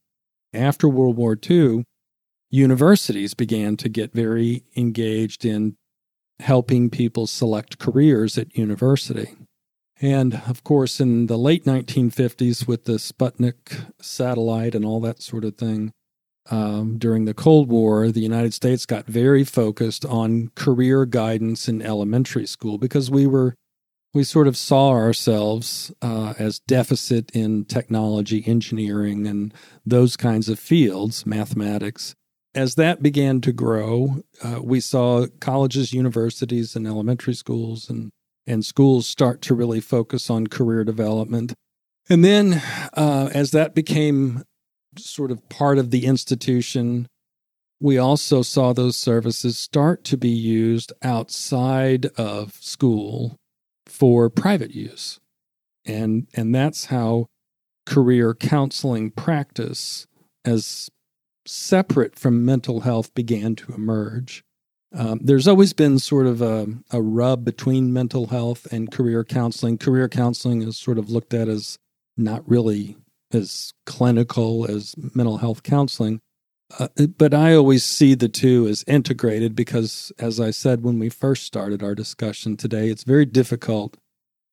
after 0.54 0.88
world 0.88 1.16
war 1.16 1.36
ii 1.50 1.82
universities 2.50 3.34
began 3.34 3.76
to 3.76 3.88
get 3.88 4.12
very 4.12 4.64
engaged 4.76 5.44
in 5.44 5.76
helping 6.40 6.88
people 6.88 7.26
select 7.26 7.78
careers 7.78 8.38
at 8.38 8.56
university. 8.56 9.34
And 10.00 10.42
of 10.46 10.62
course, 10.62 11.00
in 11.00 11.26
the 11.26 11.36
late 11.36 11.64
1950s, 11.64 12.66
with 12.68 12.84
the 12.84 12.94
Sputnik 12.94 13.92
satellite 14.00 14.74
and 14.74 14.84
all 14.84 15.00
that 15.00 15.20
sort 15.20 15.44
of 15.44 15.56
thing, 15.56 15.92
um, 16.50 16.96
during 16.98 17.24
the 17.24 17.34
Cold 17.34 17.68
War, 17.68 18.10
the 18.10 18.20
United 18.20 18.54
States 18.54 18.86
got 18.86 19.06
very 19.06 19.44
focused 19.44 20.06
on 20.06 20.50
career 20.54 21.04
guidance 21.04 21.68
in 21.68 21.82
elementary 21.82 22.46
school 22.46 22.78
because 22.78 23.10
we 23.10 23.26
were 23.26 23.54
we 24.18 24.24
sort 24.24 24.48
of 24.48 24.56
saw 24.56 24.90
ourselves 24.90 25.92
uh, 26.02 26.34
as 26.40 26.58
deficit 26.58 27.30
in 27.30 27.64
technology, 27.64 28.42
engineering, 28.48 29.28
and 29.28 29.54
those 29.86 30.16
kinds 30.16 30.48
of 30.48 30.58
fields, 30.58 31.24
mathematics 31.24 32.16
as 32.58 32.74
that 32.74 33.00
began 33.00 33.40
to 33.40 33.52
grow, 33.52 34.24
uh, 34.42 34.60
we 34.60 34.80
saw 34.80 35.26
colleges, 35.38 35.92
universities, 35.92 36.74
and 36.74 36.88
elementary 36.88 37.34
schools 37.34 37.88
and, 37.88 38.10
and 38.48 38.64
schools 38.64 39.06
start 39.06 39.40
to 39.42 39.54
really 39.54 39.80
focus 39.80 40.28
on 40.28 40.48
career 40.48 40.82
development. 40.82 41.54
And 42.08 42.24
then, 42.24 42.60
uh, 42.94 43.30
as 43.32 43.52
that 43.52 43.76
became 43.76 44.42
sort 44.98 45.30
of 45.30 45.48
part 45.48 45.78
of 45.78 45.92
the 45.92 46.04
institution, 46.04 47.06
we 47.80 47.96
also 47.96 48.42
saw 48.42 48.72
those 48.72 48.98
services 48.98 49.56
start 49.56 50.02
to 50.04 50.16
be 50.16 50.28
used 50.28 50.92
outside 51.00 52.06
of 52.16 52.54
school 52.54 53.36
for 53.90 54.30
private 54.30 54.74
use. 54.74 55.20
And, 55.84 56.26
and 56.34 56.54
that's 56.54 56.86
how 56.86 57.26
career 57.86 58.34
counseling 58.34 59.10
practice 59.10 60.06
as 60.44 60.90
separate 61.46 62.18
from 62.18 62.44
mental 62.44 62.80
health 62.80 63.14
began 63.14 63.54
to 63.56 63.72
emerge. 63.72 64.44
Um, 64.94 65.20
there's 65.22 65.48
always 65.48 65.72
been 65.72 65.98
sort 65.98 66.26
of 66.26 66.40
a, 66.40 66.66
a 66.90 67.02
rub 67.02 67.44
between 67.44 67.92
mental 67.92 68.28
health 68.28 68.66
and 68.72 68.90
career 68.90 69.24
counseling. 69.24 69.78
Career 69.78 70.08
counseling 70.08 70.62
is 70.62 70.78
sort 70.78 70.98
of 70.98 71.10
looked 71.10 71.34
at 71.34 71.48
as 71.48 71.78
not 72.16 72.48
really 72.48 72.96
as 73.32 73.72
clinical 73.84 74.66
as 74.70 74.94
mental 75.14 75.38
health 75.38 75.62
counseling. 75.62 76.20
Uh, 76.78 76.88
but 77.16 77.32
I 77.32 77.54
always 77.54 77.84
see 77.84 78.14
the 78.14 78.28
two 78.28 78.66
as 78.66 78.84
integrated 78.86 79.54
because, 79.54 80.12
as 80.18 80.38
I 80.38 80.50
said 80.50 80.82
when 80.82 80.98
we 80.98 81.08
first 81.08 81.44
started 81.44 81.82
our 81.82 81.94
discussion 81.94 82.56
today, 82.56 82.88
it's 82.88 83.04
very 83.04 83.24
difficult 83.24 83.96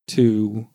to 0.09 0.67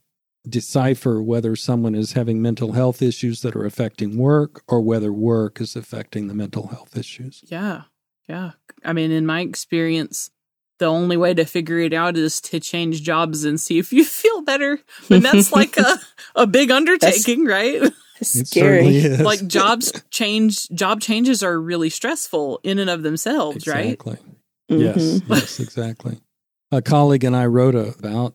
decipher 0.49 1.23
whether 1.23 1.55
someone 1.55 1.95
is 1.95 2.13
having 2.13 2.41
mental 2.43 2.73
health 2.73 3.03
issues 3.03 3.43
that 3.43 3.55
are 3.55 3.65
affecting 3.65 4.17
work 4.17 4.63
or 4.69 4.81
whether 4.81 5.13
work 5.13 5.61
is 5.61 5.77
affecting 5.77 6.29
the 6.29 6.35
mental 6.35 6.69
health 6.69 6.97
issues. 6.97 7.43
Yeah. 7.47 7.83
Yeah. 8.29 8.53
I 8.85 8.93
mean, 8.93 9.11
in 9.11 9.27
my 9.27 9.41
experience, 9.41 10.31
the 10.79 10.87
only 10.87 11.17
way 11.17 11.35
to 11.35 11.45
figure 11.45 11.79
it 11.79 11.93
out 11.93 12.17
is 12.17 12.41
to 12.41 12.59
change 12.59 13.03
jobs 13.03 13.45
and 13.45 13.61
see 13.61 13.79
if 13.79 13.93
you 13.93 14.05
feel 14.23 14.43
better. 14.43 14.81
And 15.11 15.25
that's 15.25 15.53
like 15.53 15.77
a, 15.77 16.01
a 16.35 16.47
big 16.47 16.71
undertaking, 16.71 17.45
right? 17.45 17.83
Scary. 18.23 19.17
like 19.17 19.47
jobs 19.47 19.93
change 20.11 20.69
job 20.71 21.01
changes 21.01 21.43
are 21.43 21.61
really 21.61 21.91
stressful 21.91 22.61
in 22.63 22.79
and 22.79 22.91
of 22.91 23.03
themselves, 23.03 23.57
exactly. 23.57 24.13
right? 24.13 24.23
Mm-hmm. 24.71 24.81
Yes, 24.83 25.21
yes, 25.29 25.61
exactly. 25.61 26.21
A 26.71 26.81
colleague 26.81 27.25
and 27.25 27.35
I 27.35 27.47
wrote 27.47 27.75
about 27.75 28.35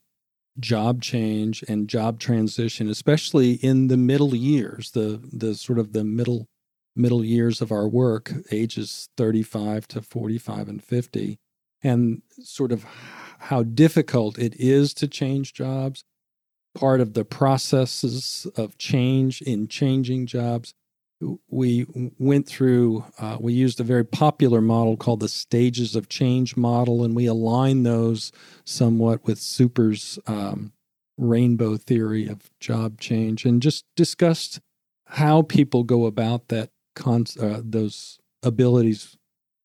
job 0.59 1.01
change 1.01 1.63
and 1.67 1.87
job 1.87 2.19
transition, 2.19 2.89
especially 2.89 3.53
in 3.53 3.87
the 3.87 3.97
middle 3.97 4.35
years, 4.35 4.91
the 4.91 5.21
the 5.31 5.55
sort 5.55 5.79
of 5.79 5.93
the 5.93 6.03
middle 6.03 6.47
middle 6.95 7.23
years 7.23 7.61
of 7.61 7.71
our 7.71 7.87
work, 7.87 8.31
ages 8.51 9.09
35 9.17 9.87
to 9.89 10.01
45 10.01 10.69
and 10.69 10.83
50, 10.83 11.37
and 11.83 12.21
sort 12.41 12.71
of 12.71 12.85
how 13.39 13.63
difficult 13.63 14.37
it 14.37 14.55
is 14.57 14.93
to 14.95 15.07
change 15.07 15.53
jobs, 15.53 16.03
part 16.75 17.01
of 17.01 17.13
the 17.13 17.25
processes 17.25 18.45
of 18.55 18.77
change 18.77 19.41
in 19.41 19.67
changing 19.67 20.27
jobs, 20.27 20.73
we 21.49 21.87
went 22.19 22.45
through, 22.45 23.05
uh, 23.17 23.37
we 23.39 23.53
used 23.53 23.79
a 23.79 23.83
very 23.83 24.05
popular 24.05 24.61
model 24.61 24.97
called 24.97 25.21
the 25.21 25.29
stages 25.29 25.95
of 25.95 26.09
change 26.09 26.55
model, 26.55 27.03
and 27.03 27.15
we 27.15 27.25
aligned 27.25 27.85
those 27.85 28.31
somewhat 28.65 29.25
with 29.25 29.39
Super's 29.39 30.19
um, 30.27 30.73
rainbow 31.17 31.77
theory 31.77 32.27
of 32.27 32.51
job 32.59 32.99
change 32.99 33.45
and 33.45 33.61
just 33.61 33.85
discussed 33.95 34.59
how 35.07 35.41
people 35.41 35.83
go 35.83 36.05
about 36.05 36.49
that 36.49 36.69
con- 36.95 37.25
uh, 37.39 37.61
those 37.63 38.19
abilities 38.43 39.17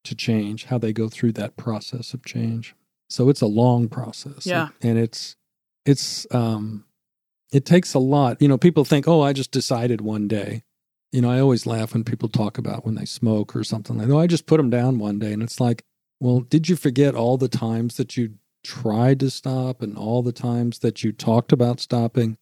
to 0.04 0.14
change, 0.14 0.66
how 0.66 0.78
they 0.78 0.92
go 0.92 1.08
through 1.08 1.32
that 1.32 1.56
process 1.56 2.14
of 2.14 2.24
change. 2.24 2.74
So 3.08 3.28
it's 3.28 3.40
a 3.40 3.46
long 3.46 3.88
process. 3.88 4.46
Yeah. 4.46 4.68
And 4.82 4.98
it's 4.98 5.36
it's 5.84 6.26
um 6.30 6.84
it 7.52 7.64
takes 7.64 7.94
a 7.94 7.98
lot. 7.98 8.40
You 8.40 8.48
know, 8.48 8.58
people 8.58 8.84
think, 8.84 9.08
"Oh, 9.08 9.20
I 9.20 9.32
just 9.32 9.50
decided 9.50 10.00
one 10.00 10.28
day." 10.28 10.62
You 11.12 11.20
know, 11.20 11.30
I 11.30 11.40
always 11.40 11.66
laugh 11.66 11.92
when 11.92 12.04
people 12.04 12.28
talk 12.28 12.58
about 12.58 12.84
when 12.84 12.94
they 12.94 13.04
smoke 13.04 13.56
or 13.56 13.64
something 13.64 13.98
like, 13.98 14.08
"Oh, 14.08 14.18
I 14.18 14.26
just 14.26 14.46
put 14.46 14.58
them 14.58 14.70
down 14.70 14.98
one 14.98 15.18
day." 15.18 15.32
And 15.32 15.42
it's 15.42 15.60
like, 15.60 15.84
"Well, 16.20 16.40
did 16.40 16.68
you 16.68 16.76
forget 16.76 17.14
all 17.14 17.36
the 17.36 17.48
times 17.48 17.96
that 17.96 18.16
you 18.16 18.34
tried 18.62 19.18
to 19.20 19.30
stop 19.30 19.82
and 19.82 19.96
all 19.96 20.22
the 20.22 20.32
times 20.32 20.80
that 20.80 21.02
you 21.02 21.12
talked 21.12 21.52
about 21.52 21.80
stopping?" 21.80 22.36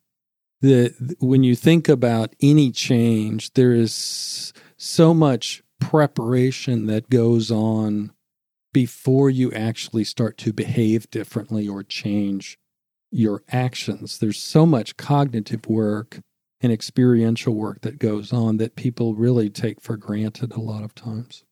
The 0.61 1.17
when 1.21 1.45
you 1.45 1.55
think 1.55 1.89
about 1.89 2.35
any 2.43 2.71
change, 2.73 3.53
there 3.55 3.73
is 3.73 4.53
so 4.77 5.15
much 5.15 5.63
preparation 5.81 6.87
that 6.87 7.09
goes 7.09 7.51
on 7.51 8.11
before 8.73 9.31
you 9.31 9.51
actually 9.53 10.05
start 10.05 10.37
to 10.39 10.53
behave 10.53 11.11
differently 11.11 11.67
or 11.69 11.83
change 11.83 12.59
your 13.11 13.43
actions. 13.51 14.19
There's 14.19 14.41
so 14.41 14.67
much 14.67 14.97
cognitive 14.97 15.67
work 15.67 16.21
and 16.61 16.73
experiential 16.73 17.55
work 17.55 17.83
that 17.83 17.99
goes 17.99 18.33
on 18.33 18.57
that 18.57 18.77
people 18.77 19.15
really 19.15 19.49
take 19.49 19.81
for 19.81 19.97
granted 19.97 20.53
a 20.53 20.61
lot 20.61 20.83
of 20.83 20.95
times. 20.95 21.45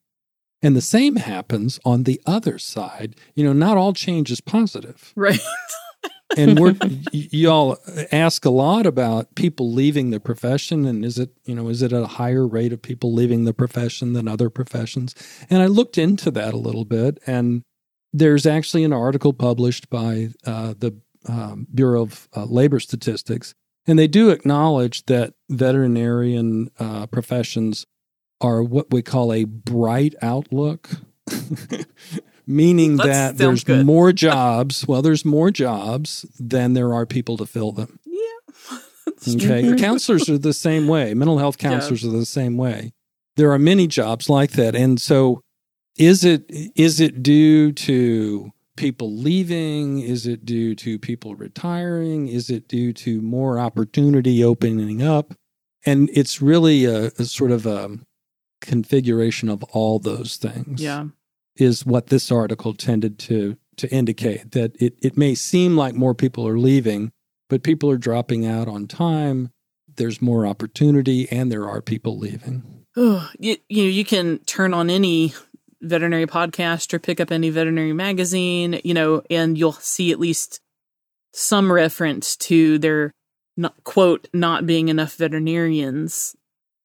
And 0.63 0.75
the 0.75 0.83
same 0.83 1.17
happens 1.17 1.79
on 1.85 2.05
the 2.05 2.21
other 2.27 2.59
side. 2.59 3.15
You 3.35 3.45
know, 3.45 3.53
not 3.53 3.77
all 3.77 3.93
change 3.93 4.31
is 4.31 4.41
positive. 4.41 5.13
Right. 5.15 5.41
and 6.37 6.59
we're 6.59 6.75
y- 6.81 7.03
y'all 7.13 7.79
ask 8.11 8.45
a 8.45 8.51
lot 8.51 8.87
about 8.87 9.35
people 9.35 9.73
leaving 9.73 10.11
the 10.11 10.19
profession 10.21 10.85
and 10.85 11.05
is 11.05 11.19
it 11.19 11.31
you 11.45 11.55
know 11.55 11.69
is 11.69 11.83
it 11.83 11.93
at 11.93 12.03
a 12.03 12.07
higher 12.07 12.47
rate 12.47 12.73
of 12.73 12.83
people 12.83 13.13
leaving 13.13 13.45
the 13.45 13.55
profession 13.55 14.13
than 14.13 14.27
other 14.27 14.51
professions 14.51 15.15
and 15.49 15.63
i 15.63 15.67
looked 15.67 15.97
into 15.97 16.31
that 16.31 16.53
a 16.53 16.59
little 16.59 16.85
bit 16.85 17.19
and 17.27 17.63
there's 18.13 18.47
actually 18.47 18.83
an 18.83 18.93
article 18.93 19.33
published 19.33 19.91
by 19.91 20.29
uh, 20.47 20.75
the 20.79 20.99
um, 21.29 21.67
bureau 21.75 22.03
of 22.03 22.29
uh, 22.37 22.45
labor 22.45 22.81
statistics 22.81 23.55
and 23.87 23.99
they 23.99 24.09
do 24.09 24.31
acknowledge 24.31 25.05
that 25.07 25.35
veterinarian 25.49 26.71
uh, 26.79 27.07
professions 27.07 27.87
are 28.41 28.63
what 28.63 28.91
we 28.91 29.03
call 29.03 29.33
a 29.33 29.45
bright 29.45 30.15
outlook 30.23 30.91
meaning 32.47 32.97
That 32.97 33.07
that 33.07 33.39
there's 33.39 33.65
good. 33.65 33.85
more 33.87 34.13
jobs. 34.13 34.87
Well, 34.87 35.03
there's 35.03 35.25
more 35.25 35.51
jobs 35.51 36.25
than 36.39 36.75
there 36.75 36.95
are 36.95 37.07
people 37.07 37.37
to 37.39 37.47
fill 37.47 37.73
them. 37.73 37.99
yeah. 38.05 38.79
Okay. 39.29 39.75
counselors 39.77 40.29
are 40.29 40.37
the 40.39 40.53
same 40.53 40.89
way. 40.89 41.15
Mental 41.15 41.39
health 41.39 41.59
counselors 41.59 42.05
are 42.05 42.11
the 42.11 42.27
same 42.27 42.57
way. 42.57 42.93
There 43.37 43.51
are 43.53 43.59
many 43.59 43.87
jobs 43.87 44.29
like 44.29 44.53
that. 44.53 44.75
And 44.75 45.01
so 45.01 45.41
is 45.97 46.25
it 46.25 46.45
is 46.77 47.01
it 47.01 47.23
due 47.23 47.73
to 47.73 48.53
people 48.77 49.15
leaving? 49.17 50.01
Is 50.01 50.27
it 50.27 50.45
due 50.45 50.75
to 50.77 50.99
people 50.99 51.35
retiring? 51.35 52.29
Is 52.29 52.51
it 52.51 52.69
due 52.69 52.93
to 52.95 53.21
more 53.23 53.59
opportunity 53.59 54.43
opening 54.45 55.03
up? 55.03 55.35
And 55.85 56.11
it's 56.13 56.43
really 56.43 56.85
a, 56.85 57.07
a 57.19 57.25
sort 57.25 57.51
of 57.51 57.67
a 57.67 57.99
configuration 58.61 59.49
of 59.49 59.63
all 59.65 59.99
those 59.99 60.37
things 60.37 60.81
Yeah. 60.83 61.07
is 61.57 61.85
what 61.87 62.07
this 62.09 62.31
article 62.33 62.75
tended 62.75 63.19
to 63.21 63.57
to 63.77 63.91
indicate 63.93 64.53
that 64.53 64.75
it, 64.81 64.97
it 65.03 65.19
may 65.19 65.35
seem 65.35 65.77
like 65.77 65.95
more 65.95 66.15
people 66.15 66.49
are 66.49 66.59
leaving, 66.59 67.13
but 67.51 67.63
people 67.63 67.91
are 67.91 67.99
dropping 67.99 68.47
out 68.47 68.69
on 68.69 68.87
time. 68.87 69.51
There's 69.97 70.23
more 70.23 70.47
opportunity, 70.47 71.31
and 71.31 71.53
there 71.53 71.69
are 71.69 71.83
people 71.83 72.19
leaving. 72.19 72.85
Ugh, 72.97 73.29
you, 73.39 73.59
you 73.69 73.83
know, 73.83 73.89
you 73.91 74.05
can 74.05 74.39
turn 74.47 74.73
on 74.73 74.89
any 74.89 75.35
veterinary 75.83 76.27
podcast 76.27 76.93
or 76.93 76.99
pick 76.99 77.21
up 77.21 77.31
any 77.31 77.51
veterinary 77.51 77.93
magazine, 77.93 78.81
you 78.85 78.95
know, 78.95 79.23
and 79.31 79.59
you'll 79.59 79.73
see 79.73 80.13
at 80.13 80.21
least 80.21 80.61
some 81.33 81.71
reference 81.71 82.37
to 82.37 82.79
their 82.79 83.13
not 83.57 83.75
quote 83.85 84.29
not 84.33 84.67
being 84.67 84.89
enough 84.89 85.15
veterinarians. 85.15 86.35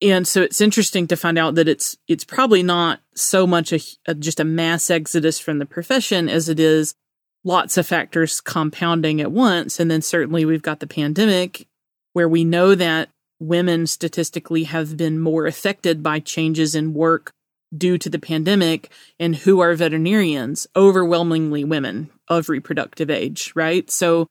And 0.01 0.27
so 0.27 0.41
it's 0.41 0.61
interesting 0.61 1.07
to 1.07 1.15
find 1.15 1.37
out 1.37 1.55
that 1.55 1.67
it's 1.67 1.95
it's 2.07 2.23
probably 2.23 2.63
not 2.63 2.99
so 3.15 3.45
much 3.45 3.71
a, 3.71 3.79
a 4.05 4.15
just 4.15 4.39
a 4.39 4.45
mass 4.45 4.89
exodus 4.89 5.39
from 5.39 5.59
the 5.59 5.65
profession 5.65 6.27
as 6.27 6.49
it 6.49 6.59
is 6.59 6.95
lots 7.43 7.77
of 7.77 7.87
factors 7.87 8.39
compounding 8.41 9.19
at 9.19 9.31
once 9.31 9.79
and 9.79 9.89
then 9.89 10.01
certainly 10.01 10.45
we've 10.45 10.61
got 10.61 10.79
the 10.79 10.87
pandemic 10.87 11.67
where 12.13 12.29
we 12.29 12.43
know 12.43 12.75
that 12.75 13.09
women 13.39 13.87
statistically 13.87 14.65
have 14.65 14.95
been 14.95 15.19
more 15.19 15.47
affected 15.47 16.03
by 16.03 16.19
changes 16.19 16.75
in 16.75 16.93
work 16.93 17.31
due 17.75 17.97
to 17.97 18.09
the 18.09 18.19
pandemic 18.19 18.89
and 19.19 19.35
who 19.35 19.59
are 19.59 19.73
veterinarians 19.73 20.67
overwhelmingly 20.75 21.63
women 21.63 22.09
of 22.27 22.49
reproductive 22.49 23.09
age 23.09 23.51
right 23.55 23.89
so 23.89 24.27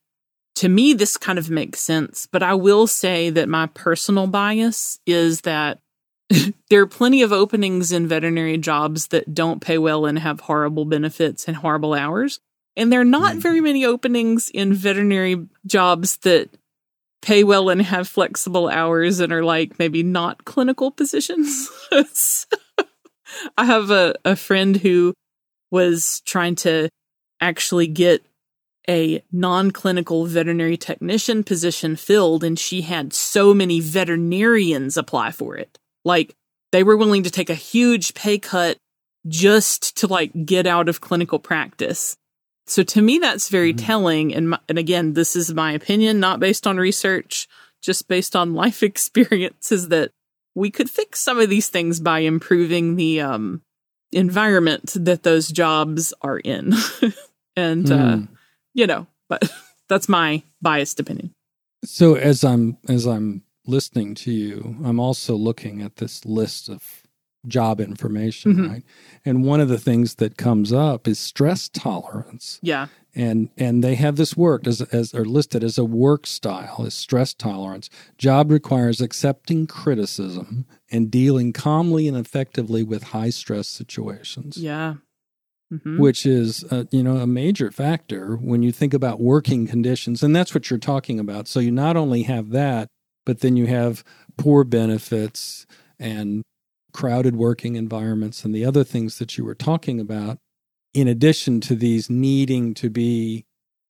to 0.55 0.69
me 0.69 0.93
this 0.93 1.17
kind 1.17 1.39
of 1.39 1.51
makes 1.51 1.81
sense 1.81 2.27
but 2.31 2.43
i 2.43 2.55
will 2.55 2.87
say 2.87 3.31
that 3.31 3.49
my 3.49 3.67
personal 3.69 4.27
bias 4.27 4.99
is 5.07 5.43
that 5.43 5.79
there 6.71 6.83
are 6.83 6.87
plenty 6.87 7.23
of 7.23 7.33
openings 7.33 7.93
in 7.93 8.07
veterinary 8.07 8.59
jobs 8.59 9.09
that 9.09 9.35
don't 9.35 9.61
pay 9.61 9.79
well 9.79 10.07
and 10.07 10.19
have 10.19 10.41
horrible 10.41 10.85
benefits 10.85 11.49
and 11.49 11.57
horrible 11.57 11.95
hours 11.95 12.41
and 12.77 12.93
there 12.93 13.01
are 13.01 13.05
not 13.05 13.33
mm-hmm. 13.33 13.41
very 13.41 13.61
many 13.61 13.85
openings 13.85 14.51
in 14.51 14.73
veterinary 14.73 15.47
jobs 15.67 16.19
that 16.19 16.51
pay 17.23 17.45
well 17.45 17.69
and 17.69 17.83
have 17.83 18.09
flexible 18.09 18.69
hours 18.69 19.21
and 19.21 19.33
are 19.33 19.45
like 19.45 19.79
maybe 19.79 20.03
not 20.03 20.45
clinical 20.45 20.91
positions. 20.91 21.69
So, 22.13 22.47
I 23.57 23.65
have 23.65 23.91
a, 23.91 24.15
a 24.25 24.37
friend 24.37 24.77
who 24.77 25.15
was 25.71 26.21
trying 26.25 26.57
to 26.57 26.89
actually 27.41 27.87
get 27.87 28.25
a 28.89 29.23
non 29.31 29.71
clinical 29.71 30.27
veterinary 30.27 30.77
technician 30.77 31.45
position 31.45 31.97
filled, 31.97 32.43
and 32.43 32.59
she 32.59 32.83
had 32.83 33.13
so 33.13 33.55
many 33.55 33.81
veterinarians 33.81 34.97
apply 34.97 35.31
for 35.31 35.57
it. 35.57 35.79
Like 36.05 36.35
they 36.73 36.83
were 36.83 36.97
willing 36.97 37.23
to 37.25 37.31
take 37.31 37.51
a 37.51 37.55
huge 37.55 38.15
pay 38.15 38.39
cut 38.39 38.77
just 39.29 39.97
to 39.99 40.07
like 40.07 40.47
get 40.47 40.67
out 40.67 40.89
of 40.89 41.01
clinical 41.01 41.39
practice. 41.39 42.17
So 42.67 42.83
to 42.85 43.03
me, 43.03 43.19
that's 43.19 43.49
very 43.49 43.73
mm-hmm. 43.73 43.85
telling. 43.85 44.35
And 44.35 44.51
my, 44.51 44.59
and 44.69 44.79
again, 44.79 45.15
this 45.15 45.37
is 45.37 45.53
my 45.53 45.73
opinion, 45.73 46.21
not 46.21 46.41
based 46.41 46.67
on 46.67 46.77
research, 46.77 47.49
just 47.83 48.09
based 48.09 48.35
on 48.37 48.55
life 48.55 48.83
experiences 48.83 49.89
that 49.89 50.13
we 50.55 50.71
could 50.71 50.91
fix 50.91 51.21
some 51.21 51.39
of 51.39 51.49
these 51.49 51.69
things 51.69 52.01
by 52.01 52.21
improving 52.21 52.97
the 52.97 53.21
um, 53.21 53.63
environment 54.13 54.93
that 54.97 55.23
those 55.23 55.49
jobs 55.49 56.13
are 56.23 56.39
in, 56.39 56.75
and 57.57 57.91
uh, 57.91 58.17
Hmm. 58.17 58.25
you 58.75 58.87
know, 58.87 59.07
but 59.29 59.51
that's 59.89 60.09
my 60.09 60.43
biased 60.61 61.01
opinion. 61.01 61.33
So 61.85 62.15
as 62.15 62.45
I'm 62.45 62.77
as 62.89 63.07
I'm 63.07 63.43
listening 63.67 64.15
to 64.17 64.33
you, 64.33 64.77
I'm 64.85 65.01
also 65.01 65.35
looking 65.37 65.83
at 65.83 65.97
this 65.97 66.25
list 66.25 66.69
of 66.69 67.00
job 67.47 67.81
information, 67.81 68.55
Mhm. 68.55 68.69
right? 68.69 68.83
And 69.25 69.45
one 69.45 69.61
of 69.61 69.69
the 69.69 69.79
things 69.79 70.17
that 70.17 70.37
comes 70.37 70.73
up 70.73 71.09
is 71.09 71.19
stress 71.19 71.69
tolerance. 71.69 72.59
Yeah, 72.63 72.89
and 73.15 73.49
and 73.57 73.83
they 73.83 73.95
have 73.97 74.17
this 74.17 74.37
worked 74.37 74.67
as 74.67 74.81
as 74.83 75.15
are 75.15 75.25
listed 75.25 75.65
as 75.65 75.79
a 75.79 75.85
work 75.85 76.27
style 76.27 76.85
is 76.87 76.95
stress 76.95 77.35
tolerance 77.35 77.91
job 78.19 78.53
requires 78.53 79.01
accepting 79.01 79.67
criticism 79.67 80.65
and 80.93 81.11
dealing 81.11 81.53
calmly 81.53 82.07
and 82.07 82.17
effectively 82.17 82.85
with 82.85 83.03
high 83.05 83.31
stress 83.31 83.67
situations 83.67 84.57
yeah. 84.59 84.95
hmm 85.73 85.99
which 85.99 86.25
is 86.25 86.63
uh, 86.71 86.85
you 86.93 87.03
know 87.03 87.17
a 87.17 87.27
major 87.27 87.73
factor 87.73 88.37
when 88.37 88.63
you 88.63 88.71
think 88.71 88.95
about 88.95 89.21
working 89.21 89.67
conditions 89.67 90.23
and 90.23 90.35
that's 90.37 90.55
what 90.55 90.71
you're 90.71 90.79
talking 90.79 91.19
about 91.19 91.49
so 91.49 91.59
you 91.59 91.73
not 91.73 91.97
only 91.97 92.23
have 92.23 92.51
that 92.51 92.87
but 93.27 93.41
then 93.41 93.57
you 93.57 93.67
have 93.67 94.05
poor 94.37 94.63
benefits 94.63 95.67
and 95.99 96.43
crowded 96.93 97.37
working 97.37 97.77
environments 97.77 98.45
and 98.45 98.55
the 98.55 98.65
other 98.65 98.85
things 98.85 99.19
that 99.19 99.37
you 99.39 99.45
were 99.45 99.55
talking 99.55 100.01
about 100.01 100.39
in 100.95 101.07
addition 101.09 101.61
to 101.61 101.75
these 101.75 102.11
needing 102.11 102.75
to 102.75 102.91
be 102.91 103.45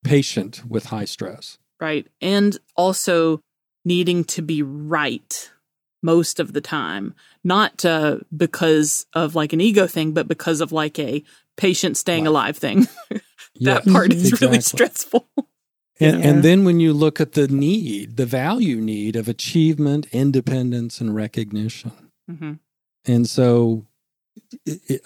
patient 0.05 0.63
with 0.69 0.87
high 0.87 1.05
stress 1.05 1.59
right, 1.81 2.07
and 2.21 2.59
also 2.77 3.41
needing 3.85 4.25
to 4.25 4.43
be 4.43 4.63
right 4.63 5.51
most 6.03 6.41
of 6.41 6.53
the 6.53 6.61
time, 6.61 7.15
not 7.45 7.85
uh, 7.85 8.19
because 8.37 9.07
of 9.15 9.35
like 9.35 9.53
an 9.53 9.61
ego 9.61 9.87
thing, 9.87 10.13
but 10.13 10.29
because 10.29 10.61
of 10.61 10.73
like 10.73 10.99
a 10.99 11.23
patient 11.57 11.97
staying 11.97 12.25
Life. 12.25 12.31
alive 12.31 12.57
thing. 12.57 12.89
that 13.11 13.23
Yes, 13.55 13.93
part 13.93 14.13
is 14.13 14.41
really 14.41 14.61
stressful. 14.61 15.27
And, 16.03 16.25
Yeah. 16.25 16.31
and 16.31 16.43
then 16.43 16.65
when 16.65 16.81
you 16.81 16.95
look 16.95 17.21
at 17.21 17.33
the 17.33 17.47
need, 17.47 18.17
the 18.17 18.25
value 18.25 18.81
need 18.81 19.17
of 19.17 19.29
achievement, 19.29 20.07
independence, 20.13 20.99
and 21.01 21.15
recognition, 21.15 21.93
Mm-hmm. 22.31 22.53
And 23.07 23.29
so, 23.29 23.87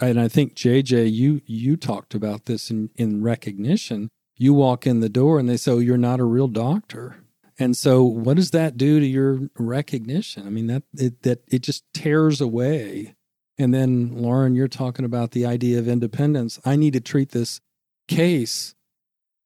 and 0.01 0.21
I 0.21 0.29
think 0.29 0.55
JJ, 0.55 1.13
you 1.13 1.41
you 1.47 1.77
talked 1.77 2.15
about 2.15 2.47
this 2.47 2.71
in 2.71 2.91
in 2.97 3.23
recognition. 3.23 4.09
You 4.37 4.53
walk 4.53 4.87
in 4.87 5.01
the 5.01 5.09
door 5.09 5.39
and 5.39 5.49
they 5.49 5.57
say, 5.57 5.73
"Oh, 5.73 5.79
you're 5.79 5.97
not 5.97 6.21
a 6.21 6.25
real 6.25 6.49
doctor." 6.49 7.25
And 7.59 7.77
so, 7.77 8.03
what 8.03 8.37
does 8.37 8.51
that 8.51 8.77
do 8.77 8.99
to 8.99 9.07
your 9.07 9.49
recognition? 9.57 10.47
I 10.47 10.51
mean, 10.51 10.67
that 10.67 10.83
it, 10.95 11.23
that 11.23 11.43
it 11.49 11.63
just 11.63 11.85
tears 11.93 12.41
away. 12.41 13.15
And 13.57 13.73
then, 13.73 14.17
Lauren, 14.17 14.57
you're 14.57 14.67
talking 14.67 15.05
about 15.05 15.31
the 15.31 15.47
idea 15.47 15.79
of 15.79 15.87
independence. 15.87 16.59
I 16.65 16.75
need 16.75 16.95
to 16.95 17.01
treat 17.01 17.31
this 17.31 17.61
case 18.09 18.75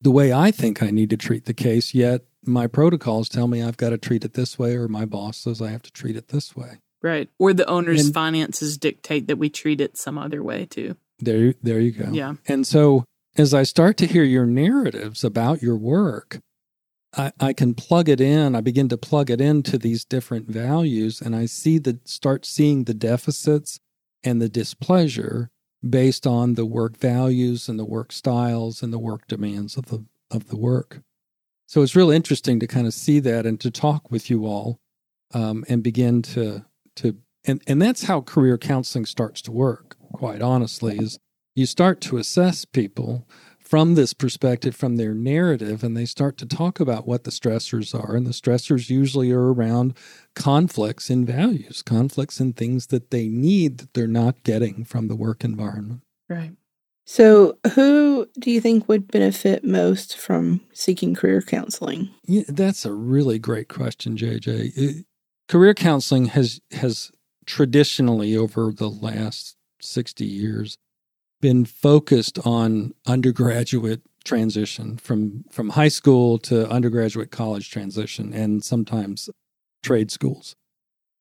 the 0.00 0.10
way 0.10 0.32
I 0.32 0.50
think 0.50 0.82
I 0.82 0.90
need 0.90 1.10
to 1.10 1.16
treat 1.16 1.44
the 1.44 1.52
case. 1.52 1.92
Yet 1.92 2.22
my 2.44 2.66
protocols 2.66 3.28
tell 3.28 3.48
me 3.48 3.62
I've 3.62 3.76
got 3.76 3.90
to 3.90 3.98
treat 3.98 4.24
it 4.24 4.32
this 4.32 4.58
way, 4.58 4.76
or 4.76 4.88
my 4.88 5.04
boss 5.04 5.38
says 5.38 5.60
I 5.60 5.70
have 5.70 5.82
to 5.82 5.92
treat 5.92 6.16
it 6.16 6.28
this 6.28 6.56
way. 6.56 6.78
Right. 7.02 7.28
Or 7.38 7.52
the 7.52 7.66
owner's 7.68 8.06
And- 8.06 8.14
finances 8.14 8.76
dictate 8.76 9.28
that 9.28 9.38
we 9.38 9.50
treat 9.50 9.80
it 9.80 9.96
some 9.96 10.18
other 10.18 10.42
way 10.42 10.66
too. 10.66 10.96
There, 11.20 11.54
there 11.62 11.80
you 11.80 11.92
go. 11.92 12.10
Yeah. 12.12 12.34
And 12.46 12.66
so, 12.66 13.04
as 13.36 13.54
I 13.54 13.62
start 13.62 13.96
to 13.98 14.06
hear 14.06 14.24
your 14.24 14.46
narratives 14.46 15.22
about 15.24 15.62
your 15.62 15.76
work, 15.76 16.40
I, 17.16 17.32
I 17.40 17.52
can 17.52 17.74
plug 17.74 18.08
it 18.08 18.20
in. 18.20 18.54
I 18.54 18.60
begin 18.60 18.88
to 18.90 18.96
plug 18.96 19.30
it 19.30 19.40
into 19.40 19.78
these 19.78 20.04
different 20.04 20.48
values, 20.48 21.20
and 21.20 21.34
I 21.34 21.46
see 21.46 21.78
the 21.78 21.98
start 22.04 22.44
seeing 22.44 22.84
the 22.84 22.94
deficits 22.94 23.78
and 24.22 24.42
the 24.42 24.48
displeasure 24.48 25.50
based 25.88 26.26
on 26.26 26.54
the 26.54 26.66
work 26.66 26.96
values 26.96 27.68
and 27.68 27.78
the 27.78 27.84
work 27.84 28.12
styles 28.12 28.82
and 28.82 28.92
the 28.92 28.98
work 28.98 29.26
demands 29.28 29.76
of 29.76 29.86
the 29.86 30.04
of 30.30 30.48
the 30.48 30.56
work. 30.56 31.00
So 31.66 31.82
it's 31.82 31.96
real 31.96 32.10
interesting 32.10 32.60
to 32.60 32.66
kind 32.66 32.86
of 32.86 32.94
see 32.94 33.20
that 33.20 33.46
and 33.46 33.60
to 33.60 33.70
talk 33.70 34.10
with 34.10 34.30
you 34.30 34.46
all, 34.46 34.78
um, 35.32 35.64
and 35.68 35.82
begin 35.82 36.22
to 36.22 36.64
to 36.98 37.16
and 37.44 37.62
and 37.66 37.80
that's 37.80 38.04
how 38.04 38.20
career 38.20 38.58
counseling 38.58 39.06
starts 39.06 39.42
to 39.42 39.52
work. 39.52 39.96
Quite 40.12 40.42
honestly, 40.42 40.98
is 40.98 41.18
you 41.54 41.66
start 41.66 42.00
to 42.02 42.18
assess 42.18 42.64
people 42.64 43.26
from 43.68 43.96
this 43.96 44.14
perspective, 44.14 44.74
from 44.74 44.96
their 44.96 45.12
narrative, 45.12 45.84
and 45.84 45.94
they 45.94 46.06
start 46.06 46.38
to 46.38 46.46
talk 46.46 46.80
about 46.80 47.06
what 47.06 47.24
the 47.24 47.30
stressors 47.30 47.94
are. 47.94 48.16
And 48.16 48.26
the 48.26 48.30
stressors 48.30 48.88
usually 48.88 49.30
are 49.30 49.52
around 49.52 49.94
conflicts 50.34 51.10
in 51.10 51.26
values, 51.26 51.82
conflicts 51.82 52.40
in 52.40 52.54
things 52.54 52.86
that 52.86 53.10
they 53.10 53.28
need 53.28 53.78
that 53.78 53.92
they're 53.92 54.06
not 54.06 54.42
getting 54.42 54.84
from 54.84 55.08
the 55.08 55.16
work 55.16 55.44
environment. 55.44 56.00
Right. 56.30 56.52
So, 57.04 57.58
who 57.74 58.28
do 58.38 58.50
you 58.50 58.60
think 58.60 58.88
would 58.88 59.10
benefit 59.10 59.64
most 59.64 60.16
from 60.16 60.60
seeking 60.72 61.14
career 61.14 61.42
counseling? 61.42 62.10
Yeah, 62.24 62.42
that's 62.48 62.84
a 62.84 62.92
really 62.92 63.38
great 63.38 63.68
question, 63.68 64.16
JJ. 64.16 64.72
It- 64.76 65.06
career 65.48 65.74
counseling 65.74 66.26
has 66.26 66.60
has 66.72 67.10
traditionally 67.46 68.36
over 68.36 68.70
the 68.72 68.90
last 68.90 69.56
60 69.80 70.24
years 70.24 70.76
been 71.40 71.64
focused 71.64 72.38
on 72.44 72.92
undergraduate 73.06 74.02
transition 74.24 74.98
from 74.98 75.44
from 75.50 75.70
high 75.70 75.88
school 75.88 76.38
to 76.38 76.68
undergraduate 76.68 77.30
college 77.30 77.70
transition 77.70 78.34
and 78.34 78.62
sometimes 78.62 79.30
trade 79.82 80.10
schools 80.10 80.54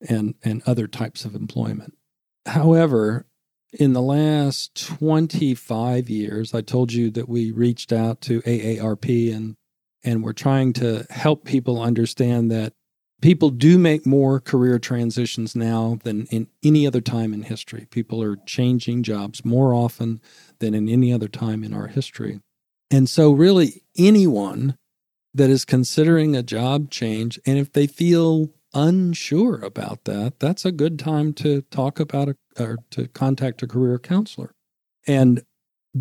and 0.08 0.36
and 0.44 0.62
other 0.66 0.88
types 0.88 1.24
of 1.24 1.34
employment. 1.34 1.98
However, 2.46 3.26
in 3.74 3.94
the 3.94 4.02
last 4.02 4.76
25 4.76 6.10
years, 6.10 6.54
I 6.54 6.62
told 6.62 6.94
you 6.94 7.12
that 7.12 7.30
we 7.30 7.52
reached 7.52 7.92
out 7.94 8.22
to 8.22 8.42
AARP 8.42 9.34
and 9.34 9.56
and 10.04 10.24
we're 10.24 10.34
trying 10.34 10.74
to 10.74 11.06
help 11.10 11.46
people 11.46 11.82
understand 11.82 12.52
that 12.52 12.74
people 13.22 13.50
do 13.50 13.78
make 13.78 14.06
more 14.06 14.40
career 14.40 14.80
transitions 14.80 15.56
now 15.56 16.00
than 16.04 16.26
in 16.28 16.48
any 16.64 16.86
other 16.86 17.02
time 17.02 17.34
in 17.34 17.44
history. 17.44 17.88
People 17.90 18.22
are 18.22 18.38
changing 18.46 19.04
jobs 19.04 19.44
more 19.44 19.74
often 19.74 20.22
than 20.60 20.74
in 20.74 20.88
any 20.88 21.12
other 21.12 21.28
time 21.28 21.64
in 21.64 21.74
our 21.74 21.88
history. 21.88 22.40
And 22.90 23.10
so, 23.10 23.32
really, 23.32 23.84
anyone 23.98 24.78
that 25.34 25.50
is 25.50 25.66
considering 25.66 26.36
a 26.36 26.44
job 26.44 26.90
change, 26.90 27.40
and 27.46 27.58
if 27.58 27.72
they 27.74 27.88
feel 27.88 28.50
unsure 28.74 29.60
about 29.62 30.06
that, 30.06 30.40
that's 30.40 30.66
a 30.66 30.72
good 30.72 30.98
time 31.00 31.34
to 31.34 31.62
talk 31.64 32.00
about 32.00 32.30
a, 32.30 32.36
or 32.60 32.78
to 32.92 33.08
contact 33.08 33.62
a 33.64 33.68
career 33.68 34.00
counselor. 34.00 34.52
And 35.06 35.44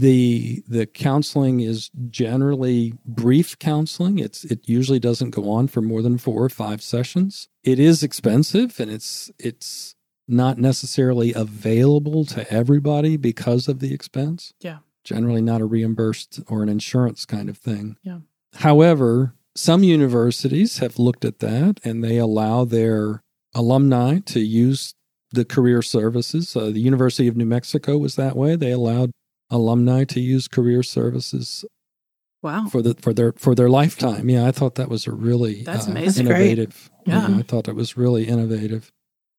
the 0.00 0.62
the 0.68 0.86
counseling 0.86 1.60
is 1.60 1.90
generally 2.10 2.94
brief 3.04 3.58
counseling. 3.58 4.18
It's 4.18 4.44
it 4.44 4.68
usually 4.68 4.98
doesn't 4.98 5.30
go 5.30 5.50
on 5.50 5.68
for 5.68 5.80
more 5.80 6.02
than 6.02 6.18
four 6.18 6.42
or 6.44 6.48
five 6.48 6.82
sessions. 6.82 7.48
It 7.64 7.78
is 7.78 8.02
expensive 8.02 8.78
and 8.80 8.90
it's 8.90 9.30
it's 9.38 9.94
not 10.28 10.58
necessarily 10.58 11.32
available 11.32 12.24
to 12.26 12.52
everybody 12.52 13.16
because 13.16 13.68
of 13.68 13.78
the 13.80 13.94
expense. 13.94 14.52
Yeah. 14.60 14.78
generally 15.04 15.40
not 15.42 15.60
a 15.60 15.64
reimbursed 15.64 16.40
or 16.48 16.62
an 16.64 16.68
insurance 16.68 17.24
kind 17.24 17.48
of 17.48 17.56
thing. 17.58 17.96
Yeah. 18.02 18.20
however 18.56 19.34
some 19.54 19.82
universities 19.84 20.78
have 20.78 20.98
looked 20.98 21.24
at 21.24 21.38
that 21.38 21.80
and 21.84 22.02
they 22.04 22.18
allow 22.18 22.64
their 22.64 23.22
alumni 23.54 24.18
to 24.26 24.40
use 24.40 24.94
the 25.32 25.44
career 25.44 25.80
services. 25.80 26.54
Uh, 26.54 26.66
the 26.66 26.80
university 26.80 27.28
of 27.28 27.36
new 27.36 27.46
mexico 27.46 27.96
was 27.96 28.16
that 28.16 28.36
way. 28.36 28.56
They 28.56 28.72
allowed 28.72 29.12
alumni 29.50 30.04
to 30.04 30.20
use 30.20 30.48
career 30.48 30.82
services 30.82 31.64
Wow. 32.42 32.66
for 32.68 32.82
the 32.82 32.94
for 33.00 33.12
their 33.12 33.32
for 33.32 33.54
their 33.54 33.68
lifetime. 33.68 34.28
Yeah, 34.28 34.46
I 34.46 34.52
thought 34.52 34.74
that 34.76 34.88
was 34.88 35.06
a 35.06 35.12
really 35.12 35.62
uh, 35.62 35.64
That's 35.72 35.86
amazing. 35.86 36.26
That's 36.26 36.36
great. 36.38 36.58
innovative. 36.58 36.90
you 37.06 37.12
Yeah. 37.12 37.26
know, 37.26 37.38
I 37.38 37.42
thought 37.42 37.68
it 37.68 37.74
was 37.74 37.96
really 37.96 38.24
innovative. 38.28 38.90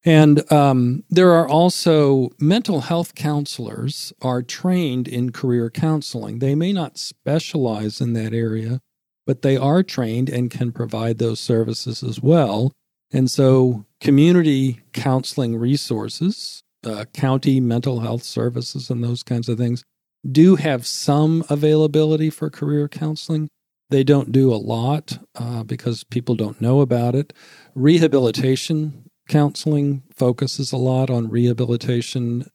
And 0.06 0.50
um, 0.52 1.04
there 1.10 1.32
are 1.34 1.48
also 1.48 2.30
mental 2.40 2.82
health 2.82 3.16
counselors 3.16 4.14
are 4.22 4.42
trained 4.42 5.08
in 5.08 5.32
career 5.32 5.70
counseling. 5.70 6.40
They 6.40 6.56
may 6.56 6.72
not 6.74 6.98
specialize 6.98 8.00
in 8.00 8.14
that 8.14 8.34
area, 8.34 8.80
but 9.26 9.42
they 9.42 9.58
are 9.58 9.84
trained 9.84 10.30
and 10.30 10.50
can 10.52 10.72
provide 10.72 11.18
those 11.18 11.40
services 11.40 12.04
as 12.04 12.22
well. 12.22 12.72
And 13.12 13.30
so, 13.32 13.86
community 14.02 14.82
counseling 14.94 15.56
resources, 15.58 16.62
uh, 16.86 17.06
county 17.14 17.60
mental 17.60 18.02
health 18.02 18.24
services, 18.24 18.90
and 18.90 19.04
those 19.04 19.24
kinds 19.24 19.48
of 19.50 19.58
things 19.58 19.84
do 20.30 20.56
have 20.56 20.86
some 20.86 21.44
availability 21.50 22.30
for 22.30 22.50
career 22.50 22.88
counseling. 22.88 23.50
They 23.90 24.04
don't 24.04 24.32
do 24.32 24.54
a 24.54 24.56
lot 24.58 25.20
uh, 25.36 25.64
because 25.64 26.04
people 26.04 26.36
don't 26.36 26.60
know 26.60 26.82
about 26.82 27.16
it. 27.16 27.32
Rehabilitation 27.74 29.06
counseling 29.30 30.04
focuses 30.14 30.72
a 30.72 30.78
lot 30.78 31.10
on 31.10 31.30
rehabilitation, 31.30 32.46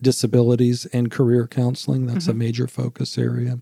disabilities, 0.00 0.86
and 0.86 1.10
career 1.10 1.46
counseling. 1.46 2.06
That's 2.06 2.28
a 2.28 2.32
Mhm. 2.32 2.38
major 2.38 2.66
focus 2.66 3.18
area. 3.18 3.58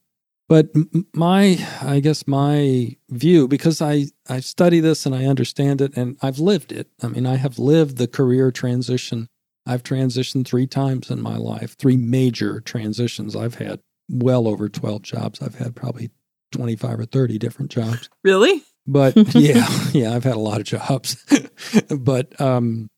But 0.48 0.68
my, 1.14 1.58
I 1.80 2.00
guess 2.00 2.26
my 2.26 2.96
view, 3.08 3.48
because 3.48 3.80
I, 3.80 4.06
I 4.28 4.40
study 4.40 4.80
this 4.80 5.06
and 5.06 5.14
I 5.14 5.24
understand 5.24 5.80
it 5.80 5.96
and 5.96 6.18
I've 6.22 6.38
lived 6.38 6.70
it. 6.70 6.88
I 7.02 7.08
mean, 7.08 7.24
I 7.26 7.36
have 7.36 7.58
lived 7.58 7.96
the 7.96 8.06
career 8.06 8.50
transition. 8.50 9.28
I've 9.66 9.82
transitioned 9.82 10.46
three 10.46 10.66
times 10.66 11.10
in 11.10 11.20
my 11.22 11.36
life, 11.36 11.76
three 11.78 11.96
major 11.96 12.60
transitions. 12.60 13.34
I've 13.34 13.54
had 13.56 13.80
well 14.10 14.46
over 14.46 14.68
12 14.68 15.02
jobs. 15.02 15.40
I've 15.40 15.54
had 15.54 15.74
probably 15.74 16.10
25 16.52 17.00
or 17.00 17.04
30 17.06 17.38
different 17.38 17.70
jobs. 17.70 18.08
Really? 18.24 18.62
But 18.86 19.16
yeah, 19.34 19.66
yeah, 19.92 20.14
I've 20.14 20.24
had 20.24 20.36
a 20.36 20.38
lot 20.40 20.60
of 20.60 20.66
jobs. 20.66 21.16
but 21.98 22.38
um, 22.40 22.88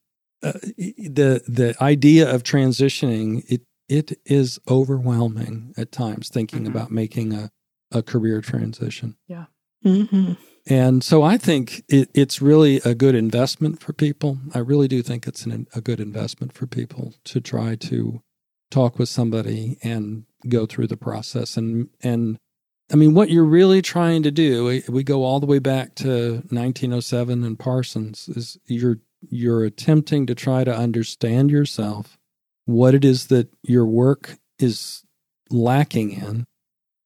uh, 0.42 0.52
the 0.52 1.42
the 1.46 1.74
idea 1.80 2.28
of 2.32 2.42
transitioning 2.42 3.44
it 3.48 3.62
it 3.88 4.18
is 4.26 4.58
overwhelming 4.68 5.72
at 5.76 5.92
times 5.92 6.28
thinking 6.28 6.64
Mhm. 6.64 6.68
about 6.68 6.90
making 6.90 7.32
a 7.32 7.50
a 7.92 8.02
career 8.02 8.40
transition. 8.40 9.16
Yeah. 9.28 9.44
Mm-hmm. 9.84 10.32
And 10.66 11.04
so 11.04 11.22
I 11.22 11.36
think 11.38 11.84
it, 11.88 12.10
it's 12.12 12.42
really 12.42 12.78
a 12.84 12.94
good 12.94 13.14
investment 13.14 13.80
for 13.80 13.92
people. 13.92 14.38
I 14.52 14.58
really 14.58 14.88
do 14.88 15.00
think 15.00 15.26
it's 15.26 15.46
an, 15.46 15.66
a 15.74 15.80
good 15.80 16.00
investment 16.00 16.52
for 16.52 16.66
people 16.66 17.14
to 17.24 17.40
try 17.40 17.76
to 17.76 18.20
talk 18.70 18.98
with 18.98 19.08
somebody 19.08 19.78
and 19.82 20.24
go 20.48 20.66
through 20.66 20.88
the 20.88 20.96
process. 20.96 21.56
And, 21.56 21.88
and 22.02 22.36
I 22.92 22.96
mean, 22.96 23.14
what 23.14 23.30
you're 23.30 23.44
really 23.44 23.80
trying 23.80 24.24
to 24.24 24.32
do, 24.32 24.64
we, 24.64 24.82
we 24.88 25.04
go 25.04 25.22
all 25.22 25.38
the 25.38 25.46
way 25.46 25.60
back 25.60 25.94
to 25.96 26.42
1907 26.50 27.44
and 27.44 27.58
Parsons, 27.58 28.28
is 28.28 28.58
you're, 28.66 28.98
you're 29.28 29.64
attempting 29.64 30.26
to 30.26 30.34
try 30.34 30.64
to 30.64 30.76
understand 30.76 31.50
yourself, 31.50 32.18
what 32.64 32.94
it 32.94 33.04
is 33.04 33.28
that 33.28 33.48
your 33.62 33.86
work 33.86 34.36
is 34.58 35.04
lacking 35.48 36.10
in, 36.10 36.44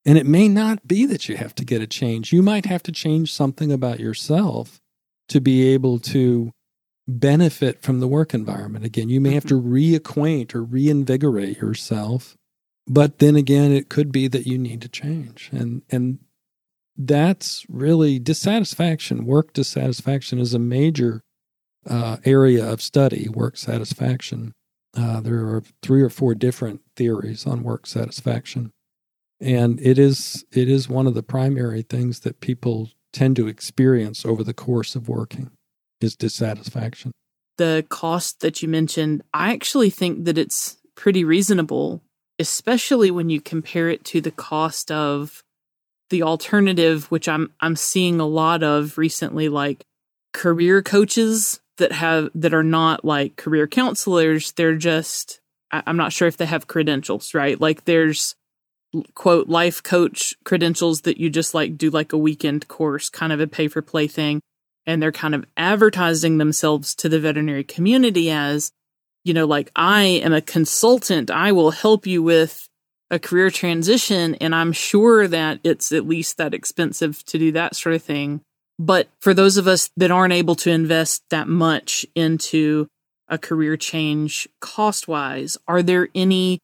and 0.05 0.17
it 0.17 0.27
may 0.27 0.49
not 0.49 0.87
be 0.87 1.07
that 1.07 1.29
you 1.29 1.37
have 1.37 1.55
to 1.57 1.65
get 1.65 1.83
a 1.83 1.87
change. 1.87 2.33
You 2.33 2.43
might 2.43 2.67
have 2.67 2.83
to 2.85 2.93
change 2.93 3.33
something 3.33 3.71
about 3.71 4.01
yourself 4.01 4.81
to 5.29 5.41
be 5.41 5.69
able 5.69 5.99
to 5.99 6.53
benefit 7.07 7.83
from 7.83 8.01
the 8.01 8.09
work 8.09 8.33
environment. 8.33 8.85
Again, 8.85 9.09
you 9.09 9.21
may 9.21 9.35
have 9.35 9.47
to 9.47 9.61
reacquaint 9.61 10.55
or 10.55 10.63
reinvigorate 10.63 11.59
yourself. 11.59 12.37
But 12.87 13.19
then 13.19 13.37
again, 13.37 13.73
it 13.73 13.89
could 13.89 14.11
be 14.11 14.27
that 14.29 14.47
you 14.47 14.59
need 14.59 14.83
to 14.83 14.89
change. 14.89 15.51
And 15.53 15.83
and 15.91 16.19
that's 16.97 17.65
really 17.69 18.19
dissatisfaction, 18.19 19.25
work 19.25 19.53
dissatisfaction 19.53 20.39
is 20.39 20.55
a 20.55 20.59
major 20.59 21.23
uh, 21.89 22.19
area 22.25 22.71
of 22.71 22.83
study, 22.83 23.29
work 23.29 23.57
satisfaction. 23.57 24.53
Uh, 24.97 25.21
there 25.21 25.47
are 25.47 25.63
three 25.83 26.03
or 26.03 26.11
four 26.11 26.35
different 26.35 26.83
theories 26.97 27.47
on 27.47 27.63
work 27.63 27.87
satisfaction, 27.87 28.73
and 29.41 29.81
it 29.81 29.99
is 29.99 30.45
it 30.53 30.69
is 30.69 30.89
one 30.89 31.07
of 31.07 31.15
the 31.15 31.23
primary 31.23 31.83
things 31.83 32.21
that 32.21 32.41
people 32.41 32.91
tend 33.13 33.37
to 33.37 33.49
experience 33.49 34.25
over 34.25 34.45
the 34.45 34.55
course 34.55 34.95
of 34.95 35.09
working 35.09 35.51
is 36.01 36.17
dissatisfaction. 36.17 37.13
The 37.59 37.85
cost 37.89 38.41
that 38.41 38.63
you 38.63 38.69
mentioned, 38.69 39.23
I 39.35 39.53
actually 39.53 39.91
think 39.91 40.25
that 40.25 40.39
it's 40.39 40.79
pretty 40.95 41.25
reasonable, 41.25 42.03
especially 42.39 43.11
when 43.11 43.29
you 43.29 43.41
compare 43.41 43.89
it 43.89 44.05
to 44.07 44.21
the 44.21 44.31
cost 44.31 44.91
of 44.91 45.43
the 46.11 46.23
alternative, 46.23 47.11
which 47.11 47.29
I'm 47.29 47.53
I'm 47.61 47.77
seeing 47.77 48.21
a 48.21 48.27
lot 48.27 48.63
of 48.63 48.99
recently, 48.99 49.49
like 49.49 49.85
career 50.33 50.83
coaches 50.83 51.61
that 51.79 51.93
have 51.93 52.31
that 52.35 52.55
are 52.55 52.63
not 52.63 53.05
like 53.05 53.37
career 53.37 53.67
counselors. 53.67 54.53
They're 54.53 54.77
just 54.77 55.41
I, 55.71 55.83
I'm 55.87 55.97
not 55.97 56.13
sure 56.13 56.29
if 56.29 56.37
they 56.37 56.47
have 56.47 56.67
credentials, 56.67 57.35
right? 57.35 57.61
Like 57.61 57.85
there's 57.85 58.35
quote 59.15 59.49
life 59.49 59.83
coach 59.83 60.35
credentials 60.45 61.03
that 61.03 61.19
you 61.19 61.31
just 61.31 61.55
like 61.55 61.77
do 61.77 61.91
like 61.91 62.13
a 62.13 62.19
weekend 62.19 62.69
course, 62.69 63.09
kind 63.09 63.33
of 63.33 63.41
a 63.41 63.47
pay 63.47 63.69
for 63.69 63.83
play 63.83 64.07
thing. 64.07 64.41
And 64.87 65.03
they're 65.03 65.13
kind 65.13 65.35
of 65.35 65.45
advertising 65.57 66.39
themselves 66.39 66.95
to 66.97 67.09
the 67.09 67.21
veterinary 67.21 67.65
community 67.65 68.31
as, 68.31 68.73
you 69.25 69.35
know, 69.35 69.47
like 69.47 69.71
I 69.77 70.03
am 70.03 70.33
a 70.33 70.41
consultant. 70.41 71.31
I 71.31 71.53
will 71.53 71.71
help 71.71 72.07
you 72.07 72.23
with 72.23 72.67
a 73.11 73.19
career 73.19 73.51
transition. 73.51 74.37
And 74.37 74.55
I'm 74.55 74.73
sure 74.73 75.29
that 75.29 75.61
it's 75.65 75.93
at 75.93 76.09
least 76.09 76.39
that 76.39 76.55
expensive 76.55 77.25
to 77.27 77.39
do 77.39 77.53
that 77.53 77.77
sort 77.77 77.95
of 77.95 78.03
thing. 78.03 78.41
But 78.79 79.09
for 79.21 79.35
those 79.35 79.57
of 79.57 79.69
us 79.69 79.91
that 79.97 80.11
aren't 80.11 80.33
able 80.33 80.55
to 80.57 80.71
invest 80.71 81.23
that 81.31 81.49
much 81.49 82.07
into 82.15 82.89
a 83.29 83.37
career 83.37 83.77
change 83.77 84.49
cost 84.61 85.07
wise, 85.07 85.59
are 85.69 85.83
there 85.83 86.09
any 86.15 86.59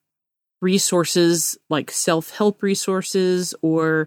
resources 0.61 1.59
like 1.69 1.91
self 1.91 2.31
help 2.31 2.63
resources 2.63 3.55
or 3.63 4.07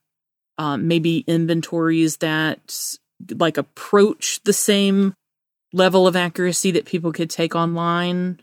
um, 0.57 0.87
maybe 0.87 1.19
inventories 1.27 2.17
that 2.17 2.97
like 3.37 3.57
approach 3.57 4.41
the 4.43 4.53
same 4.53 5.13
level 5.73 6.07
of 6.07 6.15
accuracy 6.15 6.71
that 6.71 6.85
people 6.85 7.11
could 7.11 7.29
take 7.29 7.55
online 7.55 8.41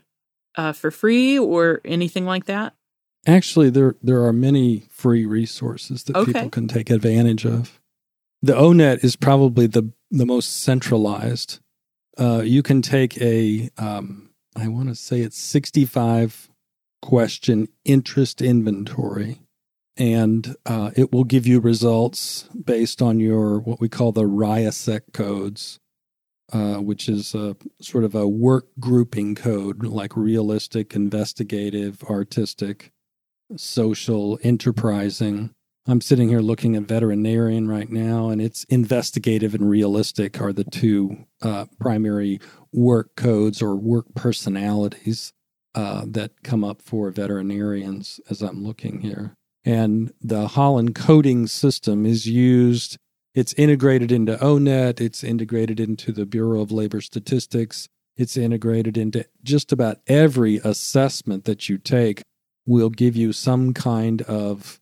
uh, 0.55 0.71
for 0.71 0.91
free 0.91 1.37
or 1.37 1.81
anything 1.85 2.25
like 2.25 2.45
that? 2.45 2.73
Actually, 3.25 3.69
there 3.69 3.95
there 4.01 4.23
are 4.23 4.33
many 4.33 4.85
free 4.89 5.25
resources 5.25 6.03
that 6.03 6.15
Okay. 6.15 6.33
people 6.33 6.49
can 6.49 6.67
take 6.67 6.89
advantage 6.89 7.45
of. 7.45 7.79
The 8.41 8.53
ONET 8.53 9.03
is 9.03 9.15
probably 9.15 9.67
the 9.67 9.91
the 10.09 10.25
most 10.25 10.61
centralized. 10.61 11.59
Uh, 12.17 12.41
you 12.43 12.63
can 12.63 12.81
take 12.81 13.19
a, 13.21 13.69
um, 13.77 14.29
I 14.55 14.69
want 14.69 14.87
to 14.89 14.95
say 14.95 15.19
it's 15.19 15.37
sixty 15.37 15.85
five 15.85 16.49
question 17.01 17.67
interest 17.85 18.41
inventory, 18.41 19.41
and 19.95 20.55
uh, 20.65 20.91
it 20.95 21.11
will 21.11 21.23
give 21.23 21.47
you 21.47 21.59
results 21.59 22.43
based 22.63 23.01
on 23.01 23.19
your 23.19 23.59
what 23.59 23.79
we 23.79 23.89
call 23.89 24.11
the 24.11 24.23
RIASEC 24.23 25.13
codes, 25.13 25.79
uh, 26.51 26.75
which 26.75 27.09
is 27.09 27.33
a 27.33 27.55
sort 27.81 28.03
of 28.03 28.15
a 28.15 28.27
work 28.27 28.67
grouping 28.79 29.35
code, 29.35 29.83
like 29.83 30.15
realistic, 30.15 30.95
investigative, 30.95 32.03
artistic 32.03 32.91
social, 33.55 34.37
enterprising. 34.43 35.51
I'm 35.89 36.01
sitting 36.01 36.27
here 36.27 36.41
looking 36.41 36.75
at 36.75 36.83
veterinarian 36.83 37.69
right 37.69 37.89
now, 37.89 38.29
and 38.29 38.41
it's 38.41 38.65
investigative 38.65 39.55
and 39.55 39.69
realistic 39.69 40.41
are 40.41 40.51
the 40.51 40.65
two 40.65 41.25
uh, 41.41 41.65
primary 41.79 42.41
work 42.73 43.15
codes 43.15 43.61
or 43.61 43.75
work 43.77 44.13
personalities 44.13 45.31
uh, 45.77 46.05
that 46.07 46.41
come 46.41 46.63
up 46.63 46.81
for 46.81 47.11
veterinarians 47.11 48.19
as 48.31 48.41
I'm 48.41 48.63
looking 48.63 49.01
here. 49.01 49.35
And 49.63 50.11
the 50.19 50.47
Holland 50.47 50.95
coding 50.95 51.45
system 51.45 52.03
is 52.03 52.25
used, 52.25 52.97
it's 53.35 53.53
integrated 53.53 54.11
into 54.11 54.37
ONET, 54.37 54.99
it's 54.99 55.23
integrated 55.23 55.79
into 55.79 56.11
the 56.11 56.25
Bureau 56.25 56.61
of 56.61 56.71
Labor 56.71 56.99
Statistics, 56.99 57.87
it's 58.15 58.35
integrated 58.35 58.97
into 58.97 59.27
just 59.43 59.71
about 59.71 59.99
every 60.07 60.55
assessment 60.63 61.43
that 61.43 61.69
you 61.69 61.77
take 61.77 62.23
will 62.65 62.89
give 62.89 63.15
you 63.15 63.31
some 63.31 63.71
kind 63.71 64.23
of 64.23 64.79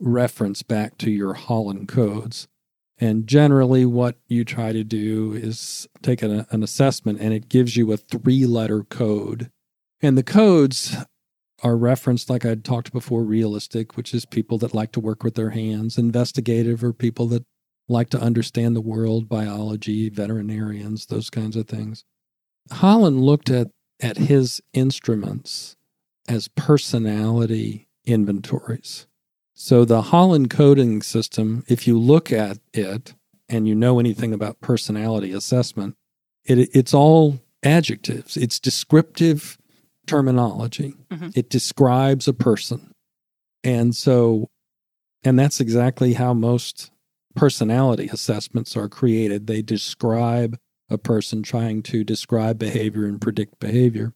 reference 0.00 0.62
back 0.62 0.96
to 0.98 1.10
your 1.10 1.34
Holland 1.34 1.86
codes. 1.86 2.48
And 2.96 3.26
generally, 3.26 3.84
what 3.84 4.16
you 4.26 4.46
try 4.46 4.72
to 4.72 4.84
do 4.84 5.34
is 5.34 5.86
take 6.00 6.22
an, 6.22 6.46
an 6.48 6.62
assessment 6.62 7.20
and 7.20 7.34
it 7.34 7.50
gives 7.50 7.76
you 7.76 7.92
a 7.92 7.98
three 7.98 8.46
letter 8.46 8.84
code. 8.84 9.50
And 10.02 10.16
the 10.16 10.22
codes 10.22 10.96
are 11.62 11.76
referenced, 11.76 12.30
like 12.30 12.46
I 12.46 12.54
talked 12.54 12.92
before, 12.92 13.22
realistic, 13.22 13.96
which 13.96 14.14
is 14.14 14.24
people 14.24 14.58
that 14.58 14.74
like 14.74 14.92
to 14.92 15.00
work 15.00 15.22
with 15.22 15.34
their 15.34 15.50
hands, 15.50 15.98
investigative, 15.98 16.82
or 16.82 16.92
people 16.92 17.26
that 17.28 17.44
like 17.88 18.08
to 18.10 18.20
understand 18.20 18.74
the 18.74 18.80
world, 18.80 19.28
biology, 19.28 20.08
veterinarians, 20.08 21.06
those 21.06 21.28
kinds 21.28 21.56
of 21.56 21.66
things. 21.66 22.04
Holland 22.70 23.20
looked 23.20 23.50
at, 23.50 23.68
at 24.00 24.16
his 24.16 24.62
instruments 24.72 25.76
as 26.28 26.48
personality 26.48 27.88
inventories. 28.06 29.06
So 29.54 29.84
the 29.84 30.02
Holland 30.02 30.48
coding 30.48 31.02
system, 31.02 31.64
if 31.68 31.86
you 31.86 31.98
look 31.98 32.32
at 32.32 32.58
it 32.72 33.14
and 33.48 33.68
you 33.68 33.74
know 33.74 33.98
anything 33.98 34.32
about 34.32 34.60
personality 34.60 35.32
assessment, 35.32 35.96
it, 36.44 36.70
it's 36.72 36.94
all 36.94 37.40
adjectives. 37.62 38.36
It's 38.36 38.58
descriptive 38.58 39.58
terminology. 40.06 40.94
Mhm. 41.10 41.36
It 41.36 41.50
describes 41.50 42.26
a 42.28 42.32
person. 42.32 42.92
And 43.62 43.94
so, 43.94 44.48
and 45.22 45.38
that's 45.38 45.60
exactly 45.60 46.14
how 46.14 46.32
most 46.34 46.90
personality 47.36 48.08
assessments 48.12 48.76
are 48.76 48.88
created. 48.88 49.46
They 49.46 49.62
describe 49.62 50.58
a 50.88 50.98
person 50.98 51.42
trying 51.42 51.82
to 51.84 52.02
describe 52.02 52.58
behavior 52.58 53.04
and 53.06 53.20
predict 53.20 53.60
behavior. 53.60 54.12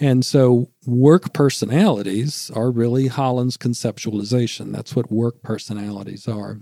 And 0.00 0.24
so 0.24 0.70
work 0.86 1.32
personalities 1.32 2.50
are 2.54 2.70
really 2.70 3.08
Holland's 3.08 3.56
conceptualization. 3.56 4.72
That's 4.72 4.94
what 4.96 5.10
work 5.12 5.42
personalities 5.42 6.28
are. 6.28 6.60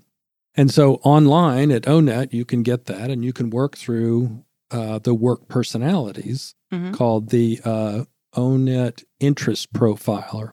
And 0.54 0.70
so 0.70 0.94
online 1.04 1.70
at 1.70 1.82
ONET, 1.82 2.32
you 2.32 2.44
can 2.44 2.62
get 2.62 2.86
that 2.86 3.10
and 3.10 3.24
you 3.24 3.32
can 3.32 3.50
work 3.50 3.76
through 3.76 4.44
uh, 4.70 4.98
the 5.00 5.14
work 5.14 5.48
personalities 5.48 6.54
Mhm. 6.72 6.92
called 6.94 7.30
the 7.30 7.60
uh, 7.64 8.04
ONET 8.34 9.04
Interest 9.18 9.72
Profiler. 9.72 10.50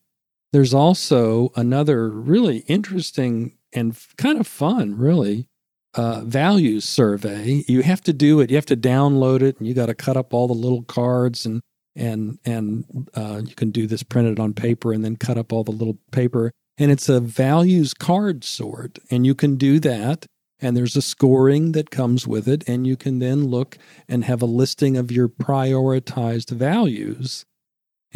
There's 0.54 0.74
also 0.74 1.52
another 1.56 2.10
really 2.10 2.60
interesting 2.60 3.58
and 3.74 3.98
kind 4.18 4.40
of 4.40 4.48
fun, 4.48 4.98
really, 4.98 5.48
uh, 5.94 6.22
values 6.22 6.86
survey. 6.86 7.64
You 7.68 7.82
have 7.82 8.02
to 8.02 8.14
do 8.14 8.40
it. 8.40 8.50
You 8.50 8.56
have 8.56 8.66
to 8.68 8.78
download 8.78 9.42
it, 9.42 9.58
and 9.58 9.68
you 9.68 9.74
got 9.74 9.88
to 9.88 9.96
cut 9.96 10.18
up 10.18 10.34
all 10.34 10.48
the 10.48 10.54
little 10.54 10.84
cards, 10.84 11.46
and 11.46 11.62
and 11.96 12.40
and 12.46 13.10
uh, 13.16 13.42
you 13.46 13.56
can 13.56 13.72
do 13.72 13.88
this 13.88 14.04
printed 14.04 14.40
on 14.40 14.54
paper, 14.54 14.94
and 14.94 15.04
then 15.04 15.16
cut 15.16 15.38
up 15.38 15.52
all 15.52 15.64
the 15.64 15.72
little 15.72 15.98
paper. 16.12 16.52
And 16.78 16.92
it's 16.92 17.10
a 17.10 17.20
values 17.20 17.94
card 17.94 18.44
sort, 18.44 19.00
and 19.10 19.26
you 19.26 19.36
can 19.36 19.56
do 19.58 19.80
that. 19.80 20.26
And 20.60 20.76
there's 20.76 20.96
a 20.96 21.04
scoring 21.04 21.74
that 21.74 21.92
comes 21.92 22.26
with 22.28 22.48
it, 22.48 22.68
and 22.68 22.88
you 22.88 22.96
can 22.96 23.20
then 23.20 23.46
look 23.46 23.78
and 24.08 24.24
have 24.24 24.42
a 24.42 24.48
listing 24.48 24.98
of 24.98 25.12
your 25.12 25.30
prioritized 25.30 26.50
values. 26.50 27.46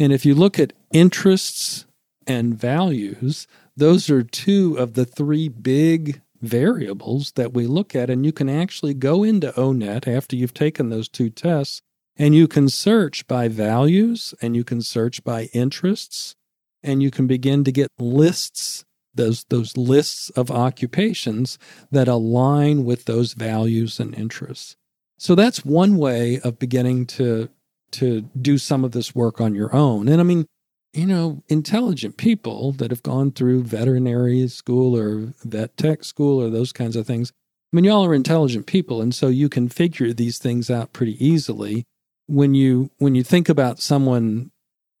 And 0.02 0.12
if 0.12 0.26
you 0.26 0.34
look 0.34 0.58
at 0.58 0.72
interests 0.92 1.86
and 2.26 2.58
values, 2.58 3.46
those 3.76 4.10
are 4.10 4.24
two 4.24 4.76
of 4.76 4.94
the 4.94 5.04
three 5.04 5.48
big 5.48 6.20
variables 6.40 7.30
that 7.36 7.52
we 7.52 7.68
look 7.68 7.94
at. 7.94 8.10
And 8.10 8.26
you 8.26 8.32
can 8.32 8.48
actually 8.48 8.94
go 8.94 9.22
into 9.22 9.52
ONET 9.52 10.08
after 10.08 10.34
you've 10.34 10.54
taken 10.54 10.88
those 10.88 11.08
two 11.08 11.30
tests 11.30 11.82
and 12.16 12.34
you 12.34 12.48
can 12.48 12.68
search 12.68 13.28
by 13.28 13.46
values 13.46 14.34
and 14.42 14.56
you 14.56 14.64
can 14.64 14.82
search 14.82 15.22
by 15.22 15.44
interests 15.52 16.34
and 16.82 17.00
you 17.00 17.12
can 17.12 17.28
begin 17.28 17.62
to 17.62 17.70
get 17.70 17.86
lists 18.00 18.84
those 19.14 19.44
those 19.50 19.76
lists 19.76 20.30
of 20.30 20.50
occupations 20.50 21.60
that 21.92 22.08
align 22.08 22.84
with 22.84 23.04
those 23.04 23.34
values 23.34 24.00
and 24.00 24.16
interests. 24.16 24.74
So 25.16 25.36
that's 25.36 25.64
one 25.64 25.96
way 25.96 26.40
of 26.40 26.58
beginning 26.58 27.06
to 27.18 27.50
to 27.92 28.22
do 28.40 28.58
some 28.58 28.84
of 28.84 28.92
this 28.92 29.14
work 29.14 29.40
on 29.40 29.54
your 29.54 29.74
own. 29.74 30.08
And 30.08 30.20
I 30.20 30.24
mean, 30.24 30.46
you 30.92 31.06
know, 31.06 31.42
intelligent 31.48 32.16
people 32.16 32.72
that 32.72 32.90
have 32.90 33.02
gone 33.02 33.32
through 33.32 33.64
veterinary 33.64 34.46
school 34.48 34.96
or 34.96 35.32
vet 35.44 35.76
tech 35.76 36.04
school 36.04 36.40
or 36.40 36.50
those 36.50 36.72
kinds 36.72 36.96
of 36.96 37.06
things. 37.06 37.32
I 37.72 37.76
mean, 37.76 37.84
y'all 37.84 38.04
are 38.04 38.14
intelligent 38.14 38.66
people, 38.66 39.00
and 39.00 39.14
so 39.14 39.28
you 39.28 39.48
can 39.48 39.68
figure 39.70 40.12
these 40.12 40.36
things 40.38 40.70
out 40.70 40.92
pretty 40.92 41.24
easily. 41.24 41.84
When 42.26 42.54
you 42.54 42.90
when 42.98 43.14
you 43.14 43.22
think 43.22 43.48
about 43.48 43.80
someone 43.80 44.50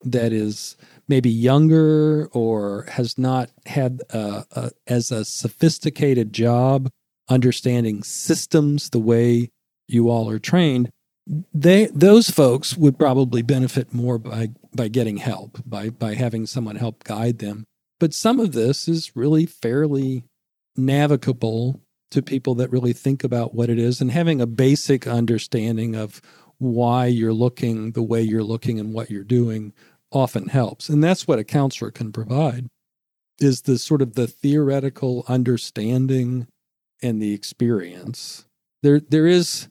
that 0.04 0.32
is 0.32 0.76
maybe 1.06 1.30
younger 1.30 2.28
or 2.32 2.86
has 2.88 3.18
not 3.18 3.50
had 3.66 4.00
a, 4.10 4.44
a, 4.52 4.70
as 4.86 5.10
a 5.10 5.24
sophisticated 5.24 6.32
job 6.32 6.88
understanding 7.28 8.02
systems 8.02 8.90
the 8.90 8.98
way 8.98 9.50
you 9.86 10.08
all 10.08 10.28
are 10.30 10.38
trained, 10.38 10.90
they 11.26 11.86
those 11.86 12.30
folks 12.30 12.76
would 12.76 12.98
probably 12.98 13.42
benefit 13.42 13.94
more 13.94 14.18
by 14.18 14.48
by 14.74 14.88
getting 14.88 15.18
help 15.18 15.58
by 15.64 15.90
by 15.90 16.14
having 16.14 16.46
someone 16.46 16.76
help 16.76 17.04
guide 17.04 17.38
them. 17.38 17.64
But 18.00 18.14
some 18.14 18.40
of 18.40 18.52
this 18.52 18.88
is 18.88 19.14
really 19.14 19.46
fairly 19.46 20.24
navigable 20.76 21.80
to 22.10 22.22
people 22.22 22.54
that 22.56 22.70
really 22.70 22.92
think 22.92 23.24
about 23.24 23.54
what 23.54 23.70
it 23.70 23.78
is 23.78 24.00
and 24.00 24.10
having 24.10 24.40
a 24.40 24.46
basic 24.46 25.06
understanding 25.06 25.94
of 25.94 26.20
why 26.58 27.06
you're 27.06 27.32
looking 27.32 27.92
the 27.92 28.02
way 28.02 28.20
you're 28.20 28.42
looking 28.42 28.78
and 28.78 28.92
what 28.92 29.10
you're 29.10 29.24
doing 29.24 29.72
often 30.10 30.48
helps. 30.48 30.88
And 30.88 31.02
that's 31.02 31.26
what 31.26 31.38
a 31.38 31.44
counselor 31.44 31.90
can 31.90 32.12
provide 32.12 32.66
is 33.40 33.62
the 33.62 33.78
sort 33.78 34.02
of 34.02 34.14
the 34.14 34.26
theoretical 34.26 35.24
understanding 35.26 36.46
and 37.02 37.20
the 37.20 37.32
experience. 37.32 38.46
There 38.82 39.00
there 39.00 39.26
is 39.26 39.68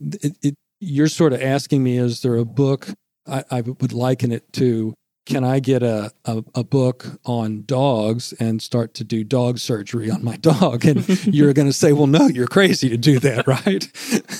it, 0.00 0.36
it, 0.42 0.54
you're 0.82 1.08
sort 1.08 1.32
of 1.32 1.40
asking 1.40 1.82
me 1.82 1.96
is 1.96 2.22
there 2.22 2.36
a 2.36 2.44
book 2.44 2.88
I, 3.26 3.44
I 3.50 3.60
would 3.60 3.92
liken 3.92 4.32
it 4.32 4.52
to 4.54 4.94
can 5.24 5.44
I 5.44 5.60
get 5.60 5.84
a, 5.84 6.10
a, 6.24 6.42
a, 6.56 6.64
book 6.64 7.20
on 7.24 7.62
dogs 7.64 8.32
and 8.40 8.60
start 8.60 8.92
to 8.94 9.04
do 9.04 9.22
dog 9.22 9.58
surgery 9.58 10.10
on 10.10 10.24
my 10.24 10.36
dog? 10.36 10.84
And 10.84 11.08
you're 11.32 11.52
going 11.52 11.68
to 11.68 11.72
say, 11.72 11.92
well, 11.92 12.08
no, 12.08 12.26
you're 12.26 12.48
crazy 12.48 12.88
to 12.88 12.96
do 12.96 13.20
that, 13.20 13.46
right? 13.46 13.88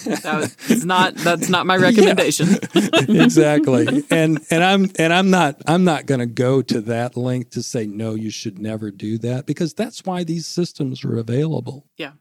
that's 0.04 0.84
not, 0.84 1.14
that's 1.14 1.48
not 1.48 1.66
my 1.66 1.76
recommendation. 1.78 2.48
exactly. 2.74 4.04
And, 4.10 4.44
and 4.50 4.64
I'm, 4.64 4.90
and 4.98 5.12
I'm 5.12 5.30
not, 5.30 5.62
I'm 5.68 5.84
not 5.84 6.06
going 6.06 6.18
to 6.18 6.26
go 6.26 6.62
to 6.62 6.80
that 6.80 7.16
length 7.16 7.50
to 7.50 7.62
say, 7.62 7.86
no, 7.86 8.14
you 8.14 8.30
should 8.30 8.58
never 8.58 8.90
do 8.90 9.18
that 9.18 9.46
because 9.46 9.74
that's 9.74 10.04
why 10.04 10.24
these 10.24 10.46
systems 10.46 11.04
are 11.04 11.16
available. 11.16 11.86
Yeah. 11.96 12.12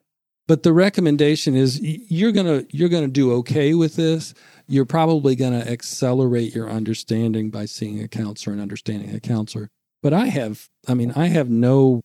But 0.52 0.64
the 0.64 0.74
recommendation 0.74 1.56
is 1.56 1.80
you're 1.82 2.34
going 2.34 2.46
to, 2.46 2.68
you're 2.76 2.90
going 2.90 3.06
to 3.06 3.12
do 3.12 3.32
okay 3.36 3.74
with 3.74 3.96
this 3.96 4.34
you're 4.72 4.86
probably 4.86 5.36
going 5.36 5.52
to 5.52 5.70
accelerate 5.70 6.56
your 6.56 6.70
understanding 6.70 7.50
by 7.50 7.66
seeing 7.66 8.02
a 8.02 8.08
counselor 8.08 8.54
and 8.54 8.62
understanding 8.62 9.14
a 9.14 9.20
counselor. 9.20 9.68
But 10.02 10.14
I 10.14 10.28
have, 10.28 10.68
I 10.88 10.94
mean, 10.94 11.12
I 11.14 11.28
have 11.28 11.50
no 11.50 12.02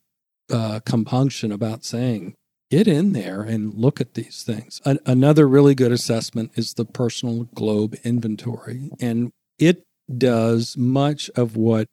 uh, 0.52 0.80
compunction 0.84 1.52
about 1.52 1.84
saying, 1.84 2.34
get 2.72 2.88
in 2.88 3.12
there 3.12 3.42
and 3.42 3.72
look 3.72 4.00
at 4.00 4.14
these 4.14 4.42
things. 4.42 4.80
A- 4.84 4.98
another 5.06 5.46
really 5.46 5.76
good 5.76 5.92
assessment 5.92 6.50
is 6.56 6.74
the 6.74 6.84
Personal 6.84 7.44
Globe 7.54 7.94
Inventory. 8.02 8.90
And 9.00 9.30
it 9.60 9.84
does 10.18 10.76
much 10.76 11.30
of 11.36 11.56
what 11.56 11.86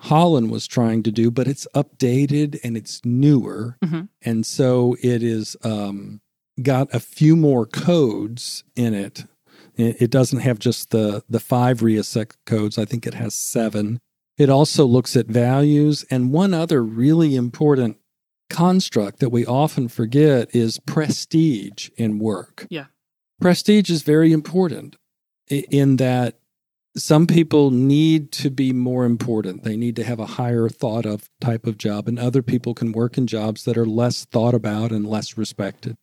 Holland 0.00 0.50
was 0.50 0.66
trying 0.66 1.02
to 1.04 1.12
do, 1.12 1.30
but 1.30 1.46
it's 1.46 1.66
updated 1.74 2.58
and 2.64 2.76
it's 2.76 3.00
newer. 3.04 3.76
Mm-hmm. 3.84 4.02
And 4.22 4.44
so 4.44 4.96
it 5.02 5.22
is 5.22 5.56
um, 5.62 6.20
got 6.62 6.92
a 6.94 7.00
few 7.00 7.36
more 7.36 7.64
codes 7.66 8.64
in 8.76 8.92
it 8.94 9.24
it 9.76 10.10
doesn't 10.10 10.40
have 10.40 10.58
just 10.58 10.90
the, 10.90 11.24
the 11.28 11.40
five 11.40 11.80
RIASEC 11.80 12.32
codes, 12.46 12.78
I 12.78 12.84
think 12.84 13.06
it 13.06 13.14
has 13.14 13.34
seven. 13.34 14.00
It 14.38 14.48
also 14.48 14.84
looks 14.84 15.16
at 15.16 15.26
values. 15.26 16.04
And 16.10 16.32
one 16.32 16.54
other 16.54 16.82
really 16.82 17.34
important 17.34 17.98
construct 18.50 19.18
that 19.20 19.30
we 19.30 19.44
often 19.44 19.88
forget 19.88 20.54
is 20.54 20.78
prestige 20.78 21.90
in 21.96 22.18
work. 22.18 22.66
Yeah. 22.70 22.86
Prestige 23.40 23.90
is 23.90 24.02
very 24.02 24.32
important 24.32 24.96
in 25.48 25.96
that 25.96 26.38
some 26.96 27.26
people 27.26 27.70
need 27.70 28.30
to 28.32 28.50
be 28.50 28.72
more 28.72 29.04
important. 29.04 29.64
They 29.64 29.76
need 29.76 29.96
to 29.96 30.04
have 30.04 30.20
a 30.20 30.26
higher 30.26 30.68
thought 30.68 31.06
of 31.06 31.28
type 31.40 31.66
of 31.66 31.76
job, 31.76 32.06
and 32.06 32.18
other 32.18 32.42
people 32.42 32.74
can 32.74 32.92
work 32.92 33.18
in 33.18 33.26
jobs 33.26 33.64
that 33.64 33.76
are 33.76 33.86
less 33.86 34.24
thought 34.24 34.54
about 34.54 34.92
and 34.92 35.06
less 35.06 35.36
respected. 35.36 35.96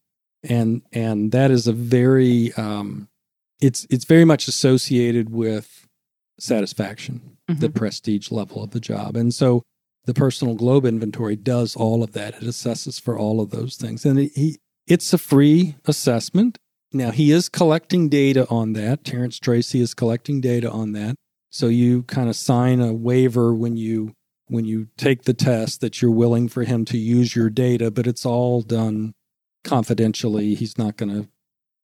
And 0.44 0.82
and 0.92 1.32
that 1.32 1.52
is 1.52 1.68
a 1.68 1.74
very 1.74 2.54
um, 2.54 3.08
it's 3.62 3.86
it's 3.89 4.06
very 4.06 4.26
much 4.26 4.48
associated 4.48 5.30
with 5.30 5.88
satisfaction, 6.39 7.38
mm-hmm. 7.50 7.60
the 7.60 7.70
prestige 7.70 8.32
level 8.32 8.64
of 8.64 8.72
the 8.72 8.80
job. 8.80 9.16
And 9.16 9.34
so 9.34 9.64
the 10.06 10.14
personal 10.14 10.56
globe 10.56 10.86
inventory 10.86 11.36
does 11.36 11.76
all 11.76 12.04
of 12.04 12.14
that. 12.14 12.36
It 12.36 12.44
assesses 12.44 13.00
for 13.00 13.18
all 13.18 13.39
of 13.39 13.52
those 13.52 13.76
things. 13.76 14.06
And 14.06 14.20
it, 14.20 14.32
he 14.36 14.58
it's 14.88 15.14
a 15.14 15.18
free 15.18 15.76
assessment. 15.86 16.58
Now 16.94 17.12
he 17.12 17.32
is 17.32 17.50
collecting 17.50 18.10
data 18.10 18.48
on 18.50 18.74
that. 18.74 19.04
Terence 19.04 19.39
Tracey 19.39 19.80
is 19.80 19.94
collecting 19.94 20.42
data 20.42 20.70
on 20.70 20.92
that. 20.94 21.16
So 21.50 21.68
you 21.68 22.04
kind 22.04 22.30
of 22.30 22.36
sign 22.36 22.80
a 22.80 22.94
waiver 22.94 23.54
when 23.54 23.78
you 23.78 24.14
when 24.48 24.66
you 24.66 24.88
take 24.98 25.24
the 25.24 25.34
test 25.34 25.80
that 25.80 26.02
you're 26.02 26.12
willing 26.12 26.50
for 26.50 26.64
him 26.64 26.84
to 26.84 26.98
use 26.98 27.36
your 27.36 27.50
data, 27.50 27.89
but 27.89 28.06
it's 28.06 28.26
all 28.26 28.62
done 28.62 29.14
confidentially. 29.64 30.56
He's 30.56 30.78
not 30.78 30.98
going 30.98 31.10
to 31.10 31.30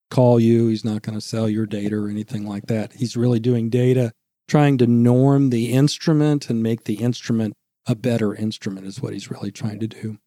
call 0.09 0.39
you. 0.39 0.67
He's 0.67 0.83
not 0.83 1.01
going 1.01 1.15
to 1.17 1.21
sell 1.21 1.47
your 1.47 1.65
data 1.65 1.95
or 1.95 2.09
anything 2.09 2.45
like 2.45 2.67
that. 2.67 2.93
He's 2.93 3.15
really 3.15 3.39
doing 3.39 3.69
data, 3.69 4.11
trying 4.49 4.77
to 4.79 4.87
norm 4.87 5.49
the 5.49 5.71
instrument 5.71 6.49
and 6.49 6.61
make 6.61 6.83
the 6.83 6.95
instrument 6.95 7.53
a 7.87 7.95
better 7.95 8.35
instrument 8.35 8.85
is 8.85 9.01
what 9.01 9.13
he's 9.13 9.31
really 9.31 9.51
trying 9.51 9.79
to 9.79 9.87
do. 9.87 10.17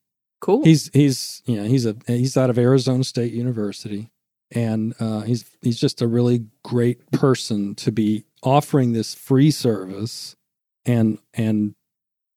Cool. 0.40 0.64
He's 0.64 0.90
he's 0.94 1.42
you 1.44 1.56
know 1.56 1.64
he's 1.64 1.84
a 1.84 1.94
he's 2.06 2.36
out 2.36 2.48
of 2.48 2.58
Arizona 2.58 3.04
State 3.04 3.34
University, 3.34 4.10
and 4.52 4.94
uh, 5.00 5.20
he's 5.20 5.44
he's 5.62 5.78
just 5.78 6.02
a 6.02 6.08
really 6.08 6.46
great 6.64 7.10
person 7.10 7.74
to 7.76 7.92
be 7.92 8.24
offering 8.42 8.92
this 8.92 9.14
free 9.14 9.50
service, 9.50 10.36
and 10.84 11.18
and 11.34 11.74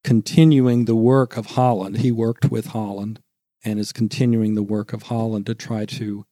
continuing 0.03 0.85
the 0.85 0.95
work 0.95 1.37
of 1.37 1.47
Holland. 1.47 1.97
He 1.97 2.11
worked 2.11 2.51
with 2.51 2.67
Holland, 2.67 3.19
and 3.63 3.79
is 3.79 3.91
continuing 3.91 4.55
the 4.55 4.63
work 4.63 4.93
of 4.93 5.03
Holland 5.03 5.45
to 5.47 5.55
try 5.55 5.85
to 5.85 6.25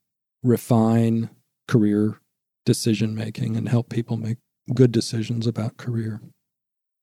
refine 0.44 1.30
career 1.68 2.20
decision 2.66 3.16
making 3.16 3.56
and 3.56 3.70
help 3.70 3.90
people 3.90 4.18
make 4.18 4.38
good 4.74 4.92
decisions 4.92 5.48
about 5.48 5.78
career. 5.78 6.22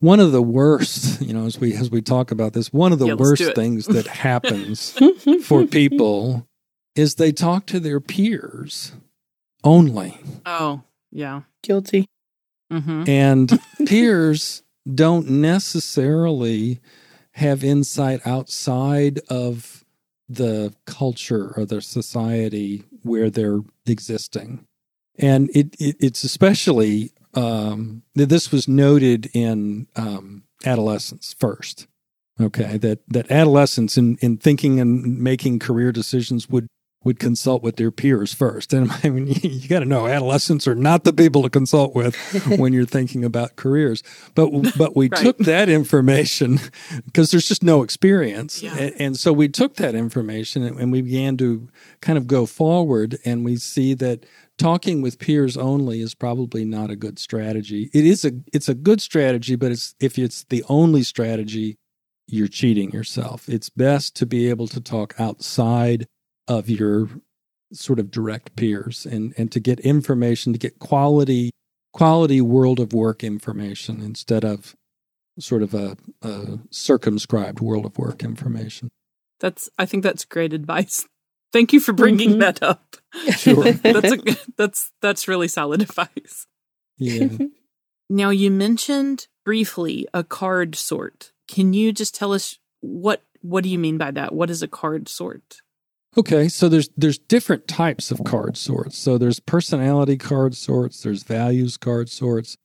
One 0.01 0.21
of 0.21 0.33
the 0.33 0.43
worst, 0.43 1.21
you 1.21 1.33
know, 1.33 1.47
as 1.47 1.59
we 1.59 1.75
as 1.75 1.91
we 1.91 2.03
talk 2.03 2.31
about 2.31 2.53
this, 2.53 2.73
one 2.73 2.93
of 2.93 2.99
the 2.99 3.09
yeah, 3.09 3.15
worst 3.15 3.55
things 3.55 3.87
that 3.87 4.07
happens 4.25 4.97
for 5.43 5.67
people 5.67 6.48
is 6.99 7.15
they 7.15 7.31
talk 7.31 7.65
to 7.67 7.79
their 7.79 8.01
peers 8.01 8.93
only. 9.63 10.19
Oh, 10.45 10.83
yeah. 11.13 11.43
Guilty. 11.63 12.09
Mm-hmm. 12.73 13.05
And 13.07 13.61
peers 13.87 14.65
don't 14.93 15.31
necessarily 15.31 16.81
have 17.33 17.63
insight 17.63 18.27
outside 18.27 19.21
of 19.31 19.85
the 20.29 20.75
culture 20.87 21.55
or 21.57 21.65
the 21.65 21.81
society 21.81 22.83
where 23.03 23.31
they're 23.31 23.61
existing. 23.87 24.67
And 25.17 25.51
it, 25.55 25.77
it 25.79 25.97
it's 26.01 26.25
especially 26.25 27.13
um, 27.35 28.03
this 28.15 28.51
was 28.51 28.67
noted 28.67 29.31
in 29.33 29.87
um, 29.95 30.43
adolescence 30.65 31.35
first. 31.39 31.87
Okay, 32.41 32.77
that 32.79 33.01
that 33.09 33.31
adolescents 33.31 33.97
in 33.97 34.17
in 34.21 34.37
thinking 34.37 34.81
and 34.81 35.19
making 35.19 35.59
career 35.59 35.91
decisions 35.91 36.49
would 36.49 36.69
would 37.05 37.19
consult 37.21 37.63
with 37.63 37.77
their 37.77 37.91
peers 37.91 38.35
first. 38.35 38.73
And 38.73 38.91
I 39.05 39.11
mean, 39.11 39.27
you 39.29 39.69
got 39.69 39.81
to 39.81 39.85
know 39.85 40.07
adolescents 40.07 40.67
are 40.67 40.75
not 40.75 41.05
the 41.05 41.13
people 41.13 41.43
to 41.43 41.51
consult 41.51 41.95
with 41.95 42.17
when 42.59 42.73
you're 42.73 42.87
thinking 42.87 43.25
about 43.25 43.57
careers. 43.57 44.03
But 44.35 44.51
but 44.77 44.97
we 44.97 45.09
right. 45.09 45.23
took 45.23 45.39
that 45.39 45.69
information 45.69 46.59
because 47.07 47.31
there's 47.31 47.49
just 47.49 47.63
no 47.63 47.83
experience, 47.83 48.63
yeah. 48.63 48.77
and, 48.77 48.95
and, 48.99 49.17
so 49.19 49.33
we 49.33 49.49
took 49.49 49.77
that 49.77 49.95
information 49.95 50.63
and, 50.63 50.79
and 50.79 50.93
we 50.93 51.03
began 51.03 51.37
to 51.39 51.69
kind 52.01 52.19
of 52.19 52.27
go 52.27 52.47
forward, 52.47 53.19
and 53.25 53.45
we 53.45 53.57
see 53.57 53.95
that 53.95 54.27
talking 54.59 55.03
with 55.03 55.19
peers 55.19 55.57
only 55.57 56.01
is 56.01 56.15
probably 56.15 56.65
not 56.65 56.91
a 56.91 56.97
good 56.97 57.19
strategy. 57.19 57.91
It 57.95 58.05
is 58.05 58.25
a 58.25 58.33
it's 58.53 58.69
a 58.69 58.75
good 58.75 59.01
strategy, 59.01 59.57
but 59.57 59.73
it's 59.73 59.95
if 60.01 60.19
it's 60.19 60.45
the 60.45 60.65
only 60.69 61.03
strategy, 61.05 61.79
you're 62.27 62.49
cheating 62.49 62.91
yourself. 62.91 63.49
It's 63.49 63.71
best 63.71 64.17
to 64.17 64.27
be 64.27 64.51
able 64.51 64.69
to 64.69 64.81
talk 64.81 65.15
outside 65.19 66.07
of 66.49 66.69
your 66.69 67.09
sort 67.73 67.99
of 67.99 68.11
direct 68.11 68.57
peers 68.57 69.07
and, 69.07 69.35
and 69.37 69.53
to 69.53 69.61
get 69.61 69.79
information, 69.81 70.53
to 70.53 70.59
get 70.59 70.79
quality 70.79 71.51
quality 71.93 72.41
world 72.41 72.79
of 72.79 72.93
work 72.93 73.25
information 73.25 74.01
instead 74.01 74.45
of 74.45 74.77
sort 75.39 75.63
of 75.63 75.75
a, 75.75 75.97
a 76.23 76.59
circumscribed 76.71 77.61
world 77.61 77.87
of 77.87 77.99
work 77.99 78.23
information. 78.23 78.89
That's 79.41 79.71
I 79.79 79.87
think 79.87 80.03
that's 80.03 80.25
great 80.25 80.53
advice. 80.53 81.07
Thank 81.53 81.73
you 81.73 81.81
for 81.81 81.93
bringing 81.93 82.33
mm-hmm. 82.33 82.41
that 82.41 82.63
up. 82.63 82.97
Sure. 83.37 83.73
that's 83.73 84.13
a, 84.13 84.37
that's 84.57 84.93
that's 85.01 85.29
really 85.29 85.49
solid 85.49 85.83
advice. 85.89 86.47
Yeah. 86.99 87.29
Now 88.11 88.31
you 88.31 88.51
mentioned 88.51 89.29
briefly 89.45 90.07
a 90.13 90.25
card 90.25 90.75
sort. 90.75 91.33
Can 91.47 91.73
you 91.73 91.93
just 91.93 92.15
tell 92.15 92.33
us 92.33 92.59
what 92.81 93.23
what 93.41 93.65
do 93.65 93.71
you 93.71 93.79
mean 93.79 93.99
by 93.99 94.11
that? 94.11 94.35
What 94.35 94.51
is 94.51 94.63
a 94.63 94.69
card 94.69 95.09
sort? 95.09 95.63
Okay, 96.17 96.49
so 96.49 96.69
there's 96.69 96.89
there's 96.97 97.19
different 97.19 97.69
types 97.69 98.11
of 98.11 98.25
card 98.25 98.57
sorts. 98.57 98.99
So 98.99 99.19
there's 99.19 99.41
personality 99.41 100.17
card 100.17 100.57
sorts, 100.57 101.03
there's 101.03 101.23
values 101.23 101.77
card 101.77 102.09
sorts, 102.09 102.57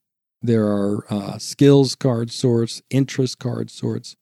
there 0.41 0.65
are 0.65 1.05
uh, 1.09 1.37
skills 1.37 1.95
card 1.95 2.31
sorts, 2.31 2.81
interest 2.89 3.39
card 3.39 3.69
sorts. 3.69 4.15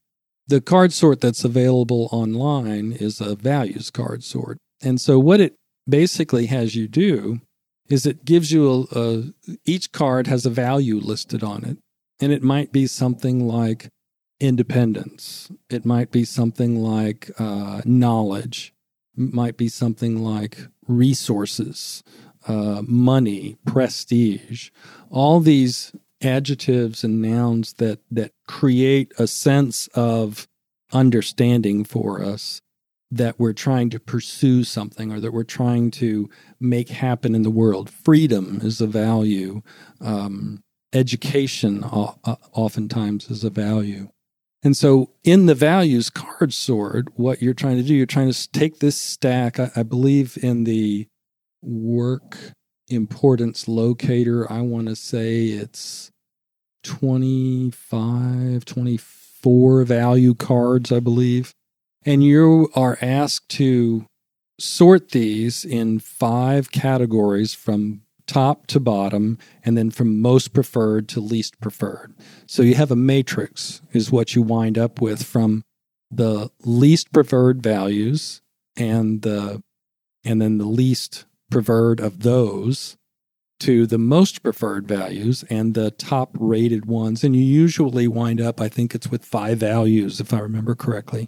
The 0.48 0.62
card 0.62 0.92
sort 0.92 1.22
that's 1.22 1.44
available 1.44 2.10
online 2.12 2.92
is 2.92 3.22
a 3.22 3.36
values 3.36 3.90
card 3.90 4.24
sort. 4.24 4.58
And 4.82 5.00
so 5.00 5.18
what 5.18 5.40
it 5.40 5.56
basically 5.88 6.48
has 6.48 6.76
you 6.76 6.88
do 6.88 7.42
is 7.90 8.06
it 8.06 8.26
gives 8.26 8.52
you 8.52 8.88
a, 8.92 9.00
a 9.00 9.24
each 9.66 9.92
card 9.92 10.28
has 10.28 10.46
a 10.46 10.50
value 10.50 10.98
listed 10.98 11.44
on 11.44 11.64
it, 11.64 11.78
and 12.20 12.32
it 12.32 12.44
might 12.44 12.72
be 12.72 12.88
something 12.88 13.48
like 13.48 13.90
independence. 14.40 15.52
It 15.70 15.86
might 15.86 16.12
be 16.12 16.26
something 16.26 16.82
like 16.84 17.32
uh, 17.38 17.82
knowledge. 17.86 18.74
Might 19.16 19.57
be 19.57 19.68
something 19.68 20.24
like 20.24 20.57
resources, 20.88 22.03
uh, 22.47 22.82
money, 22.86 23.57
prestige. 23.66 24.70
All 25.09 25.39
these 25.39 25.93
adjectives 26.22 27.03
and 27.03 27.22
nouns 27.22 27.74
that 27.74 27.99
that 28.09 28.32
create 28.47 29.12
a 29.18 29.28
sense 29.28 29.88
of 29.93 30.47
understanding 30.93 31.84
for 31.84 32.24
us 32.24 32.62
that 33.12 33.38
we're 33.38 33.53
trying 33.53 33.89
to 33.89 33.99
pursue 33.99 34.64
something 34.64 35.12
or 35.12 35.20
that 35.20 35.34
we're 35.34 35.43
trying 35.43 35.91
to 35.91 36.30
make 36.59 36.89
happen 36.89 37.36
in 37.36 37.41
the 37.43 37.49
world. 37.49 37.89
Freedom 37.89 38.62
is 38.64 38.80
a 38.80 38.88
value. 38.88 39.62
Um, 39.99 40.64
education 40.93 41.84
oftentimes 41.84 43.30
is 43.30 43.43
a 43.43 43.49
value. 43.49 44.09
And 44.64 44.78
so, 44.78 45.12
in 45.24 45.47
the 45.47 45.55
values 45.55 46.09
card 46.09 46.53
sort, 46.53 47.07
what 47.18 47.41
you're 47.41 47.53
trying 47.53 47.78
to 47.78 47.84
do, 47.84 47.95
you're 47.95 48.05
trying 48.05 48.32
to 48.32 48.51
take 48.51 48.80
this 48.80 48.97
stack. 48.97 49.59
I, 49.59 49.72
I 49.76 49.84
believe 49.84 50.38
in 50.41 50.66
the 50.66 51.07
work 51.62 52.38
importance 52.88 53.68
locator, 53.68 54.51
I 54.51 54.62
want 54.62 54.88
to 54.88 54.95
say 54.95 55.45
it's 55.45 56.12
25, 56.84 58.66
24 58.66 59.84
value 59.84 60.34
cards, 60.36 60.91
I 60.91 60.99
believe. 60.99 61.53
And 62.05 62.24
you 62.24 62.70
are 62.76 62.97
asked 63.01 63.49
to 63.49 64.05
sort 64.59 65.09
these 65.09 65.64
in 65.66 65.99
five 65.99 66.72
categories 66.72 67.53
from 67.53 68.01
top 68.32 68.66
to 68.68 68.80
bottom, 68.80 69.38
and 69.66 69.78
then 69.78 69.92
from 69.92 70.22
most 70.22 70.54
preferred 70.54 71.10
to 71.10 71.20
least 71.20 71.60
preferred. 71.60 72.14
So 72.48 72.62
you 72.64 72.76
have 72.76 72.92
a 72.92 72.96
matrix, 72.96 73.82
is 73.92 74.10
what 74.10 74.36
you 74.36 74.42
wind 74.42 74.78
up 74.78 75.02
with 75.02 75.24
from 75.24 75.64
the 76.10 76.50
least 76.64 77.12
preferred 77.12 77.62
values 77.62 78.42
and 78.78 79.22
the 79.22 79.62
and 80.24 80.42
then 80.42 80.60
the 80.60 80.66
least 80.66 81.26
preferred 81.50 82.00
of 82.00 82.24
those 82.24 82.96
to 83.60 83.86
the 83.86 83.98
most 83.98 84.42
preferred 84.44 84.88
values 84.88 85.44
and 85.50 85.74
the 85.74 85.92
top 85.92 86.30
rated 86.40 86.86
ones. 86.86 87.24
And 87.24 87.36
you 87.36 87.42
usually 87.42 88.08
wind 88.08 88.40
up, 88.40 88.62
I 88.62 88.70
think 88.70 88.96
it's 88.96 89.12
with 89.12 89.26
five 89.26 89.58
values, 89.58 90.20
if 90.20 90.34
I 90.34 90.40
remember 90.40 90.74
correctly. 90.74 91.28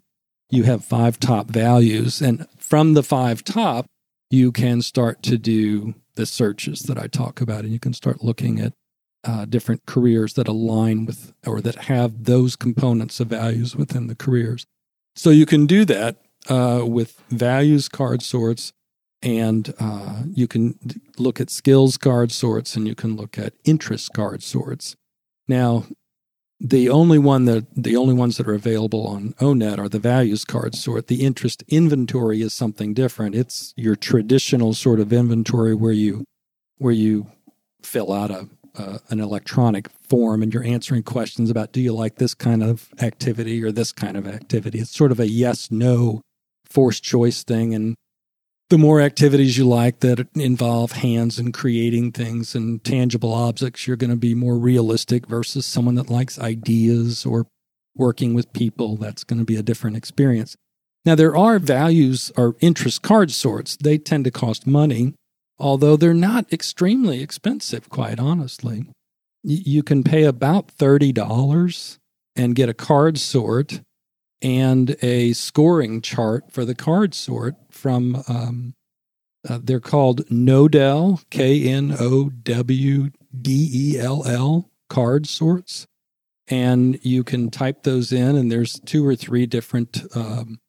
You 0.49 0.63
have 0.63 0.85
five 0.85 1.19
top 1.19 1.49
values. 1.49 2.21
And 2.21 2.47
from 2.57 2.93
the 2.93 3.03
five 3.03 3.43
top, 3.43 3.87
you 4.29 4.51
can 4.51 4.81
start 4.81 5.21
to 5.23 5.37
do 5.37 5.95
the 6.15 6.25
searches 6.25 6.81
that 6.81 6.97
I 6.97 7.07
talk 7.07 7.41
about, 7.41 7.63
and 7.63 7.73
you 7.73 7.79
can 7.79 7.93
start 7.93 8.23
looking 8.23 8.59
at 8.59 8.73
uh, 9.23 9.45
different 9.45 9.85
careers 9.85 10.33
that 10.33 10.47
align 10.47 11.05
with 11.05 11.33
or 11.45 11.61
that 11.61 11.75
have 11.75 12.25
those 12.25 12.55
components 12.55 13.19
of 13.19 13.27
values 13.27 13.75
within 13.75 14.07
the 14.07 14.15
careers. 14.15 14.65
So 15.15 15.29
you 15.29 15.45
can 15.45 15.65
do 15.65 15.85
that 15.85 16.17
uh, 16.49 16.83
with 16.85 17.21
values 17.29 17.87
card 17.87 18.21
sorts, 18.21 18.73
and 19.21 19.73
uh, 19.79 20.23
you 20.33 20.47
can 20.47 20.77
look 21.17 21.39
at 21.39 21.49
skills 21.49 21.97
card 21.97 22.31
sorts, 22.31 22.75
and 22.75 22.87
you 22.87 22.95
can 22.95 23.15
look 23.15 23.37
at 23.37 23.53
interest 23.63 24.13
card 24.13 24.43
sorts. 24.43 24.95
Now, 25.47 25.85
the 26.59 26.89
only 26.89 27.19
one 27.19 27.45
that 27.45 27.65
the 27.75 27.95
only 27.95 28.13
ones 28.13 28.37
that 28.37 28.47
are 28.47 28.53
available 28.53 29.05
on 29.05 29.33
ONET 29.33 29.77
are 29.77 29.89
the 29.89 29.99
values 29.99 30.45
card 30.45 30.75
sort. 30.75 31.07
The 31.07 31.25
interest 31.25 31.63
inventory 31.67 32.41
is 32.41 32.53
something 32.53 32.93
different. 32.93 33.35
It's 33.35 33.73
your 33.75 33.95
traditional 33.95 34.73
sort 34.73 34.99
of 34.99 35.11
inventory 35.11 35.75
where 35.75 35.91
you 35.91 36.23
where 36.77 36.93
you 36.93 37.27
fill 37.81 38.13
out 38.13 38.31
a 38.31 38.47
uh, 38.75 38.97
an 39.09 39.19
electronic 39.19 39.89
form 39.89 40.41
and 40.41 40.53
you're 40.53 40.63
answering 40.63 41.03
questions 41.03 41.49
about 41.49 41.71
do 41.71 41.81
you 41.81 41.93
like 41.93 42.15
this 42.15 42.33
kind 42.33 42.63
of 42.63 42.89
activity 42.99 43.63
or 43.63 43.71
this 43.71 43.91
kind 43.91 44.17
of 44.17 44.27
activity. 44.27 44.79
It's 44.79 44.95
sort 44.95 45.11
of 45.11 45.19
a 45.19 45.29
yes 45.29 45.69
no 45.69 46.21
forced 46.65 47.03
choice 47.03 47.43
thing 47.43 47.73
and 47.75 47.95
the 48.73 48.77
more 48.79 49.01
activities 49.01 49.55
you 49.55 49.67
like 49.67 49.99
that 49.99 50.27
involve 50.33 50.93
hands 50.93 51.37
and 51.37 51.53
creating 51.53 52.11
things 52.11 52.55
and 52.55 52.83
tangible 52.83 53.31
objects, 53.31 53.85
you're 53.85 53.95
going 53.95 54.09
to 54.09 54.15
be 54.15 54.33
more 54.33 54.57
realistic 54.57 55.27
versus 55.27 55.63
someone 55.63 55.93
that 55.93 56.09
likes 56.09 56.39
ideas 56.39 57.23
or 57.23 57.45
working 57.95 58.33
with 58.33 58.51
people. 58.51 58.97
That's 58.97 59.23
going 59.23 59.37
to 59.37 59.45
be 59.45 59.57
a 59.57 59.61
different 59.61 59.95
experience. 59.95 60.55
Now, 61.05 61.13
there 61.13 61.37
are 61.37 61.59
values 61.59 62.31
or 62.35 62.55
interest 62.61 63.03
card 63.03 63.29
sorts. 63.29 63.77
They 63.77 63.99
tend 63.99 64.25
to 64.25 64.31
cost 64.31 64.65
money, 64.65 65.13
although 65.59 65.95
they're 65.95 66.15
not 66.15 66.51
extremely 66.51 67.21
expensive, 67.21 67.91
quite 67.91 68.19
honestly. 68.19 68.87
You 69.43 69.83
can 69.83 70.03
pay 70.03 70.23
about 70.23 70.69
$30 70.69 71.99
and 72.35 72.55
get 72.55 72.69
a 72.69 72.73
card 72.73 73.19
sort 73.19 73.81
and 74.43 74.97
a 75.01 75.33
scoring 75.33 76.01
chart 76.01 76.51
for 76.51 76.65
the 76.65 76.75
card 76.75 77.15
sort 77.15 77.55
from 77.71 78.21
um, 78.27 78.75
uh, 79.47 79.59
they're 79.61 79.79
called 79.79 80.29
Knowdell 80.29 81.21
K 81.29 81.67
N 81.67 81.95
O 81.99 82.29
W 82.29 83.09
D 83.41 83.69
E 83.73 83.99
L 83.99 84.25
L 84.25 84.69
card 84.89 85.25
sorts, 85.27 85.87
and 86.47 86.99
you 87.03 87.23
can 87.23 87.49
type 87.49 87.83
those 87.83 88.11
in, 88.11 88.35
and 88.35 88.51
there's 88.51 88.79
two 88.81 89.05
or 89.05 89.15
three 89.15 89.45
different 89.45 90.03
um, 90.15 90.59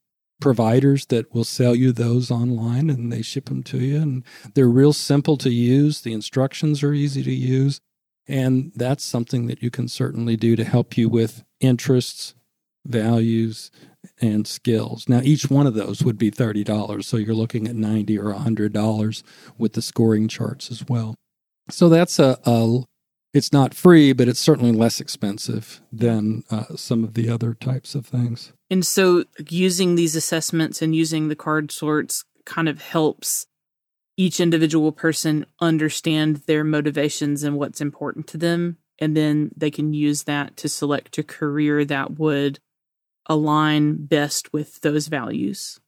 providers 0.41 1.05
that 1.07 1.33
will 1.33 1.45
sell 1.45 1.75
you 1.75 1.91
those 1.91 2.31
online, 2.31 2.89
and 2.89 3.11
they 3.11 3.21
ship 3.21 3.45
them 3.45 3.63
to 3.63 3.79
you, 3.79 4.01
and 4.01 4.23
they're 4.55 4.67
real 4.67 4.93
simple 4.93 5.37
to 5.37 5.49
use. 5.49 6.01
The 6.01 6.13
instructions 6.13 6.83
are 6.83 6.93
easy 6.93 7.23
to 7.23 7.33
use, 7.33 7.79
and 8.27 8.73
that's 8.75 9.03
something 9.03 9.47
that 9.47 9.63
you 9.63 9.69
can 9.69 9.87
certainly 9.87 10.35
do 10.35 10.55
to 10.57 10.65
help 10.65 10.97
you 10.97 11.07
with 11.07 11.45
interests 11.61 12.35
values, 12.85 13.71
and 14.21 14.47
skills. 14.47 15.07
Now, 15.07 15.21
each 15.23 15.49
one 15.49 15.67
of 15.67 15.73
those 15.73 16.03
would 16.03 16.17
be 16.17 16.31
$30. 16.31 17.03
So 17.03 17.17
you're 17.17 17.35
looking 17.35 17.67
at 17.67 17.75
90 17.75 18.17
or 18.17 18.33
$100 18.33 19.23
with 19.57 19.73
the 19.73 19.81
scoring 19.81 20.27
charts 20.27 20.71
as 20.71 20.85
well. 20.87 21.15
So 21.69 21.89
that's 21.89 22.19
a, 22.19 22.37
a 22.45 22.83
it's 23.33 23.51
not 23.51 23.73
free, 23.73 24.13
but 24.13 24.29
it's 24.29 24.39
certainly 24.39 24.71
less 24.71 25.01
expensive 25.01 25.81
than 25.91 26.43
uh, 26.49 26.75
some 26.75 27.03
of 27.03 27.15
the 27.15 27.29
other 27.29 27.53
types 27.53 27.93
of 27.93 28.05
things. 28.05 28.53
And 28.69 28.85
so 28.85 29.25
using 29.49 29.95
these 29.95 30.15
assessments 30.15 30.81
and 30.81 30.95
using 30.95 31.27
the 31.27 31.35
card 31.35 31.71
sorts 31.71 32.23
kind 32.45 32.69
of 32.69 32.81
helps 32.81 33.45
each 34.17 34.39
individual 34.39 34.93
person 34.93 35.45
understand 35.59 36.43
their 36.47 36.63
motivations 36.63 37.43
and 37.43 37.57
what's 37.57 37.81
important 37.81 38.27
to 38.27 38.37
them. 38.37 38.77
And 38.99 39.17
then 39.17 39.51
they 39.57 39.69
can 39.69 39.93
use 39.93 40.23
that 40.23 40.55
to 40.57 40.69
select 40.69 41.17
a 41.17 41.23
career 41.23 41.83
that 41.83 42.17
would 42.17 42.59
align 43.27 44.05
best 44.05 44.53
with 44.53 44.81
those 44.81 45.07
values? 45.07 45.79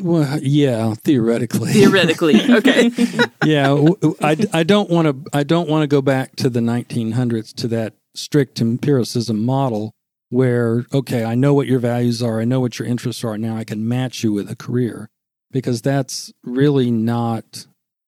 Well, 0.00 0.38
yeah, 0.40 0.94
theoretically. 0.94 1.72
Theoretically, 1.72 2.40
okay. 2.50 2.90
yeah, 3.44 3.76
I, 4.22 4.36
I 4.52 4.62
don't 4.62 4.88
want 4.88 5.24
to 5.24 5.30
I 5.36 5.42
don't 5.42 5.68
want 5.68 5.82
to 5.82 5.86
go 5.86 6.00
back 6.00 6.34
to 6.36 6.48
the 6.48 6.60
1900s 6.60 7.54
to 7.56 7.68
that 7.68 7.92
strict 8.14 8.60
empiricism 8.60 9.44
model 9.44 9.92
where 10.30 10.86
okay, 10.94 11.24
I 11.24 11.34
know 11.34 11.52
what 11.52 11.66
your 11.66 11.78
values 11.78 12.22
are, 12.22 12.40
I 12.40 12.44
know 12.44 12.60
what 12.60 12.78
your 12.78 12.88
interests 12.88 13.22
are, 13.22 13.36
now 13.36 13.56
I 13.56 13.64
can 13.64 13.86
match 13.86 14.24
you 14.24 14.32
with 14.32 14.50
a 14.50 14.56
career 14.56 15.10
because 15.50 15.82
that's 15.82 16.32
really 16.42 16.90
not 16.90 17.66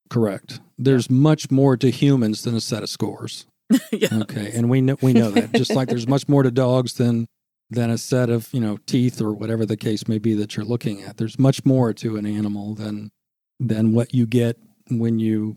correct. 0.09 0.61
There's 0.79 1.11
much 1.11 1.51
more 1.51 1.77
to 1.77 1.91
humans 1.91 2.43
than 2.43 2.55
a 2.55 2.61
set 2.63 2.83
of 2.83 2.89
scores. 2.89 3.47
yeah. 3.93 4.09
Okay, 4.13 4.53
and 4.55 4.71
we 4.71 4.81
know 4.81 4.97
we 5.03 5.13
know 5.13 5.31
that. 5.33 5.53
Just 5.53 5.75
like 5.75 5.89
there's 5.89 6.09
much 6.09 6.29
more 6.29 6.43
to 6.43 6.51
dogs 6.51 6.95
than 6.95 7.27
than 7.71 7.91
a 7.91 7.99
set 7.99 8.31
of 8.31 8.49
you 8.53 8.61
know 8.61 8.79
teeth 8.87 9.21
or 9.21 9.33
whatever 9.33 9.67
the 9.67 9.77
case 9.77 10.09
may 10.09 10.19
be 10.19 10.35
that 10.35 10.57
you're 10.57 10.65
looking 10.65 11.03
at. 11.03 11.17
There's 11.17 11.39
much 11.39 11.65
more 11.65 11.93
to 11.95 12.17
an 12.17 12.27
animal 12.27 12.75
than 12.75 13.11
than 13.61 13.93
what 13.93 14.15
you 14.15 14.27
get 14.27 14.59
when 14.91 15.19
you 15.19 15.57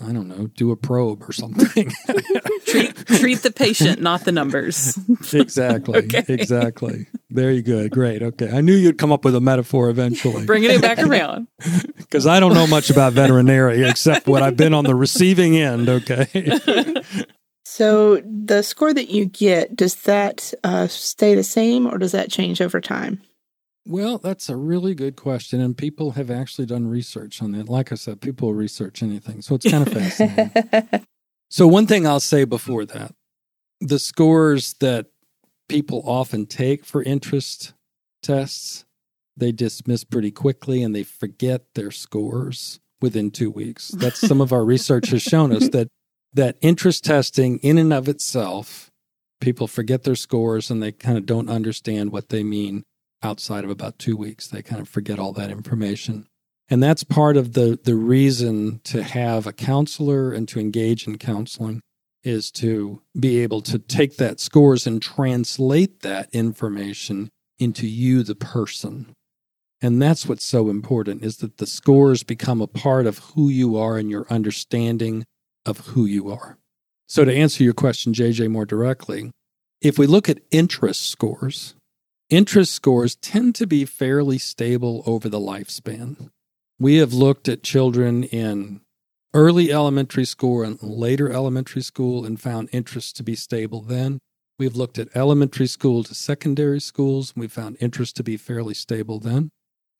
I 0.00 0.12
don't 0.12 0.28
know 0.28 0.46
do 0.46 0.70
a 0.70 0.76
probe 0.76 1.28
or 1.28 1.32
something. 1.32 1.90
treat 2.66 2.96
treat 3.06 3.42
the 3.42 3.50
patient, 3.50 4.00
not 4.00 4.24
the 4.24 4.32
numbers. 4.32 4.98
exactly. 5.32 5.98
Okay. 5.98 6.24
Exactly. 6.28 7.06
Very 7.30 7.62
good. 7.62 7.90
Great. 7.90 8.22
Okay. 8.22 8.50
I 8.50 8.60
knew 8.60 8.74
you'd 8.74 8.98
come 8.98 9.10
up 9.10 9.24
with 9.24 9.34
a 9.34 9.40
metaphor 9.40 9.90
eventually. 9.90 10.46
Bringing 10.46 10.70
it 10.70 10.82
back 10.82 10.98
around. 10.98 11.48
Because 12.08 12.26
I 12.26 12.40
don't 12.40 12.54
know 12.54 12.66
much 12.66 12.88
about 12.88 13.12
veterinary 13.12 13.86
except 13.86 14.26
what 14.26 14.42
I've 14.42 14.56
been 14.56 14.72
on 14.72 14.84
the 14.84 14.94
receiving 14.94 15.58
end. 15.58 15.90
Okay. 15.90 16.26
So 17.70 18.22
the 18.24 18.62
score 18.62 18.94
that 18.94 19.10
you 19.10 19.26
get, 19.26 19.76
does 19.76 19.94
that 19.96 20.54
uh, 20.64 20.86
stay 20.88 21.34
the 21.34 21.44
same 21.44 21.86
or 21.86 21.98
does 21.98 22.12
that 22.12 22.30
change 22.30 22.62
over 22.62 22.80
time? 22.80 23.20
Well, 23.86 24.16
that's 24.16 24.48
a 24.48 24.56
really 24.56 24.94
good 24.94 25.16
question. 25.16 25.60
And 25.60 25.76
people 25.76 26.12
have 26.12 26.30
actually 26.30 26.64
done 26.64 26.88
research 26.88 27.42
on 27.42 27.52
that. 27.52 27.68
Like 27.68 27.92
I 27.92 27.96
said, 27.96 28.22
people 28.22 28.54
research 28.54 29.02
anything. 29.02 29.42
So 29.42 29.54
it's 29.54 29.70
kind 29.70 29.86
of 29.86 29.92
fascinating. 29.92 31.04
so, 31.50 31.68
one 31.68 31.86
thing 31.86 32.06
I'll 32.06 32.20
say 32.20 32.44
before 32.44 32.86
that 32.86 33.14
the 33.82 33.98
scores 33.98 34.72
that 34.80 35.08
people 35.68 36.02
often 36.06 36.46
take 36.46 36.86
for 36.86 37.02
interest 37.02 37.74
tests, 38.22 38.86
they 39.36 39.52
dismiss 39.52 40.04
pretty 40.04 40.30
quickly 40.30 40.82
and 40.82 40.96
they 40.96 41.04
forget 41.04 41.74
their 41.74 41.90
scores 41.90 42.80
within 43.02 43.30
two 43.30 43.50
weeks. 43.50 43.88
That's 43.88 44.26
some 44.26 44.40
of 44.40 44.54
our 44.54 44.64
research 44.64 45.10
has 45.10 45.22
shown 45.22 45.54
us 45.54 45.68
that 45.72 45.90
that 46.38 46.56
interest 46.60 47.04
testing 47.04 47.58
in 47.58 47.78
and 47.78 47.92
of 47.92 48.08
itself, 48.08 48.92
people 49.40 49.66
forget 49.66 50.04
their 50.04 50.14
scores 50.14 50.70
and 50.70 50.80
they 50.80 50.92
kind 50.92 51.18
of 51.18 51.26
don't 51.26 51.50
understand 51.50 52.12
what 52.12 52.28
they 52.28 52.44
mean 52.44 52.84
outside 53.24 53.64
of 53.64 53.70
about 53.70 53.98
two 53.98 54.16
weeks. 54.16 54.46
They 54.46 54.62
kind 54.62 54.80
of 54.80 54.88
forget 54.88 55.18
all 55.18 55.32
that 55.32 55.50
information. 55.50 56.26
And 56.70 56.80
that's 56.80 57.02
part 57.02 57.36
of 57.36 57.54
the 57.54 57.80
the 57.82 57.96
reason 57.96 58.80
to 58.84 59.02
have 59.02 59.48
a 59.48 59.52
counselor 59.52 60.30
and 60.32 60.46
to 60.48 60.60
engage 60.60 61.08
in 61.08 61.18
counseling 61.18 61.80
is 62.22 62.52
to 62.52 63.02
be 63.18 63.40
able 63.40 63.60
to 63.62 63.78
take 63.80 64.16
that 64.18 64.38
scores 64.38 64.86
and 64.86 65.02
translate 65.02 66.02
that 66.02 66.28
information 66.32 67.30
into 67.58 67.88
you 67.88 68.22
the 68.22 68.36
person. 68.36 69.12
And 69.82 70.00
that's 70.00 70.26
what's 70.26 70.44
so 70.44 70.70
important 70.70 71.24
is 71.24 71.38
that 71.38 71.56
the 71.56 71.66
scores 71.66 72.22
become 72.22 72.60
a 72.60 72.68
part 72.68 73.06
of 73.06 73.18
who 73.18 73.48
you 73.48 73.76
are 73.76 73.98
and 73.98 74.08
your 74.08 74.26
understanding 74.30 75.24
of 75.68 75.88
who 75.88 76.06
you 76.06 76.30
are. 76.30 76.58
So 77.06 77.24
to 77.24 77.34
answer 77.34 77.62
your 77.62 77.74
question 77.74 78.12
JJ 78.12 78.50
more 78.50 78.66
directly, 78.66 79.30
if 79.80 79.98
we 79.98 80.06
look 80.06 80.28
at 80.28 80.40
interest 80.50 81.08
scores, 81.08 81.74
interest 82.28 82.72
scores 82.72 83.16
tend 83.16 83.54
to 83.56 83.66
be 83.66 83.84
fairly 83.84 84.38
stable 84.38 85.02
over 85.06 85.28
the 85.28 85.38
lifespan. 85.38 86.30
We 86.78 86.96
have 86.96 87.12
looked 87.12 87.48
at 87.48 87.62
children 87.62 88.24
in 88.24 88.80
early 89.34 89.72
elementary 89.72 90.24
school 90.24 90.62
and 90.62 90.82
later 90.82 91.30
elementary 91.30 91.82
school 91.82 92.24
and 92.24 92.40
found 92.40 92.68
interest 92.72 93.16
to 93.16 93.22
be 93.22 93.34
stable 93.34 93.82
then. 93.82 94.18
We've 94.58 94.76
looked 94.76 94.98
at 94.98 95.14
elementary 95.14 95.66
school 95.66 96.02
to 96.04 96.14
secondary 96.14 96.80
schools. 96.80 97.32
And 97.34 97.40
we 97.42 97.48
found 97.48 97.76
interest 97.80 98.16
to 98.16 98.24
be 98.24 98.36
fairly 98.36 98.74
stable 98.74 99.20
then. 99.20 99.50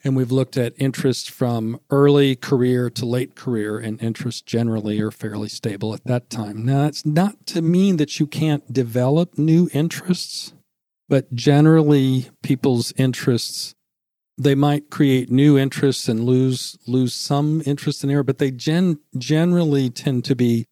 And 0.04 0.14
we've 0.16 0.30
looked 0.30 0.56
at 0.56 0.74
interest 0.76 1.30
from 1.30 1.80
early 1.90 2.36
career 2.36 2.88
to 2.90 3.04
late 3.04 3.34
career, 3.34 3.78
and 3.78 4.00
interest 4.00 4.46
generally 4.46 5.00
are 5.00 5.10
fairly 5.10 5.48
stable 5.48 5.92
at 5.92 6.04
that 6.04 6.30
time. 6.30 6.64
Now, 6.64 6.86
it's 6.86 7.04
not 7.04 7.46
to 7.48 7.62
mean 7.62 7.96
that 7.96 8.20
you 8.20 8.26
can't 8.26 8.72
develop 8.72 9.36
new 9.36 9.68
interests, 9.72 10.52
but 11.08 11.34
generally, 11.34 12.28
people's 12.42 12.92
interests 12.96 13.74
they 14.38 14.54
might 14.54 14.88
create 14.88 15.30
new 15.30 15.58
interests 15.58 16.08
and 16.08 16.24
lose 16.24 16.78
lose 16.86 17.12
some 17.12 17.60
interest 17.66 18.04
in 18.04 18.10
area, 18.10 18.22
but 18.22 18.38
they 18.38 18.52
gen, 18.52 19.00
generally 19.16 19.90
tend 19.90 20.24
to 20.24 20.36
be 20.36 20.66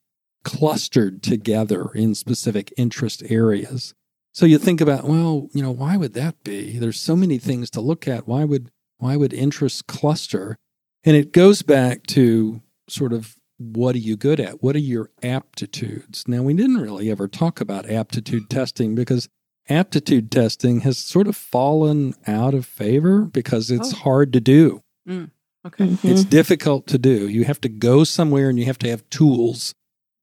clustered 0.44 1.22
together 1.22 1.90
in 1.92 2.14
specific 2.14 2.72
interest 2.76 3.24
areas. 3.28 3.92
So 4.32 4.46
you 4.46 4.58
think 4.58 4.80
about, 4.80 5.04
well, 5.04 5.48
you 5.52 5.62
know, 5.62 5.72
why 5.72 5.96
would 5.96 6.14
that 6.14 6.44
be? 6.44 6.78
There's 6.78 7.00
so 7.00 7.16
many 7.16 7.38
things 7.38 7.68
to 7.70 7.80
look 7.80 8.06
at. 8.06 8.28
Why 8.28 8.44
would 8.44 8.70
why 8.98 9.16
would 9.16 9.32
interests 9.32 9.82
cluster? 9.82 10.56
And 11.04 11.16
it 11.16 11.32
goes 11.32 11.62
back 11.62 12.06
to 12.08 12.62
sort 12.88 13.12
of 13.12 13.36
what 13.58 13.94
are 13.94 13.98
you 14.00 14.16
good 14.16 14.38
at? 14.40 14.62
What 14.62 14.76
are 14.76 14.80
your 14.80 15.10
aptitudes? 15.22 16.24
Now, 16.28 16.42
we 16.42 16.54
didn't 16.54 16.78
really 16.80 17.10
ever 17.10 17.26
talk 17.28 17.60
about 17.60 17.88
aptitude 17.88 18.50
testing 18.50 18.94
because 18.94 19.28
aptitude 19.68 20.30
testing 20.30 20.80
has 20.80 20.98
sort 20.98 21.26
of 21.26 21.36
fallen 21.36 22.14
out 22.26 22.54
of 22.54 22.66
favor 22.66 23.22
because 23.22 23.70
it's 23.70 23.92
Oh. 23.94 23.96
hard 23.96 24.32
to 24.34 24.40
do. 24.40 24.82
Mm, 25.08 25.30
okay. 25.66 25.86
Mhm. 25.86 26.04
It's 26.10 26.24
difficult 26.24 26.86
to 26.88 26.98
do. 26.98 27.28
You 27.28 27.44
have 27.44 27.60
to 27.62 27.68
go 27.68 28.04
somewhere 28.04 28.48
and 28.50 28.58
you 28.58 28.66
have 28.66 28.78
to 28.80 28.88
have 28.90 29.08
tools 29.10 29.74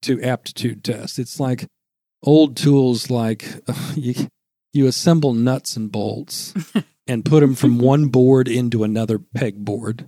to 0.04 0.22
aptitude 0.22 0.84
test. 0.84 1.18
It's 1.18 1.40
like 1.40 1.66
old 2.22 2.56
tools 2.56 3.10
like 3.10 3.46
you, 3.96 4.28
you 4.74 4.86
assemble 4.88 5.34
nuts 5.34 5.76
and 5.76 5.92
bolts 5.92 6.54
and 7.08 7.26
put 7.26 7.42
them 7.42 7.56
from 7.56 7.80
one 7.80 8.08
board 8.08 8.48
into 8.48 8.84
another 8.84 9.20
pegboard. 9.20 10.08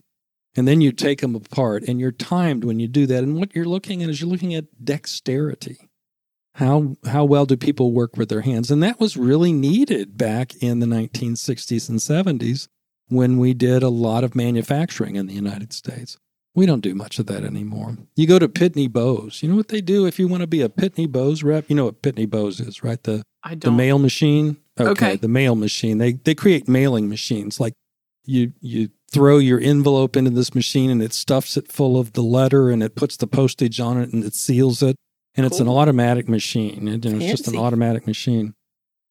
And 0.56 0.68
then 0.68 0.80
you 0.80 0.92
take 0.92 1.22
them 1.22 1.36
apart 1.36 1.84
and 1.84 2.00
you're 2.00 2.12
timed 2.12 2.64
when 2.64 2.80
you 2.80 2.88
do 2.88 3.06
that. 3.08 3.24
And 3.24 3.36
what 3.38 3.54
you're 3.56 3.66
looking 3.66 4.02
at 4.02 4.10
is 4.10 4.22
you're 4.22 4.30
looking 4.30 4.56
at 4.56 4.84
dexterity. 4.84 5.90
How 6.56 6.96
how 7.06 7.26
well 7.26 7.46
do 7.46 7.58
people 7.58 7.92
work 7.92 8.16
with 8.16 8.30
their 8.30 8.42
hands? 8.42 8.72
And 8.72 8.82
that 8.82 9.00
was 9.00 9.18
really 9.18 9.52
needed 9.52 10.18
back 10.18 10.56
in 10.64 10.80
the 10.80 10.86
1960s 10.86 11.90
and 11.90 12.00
70s 12.00 12.70
when 13.10 13.38
we 13.38 13.54
did 13.54 13.84
a 13.84 13.90
lot 13.90 14.24
of 14.24 14.36
manufacturing 14.36 15.18
in 15.18 15.28
the 15.28 15.34
United 15.34 15.74
States. 15.74 16.18
We 16.54 16.66
don't 16.66 16.80
do 16.80 16.96
much 16.96 17.20
of 17.20 17.26
that 17.26 17.44
anymore. 17.44 17.98
You 18.16 18.26
go 18.26 18.40
to 18.40 18.48
Pitney 18.48 18.90
Bowes. 18.90 19.44
You 19.44 19.50
know 19.50 19.58
what 19.58 19.68
they 19.68 19.82
do 19.82 20.06
if 20.06 20.18
you 20.18 20.30
want 20.30 20.42
to 20.42 20.48
be 20.48 20.62
a 20.62 20.70
Pitney 20.70 21.12
Bowes 21.12 21.44
rep? 21.44 21.66
You 21.68 21.76
know 21.76 21.86
what 21.86 22.02
Pitney 22.02 22.30
Bowes 22.30 22.62
is, 22.62 22.82
right? 22.82 23.04
The 23.04 23.24
the 23.60 23.72
mail 23.72 24.00
machine. 24.00 24.56
Okay. 24.80 25.16
the 25.16 25.28
mail 25.28 25.56
machine. 25.56 25.98
They 25.98 26.14
they 26.14 26.36
create 26.36 26.68
mailing 26.68 27.10
machines. 27.10 27.60
Like 27.60 27.74
you 28.26 28.54
you 28.60 28.90
throw 29.12 29.38
your 29.38 29.60
envelope 29.60 30.18
into 30.18 30.32
this 30.32 30.54
machine 30.56 30.90
and 30.90 31.02
it 31.02 31.14
stuffs 31.14 31.56
it 31.58 31.72
full 31.72 31.98
of 31.98 32.14
the 32.14 32.22
letter 32.24 32.70
and 32.70 32.84
it 32.84 32.96
puts 32.96 33.16
the 33.18 33.28
postage 33.28 33.80
on 33.80 33.98
it 34.02 34.12
and 34.12 34.24
it 34.24 34.34
seals 34.34 34.82
it 34.84 34.96
and 35.36 35.46
it's 35.46 35.60
an 35.60 35.68
automatic 35.70 36.28
machine. 36.28 36.88
It- 36.88 37.06
you 37.06 37.12
know, 37.12 37.18
it's 37.18 37.26
just 37.44 37.48
an 37.48 37.58
automatic 37.58 38.06
machine. 38.08 38.54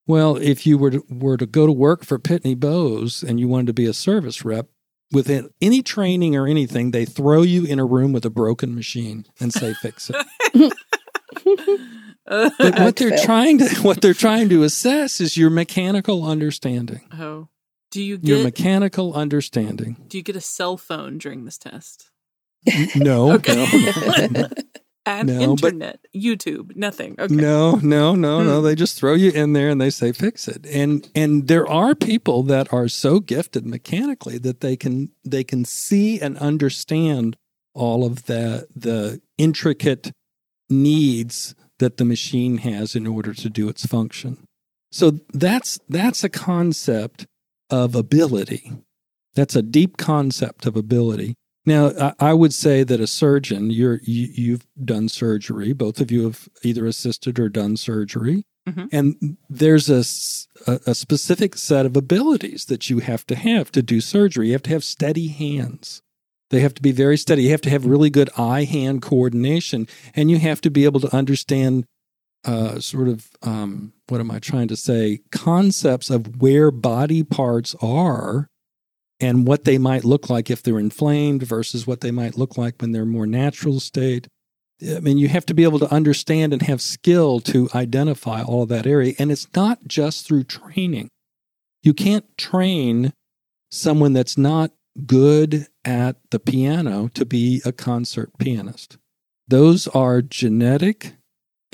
Well, 0.06 0.36
if 0.36 0.66
you 0.66 0.76
were 0.76 0.90
to, 0.90 1.04
were 1.08 1.38
to 1.38 1.46
go 1.46 1.66
to 1.66 1.72
work 1.72 2.04
for 2.04 2.18
Pitney 2.18 2.58
Bowes 2.58 3.22
and 3.22 3.40
you 3.40 3.48
wanted 3.48 3.68
to 3.68 3.72
be 3.72 3.86
a 3.86 3.94
service 3.94 4.44
rep, 4.44 4.66
within 5.12 5.48
any 5.62 5.80
training 5.82 6.36
or 6.36 6.46
anything, 6.46 6.90
they 6.90 7.06
throw 7.06 7.40
you 7.40 7.64
in 7.64 7.78
a 7.78 7.86
room 7.86 8.12
with 8.12 8.26
a 8.26 8.30
broken 8.30 8.74
machine 8.74 9.24
and 9.40 9.52
say 9.52 9.72
fix 9.74 10.10
it. 10.12 10.16
But 12.26 12.52
what 12.58 12.96
they're 12.96 13.10
Fail. 13.10 13.24
trying 13.24 13.58
to 13.58 13.68
what 13.82 14.00
they're 14.00 14.14
trying 14.14 14.48
to 14.50 14.62
assess 14.62 15.20
is 15.20 15.36
your 15.36 15.50
mechanical 15.50 16.24
understanding. 16.24 17.02
oh. 17.12 17.48
Do 17.90 18.02
you 18.02 18.18
Your 18.22 18.38
get 18.38 18.44
mechanical 18.44 19.14
understanding. 19.14 19.96
do 20.08 20.16
you 20.18 20.24
get 20.24 20.34
a 20.34 20.40
cell 20.40 20.76
phone 20.76 21.16
during 21.18 21.44
this 21.44 21.58
test? 21.58 22.10
No, 22.96 23.30
Okay. 23.34 23.54
no, 24.32 24.48
And 25.06 25.28
No, 25.28 25.54
but- 25.54 26.00
YouTube, 26.12 26.74
nothing. 26.74 27.14
Okay. 27.20 27.32
no, 27.32 27.76
no, 27.76 28.16
no, 28.16 28.42
no. 28.42 28.58
Hmm. 28.60 28.64
They 28.66 28.74
just 28.74 28.98
throw 28.98 29.14
you 29.14 29.30
in 29.30 29.52
there 29.52 29.68
and 29.68 29.80
they 29.80 29.90
say 29.90 30.10
fix 30.10 30.48
it. 30.48 30.66
And 30.66 31.08
and 31.14 31.46
there 31.46 31.68
are 31.68 31.94
people 31.94 32.42
that 32.44 32.72
are 32.72 32.88
so 32.88 33.20
gifted 33.20 33.64
mechanically 33.64 34.38
that 34.38 34.60
they 34.60 34.76
can 34.76 35.12
they 35.24 35.44
can 35.44 35.64
see 35.64 36.18
and 36.20 36.36
understand 36.38 37.36
all 37.74 38.04
of 38.04 38.24
the 38.24 38.66
the 38.74 39.20
intricate 39.38 40.10
needs 40.70 41.54
that 41.78 41.96
the 41.96 42.04
machine 42.04 42.58
has 42.58 42.94
in 42.94 43.06
order 43.06 43.34
to 43.34 43.50
do 43.50 43.68
its 43.68 43.86
function. 43.86 44.44
So 44.90 45.18
that's 45.32 45.78
that's 45.88 46.22
a 46.24 46.28
concept 46.28 47.26
of 47.70 47.94
ability. 47.94 48.72
That's 49.34 49.56
a 49.56 49.62
deep 49.62 49.96
concept 49.96 50.66
of 50.66 50.76
ability. 50.76 51.34
Now, 51.66 52.12
I, 52.20 52.34
would 52.34 52.52
say 52.52 52.84
that 52.84 53.00
a 53.00 53.06
surgeon, 53.06 53.70
you're 53.70 53.98
you, 54.04 54.28
you've 54.34 54.66
done 54.84 55.08
surgery. 55.08 55.72
Both 55.72 55.98
of 55.98 56.10
you 56.10 56.24
have 56.24 56.46
either 56.62 56.84
assisted 56.86 57.38
or 57.40 57.48
done 57.48 57.76
surgery, 57.78 58.44
Mhm. 58.68 58.88
and 58.92 59.36
there's 59.48 59.88
a, 59.90 60.04
a 60.86 60.94
specific 60.94 61.56
set 61.56 61.86
of 61.86 61.96
abilities 61.96 62.66
that 62.66 62.90
you 62.90 62.98
have 62.98 63.26
to 63.26 63.34
have 63.34 63.72
to 63.72 63.82
do 63.82 64.00
surgery. 64.02 64.48
You 64.48 64.52
have 64.52 64.62
to 64.64 64.70
have 64.70 64.84
steady 64.84 65.28
hands. 65.28 66.02
They 66.50 66.60
have 66.60 66.74
to 66.74 66.82
be 66.82 66.92
very 66.92 67.16
steady. 67.16 67.44
You 67.44 67.50
have 67.50 67.62
to 67.62 67.70
have 67.70 67.86
really 67.86 68.10
good 68.10 68.30
eye 68.36 68.64
hand 68.64 69.02
coordination, 69.02 69.88
and 70.14 70.30
you 70.30 70.38
have 70.38 70.60
to 70.62 70.70
be 70.70 70.84
able 70.84 71.00
to 71.00 71.14
understand 71.14 71.84
uh, 72.44 72.78
sort 72.78 73.08
of 73.08 73.30
um, 73.42 73.92
what 74.08 74.20
am 74.20 74.30
I 74.30 74.38
trying 74.38 74.68
to 74.68 74.76
say? 74.76 75.20
Concepts 75.32 76.10
of 76.10 76.42
where 76.42 76.70
body 76.70 77.22
parts 77.22 77.74
are 77.80 78.48
and 79.20 79.46
what 79.46 79.64
they 79.64 79.78
might 79.78 80.04
look 80.04 80.28
like 80.28 80.50
if 80.50 80.62
they're 80.62 80.78
inflamed 80.78 81.42
versus 81.42 81.86
what 81.86 82.00
they 82.00 82.10
might 82.10 82.36
look 82.36 82.58
like 82.58 82.74
when 82.80 82.92
they're 82.92 83.06
more 83.06 83.26
natural 83.26 83.80
state. 83.80 84.28
I 84.82 85.00
mean, 85.00 85.18
you 85.18 85.28
have 85.28 85.46
to 85.46 85.54
be 85.54 85.62
able 85.62 85.78
to 85.78 85.92
understand 85.92 86.52
and 86.52 86.60
have 86.62 86.82
skill 86.82 87.40
to 87.40 87.70
identify 87.74 88.42
all 88.42 88.66
that 88.66 88.86
area. 88.86 89.14
And 89.18 89.32
it's 89.32 89.48
not 89.54 89.86
just 89.86 90.26
through 90.26 90.44
training. 90.44 91.08
You 91.82 91.94
can't 91.94 92.26
train 92.36 93.12
someone 93.70 94.12
that's 94.12 94.36
not 94.36 94.72
good 95.06 95.66
at 95.84 96.16
the 96.30 96.38
piano 96.38 97.08
to 97.14 97.24
be 97.24 97.60
a 97.64 97.72
concert 97.72 98.30
pianist. 98.38 98.98
Those 99.48 99.88
are 99.88 100.22
genetic 100.22 101.14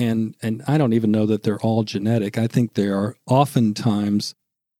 and 0.00 0.34
and 0.42 0.62
I 0.66 0.78
don't 0.78 0.94
even 0.94 1.10
know 1.10 1.26
that 1.26 1.42
they're 1.42 1.60
all 1.60 1.84
genetic. 1.84 2.38
I 2.38 2.46
think 2.46 2.74
they 2.74 2.88
are 2.88 3.16
oftentimes 3.26 4.34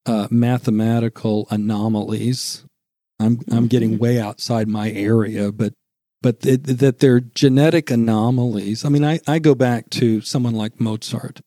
uh, 0.07 0.29
mathematical 0.31 1.47
anomalies. 1.51 2.65
I'm 3.21 3.41
I'm 3.51 3.67
getting 3.67 3.99
way 3.99 4.19
outside 4.19 4.67
my 4.67 4.91
area, 4.91 5.53
but 5.53 5.75
but 6.23 6.41
th- 6.41 6.63
that 6.63 6.99
they're 6.99 7.21
genetic 7.21 7.91
anomalies. 7.91 8.85
I 8.85 8.89
mean, 8.89 9.05
I, 9.05 9.21
I 9.27 9.39
go 9.39 9.55
back 9.55 9.91
to 9.91 10.21
someone 10.23 10.55
like 10.55 10.81
Mozart, 10.81 11.41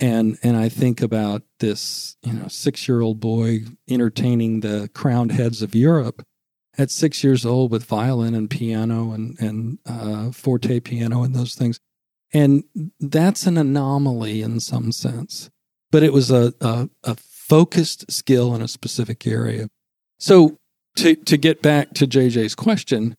and 0.00 0.38
and 0.42 0.56
I 0.56 0.68
think 0.68 1.00
about 1.00 1.42
this 1.60 2.16
you 2.22 2.32
know 2.32 2.48
six 2.48 2.88
year 2.88 3.00
old 3.00 3.20
boy 3.20 3.60
entertaining 3.88 4.60
the 4.60 4.90
crowned 4.94 5.32
heads 5.32 5.62
of 5.62 5.74
Europe 5.74 6.22
at 6.76 6.90
six 6.90 7.22
years 7.22 7.46
old 7.46 7.70
with 7.70 7.84
violin 7.84 8.34
and 8.34 8.50
piano 8.50 9.12
and 9.12 9.38
and 9.40 9.78
uh, 9.86 10.30
forte 10.30 10.80
piano 10.80 11.22
and 11.22 11.34
those 11.34 11.54
things, 11.54 11.78
and 12.32 12.64
that's 13.00 13.46
an 13.46 13.56
anomaly 13.56 14.42
in 14.42 14.60
some 14.60 14.92
sense. 14.92 15.50
But 15.92 16.02
it 16.02 16.12
was 16.12 16.30
a, 16.30 16.52
a, 16.60 16.88
a 17.04 17.14
focused 17.14 18.10
skill 18.10 18.52
in 18.54 18.62
a 18.62 18.68
specific 18.68 19.26
area. 19.26 19.68
So 20.18 20.56
to 20.96 21.14
to 21.14 21.36
get 21.36 21.62
back 21.62 21.94
to 21.94 22.06
JJ's 22.06 22.54
question, 22.54 23.16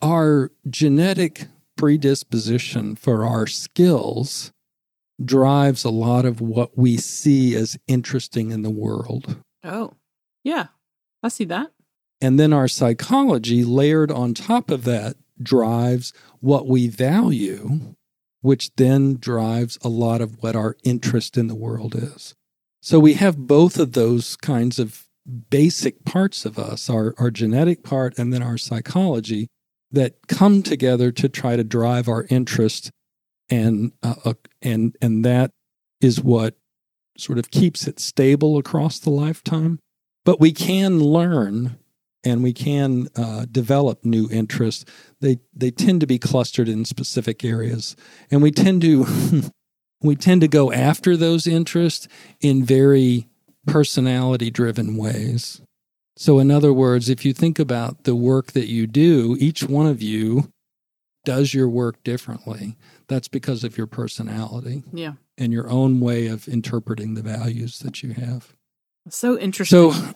our 0.00 0.52
genetic 0.68 1.48
predisposition 1.76 2.94
for 2.94 3.24
our 3.24 3.46
skills 3.46 4.52
drives 5.22 5.84
a 5.84 5.90
lot 5.90 6.24
of 6.24 6.40
what 6.40 6.76
we 6.76 6.96
see 6.96 7.54
as 7.54 7.76
interesting 7.86 8.50
in 8.50 8.62
the 8.62 8.70
world. 8.70 9.36
Oh, 9.62 9.92
yeah, 10.42 10.68
I 11.22 11.28
see 11.28 11.44
that. 11.44 11.70
And 12.20 12.38
then 12.38 12.52
our 12.52 12.68
psychology, 12.68 13.64
layered 13.64 14.10
on 14.10 14.34
top 14.34 14.70
of 14.70 14.84
that, 14.84 15.16
drives 15.42 16.12
what 16.40 16.66
we 16.66 16.88
value, 16.88 17.94
which 18.40 18.74
then 18.76 19.16
drives 19.16 19.78
a 19.82 19.88
lot 19.88 20.20
of 20.20 20.42
what 20.42 20.56
our 20.56 20.76
interest 20.84 21.36
in 21.36 21.48
the 21.48 21.54
world 21.54 21.94
is. 21.94 22.34
So 22.80 23.00
we 23.00 23.14
have 23.14 23.46
both 23.46 23.78
of 23.78 23.92
those 23.92 24.36
kinds 24.36 24.78
of 24.78 25.06
basic 25.48 26.04
parts 26.04 26.44
of 26.44 26.58
us 26.58 26.90
our, 26.90 27.14
our 27.16 27.30
genetic 27.30 27.82
part 27.82 28.18
and 28.18 28.32
then 28.32 28.42
our 28.42 28.58
psychology 28.58 29.48
that 29.90 30.16
come 30.28 30.62
together 30.62 31.10
to 31.12 31.28
try 31.28 31.56
to 31.56 31.64
drive 31.64 32.08
our 32.08 32.26
interest 32.28 32.90
and 33.50 33.92
uh, 34.02 34.14
uh, 34.24 34.34
and 34.62 34.96
and 35.00 35.24
that 35.24 35.50
is 36.00 36.20
what 36.20 36.56
sort 37.16 37.38
of 37.38 37.50
keeps 37.50 37.86
it 37.86 38.00
stable 38.00 38.58
across 38.58 38.98
the 38.98 39.10
lifetime. 39.10 39.78
But 40.24 40.40
we 40.40 40.52
can 40.52 41.00
learn 41.00 41.78
and 42.24 42.42
we 42.42 42.52
can 42.52 43.08
uh, 43.14 43.44
develop 43.50 44.04
new 44.04 44.28
interests. 44.30 44.84
They 45.20 45.38
they 45.54 45.70
tend 45.70 46.00
to 46.00 46.06
be 46.06 46.18
clustered 46.18 46.68
in 46.68 46.84
specific 46.84 47.44
areas. 47.44 47.94
And 48.30 48.42
we 48.42 48.50
tend 48.50 48.82
to 48.82 49.50
we 50.02 50.16
tend 50.16 50.40
to 50.40 50.48
go 50.48 50.72
after 50.72 51.16
those 51.16 51.46
interests 51.46 52.08
in 52.40 52.64
very 52.64 53.28
personality 53.66 54.50
driven 54.50 54.96
ways. 54.96 55.60
So 56.16 56.38
in 56.38 56.50
other 56.50 56.72
words 56.72 57.08
if 57.08 57.24
you 57.24 57.32
think 57.32 57.58
about 57.58 58.04
the 58.04 58.14
work 58.14 58.52
that 58.52 58.68
you 58.68 58.86
do 58.86 59.36
each 59.38 59.64
one 59.64 59.86
of 59.86 60.00
you 60.00 60.50
does 61.24 61.54
your 61.54 61.68
work 61.68 62.02
differently 62.04 62.76
that's 63.08 63.28
because 63.28 63.64
of 63.64 63.76
your 63.78 63.86
personality 63.86 64.82
Yeah. 64.92 65.14
and 65.38 65.52
your 65.52 65.68
own 65.70 66.00
way 66.00 66.26
of 66.26 66.48
interpreting 66.48 67.14
the 67.14 67.22
values 67.22 67.78
that 67.80 68.02
you 68.02 68.12
have. 68.12 68.54
So 69.08 69.38
interesting. 69.38 69.92
So 69.92 70.14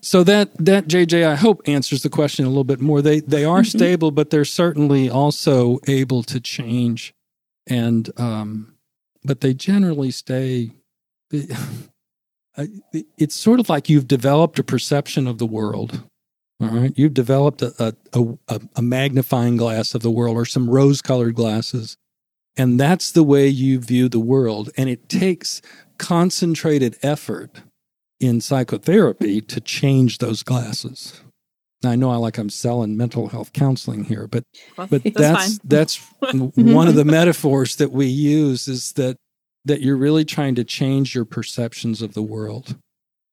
so 0.00 0.22
that 0.24 0.50
that 0.62 0.86
JJ 0.86 1.24
I 1.26 1.34
hope 1.36 1.62
answers 1.66 2.02
the 2.02 2.10
question 2.10 2.44
a 2.44 2.48
little 2.48 2.64
bit 2.64 2.80
more. 2.80 3.00
They 3.00 3.20
they 3.20 3.44
are 3.44 3.62
Mhm. 3.62 3.66
stable 3.76 4.10
but 4.10 4.30
they're 4.30 4.44
certainly 4.44 5.08
also 5.08 5.78
able 5.86 6.22
to 6.24 6.40
change 6.40 7.14
and 7.66 8.10
um 8.20 8.74
but 9.24 9.40
they 9.40 9.54
generally 9.54 10.10
stay 10.10 10.72
it's 13.18 13.34
sort 13.34 13.60
of 13.60 13.68
like 13.68 13.88
you've 13.88 14.06
developed 14.08 14.58
a 14.58 14.64
perception 14.64 15.26
of 15.26 15.38
the 15.38 15.46
world. 15.46 16.04
All 16.60 16.68
right, 16.68 16.92
you've 16.96 17.14
developed 17.14 17.62
a 17.62 17.94
a, 18.12 18.24
a, 18.48 18.60
a 18.76 18.82
magnifying 18.82 19.56
glass 19.56 19.94
of 19.94 20.02
the 20.02 20.10
world 20.10 20.36
or 20.36 20.44
some 20.44 20.70
rose-colored 20.70 21.34
glasses, 21.34 21.96
and 22.56 22.78
that's 22.78 23.10
the 23.10 23.24
way 23.24 23.48
you 23.48 23.80
view 23.80 24.08
the 24.08 24.20
world. 24.20 24.70
And 24.76 24.88
it 24.88 25.08
takes 25.08 25.60
concentrated 25.98 26.96
effort 27.02 27.62
in 28.20 28.40
psychotherapy 28.40 29.40
to 29.40 29.60
change 29.60 30.18
those 30.18 30.42
glasses. 30.42 31.20
Now, 31.82 31.90
I 31.90 31.96
know 31.96 32.10
I 32.10 32.16
like 32.16 32.38
I'm 32.38 32.48
selling 32.48 32.96
mental 32.96 33.28
health 33.28 33.52
counseling 33.52 34.04
here, 34.04 34.26
but 34.26 34.44
Well, 34.76 34.86
but 34.86 35.02
that's, 35.14 35.58
that's 35.58 35.98
that's 36.20 36.32
one 36.54 36.88
of 36.88 36.94
the 36.94 37.04
metaphors 37.04 37.76
that 37.76 37.92
we 37.92 38.06
use 38.06 38.68
is 38.68 38.92
that 38.92 39.16
that 39.66 39.82
you're 39.82 39.96
really 39.96 40.24
trying 40.24 40.54
to 40.54 40.64
change 40.64 41.14
your 41.14 41.24
perceptions 41.24 42.02
of 42.02 42.14
the 42.14 42.22
world. 42.22 42.76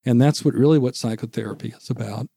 And 0.06 0.20
that's 0.20 0.44
what 0.44 0.54
really 0.54 0.80
what 0.80 0.96
psychotherapy 0.96 1.74
is 1.78 1.90
about. 1.90 2.28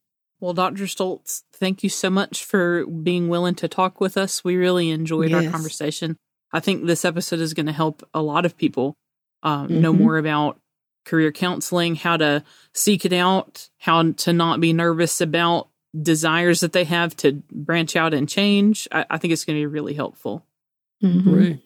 Well, 0.40 0.52
Dr. 0.52 0.84
Stoltz, 0.84 1.42
thank 1.54 1.82
you 1.82 1.88
so 1.88 2.10
much 2.10 2.44
for 2.44 2.86
being 2.86 3.28
willing 3.28 3.54
to 3.56 3.68
talk 3.68 4.00
with 4.00 4.16
us. 4.16 4.44
We 4.44 4.56
really 4.56 4.90
enjoyed 4.90 5.32
our 5.32 5.50
conversation. 5.50 6.16
I 6.54 6.60
think 6.60 6.86
this 6.86 7.04
episode 7.04 7.40
is 7.40 7.52
going 7.52 7.66
to 7.66 7.72
help 7.72 8.08
a 8.14 8.22
lot 8.22 8.46
of 8.46 8.56
people 8.56 8.94
um, 9.42 9.82
know 9.82 9.92
Mhm. 9.92 9.98
more 9.98 10.16
about 10.16 10.58
career 11.04 11.30
counseling, 11.32 11.96
how 11.96 12.16
to 12.16 12.42
seek 12.72 13.04
it 13.04 13.12
out, 13.12 13.68
how 13.78 14.12
to 14.12 14.32
not 14.32 14.58
be 14.60 14.72
nervous 14.72 15.20
about 15.20 15.68
desires 16.00 16.60
that 16.60 16.72
they 16.72 16.84
have 16.84 17.14
to 17.18 17.42
branch 17.52 17.94
out 17.94 18.14
and 18.14 18.26
change. 18.28 18.88
I, 18.90 19.04
I 19.10 19.18
think 19.18 19.32
it's 19.32 19.44
going 19.44 19.56
to 19.58 19.60
be 19.60 19.66
really 19.66 19.92
helpful. 19.94 20.46
Mhm. 21.02 21.22
Great. 21.24 21.58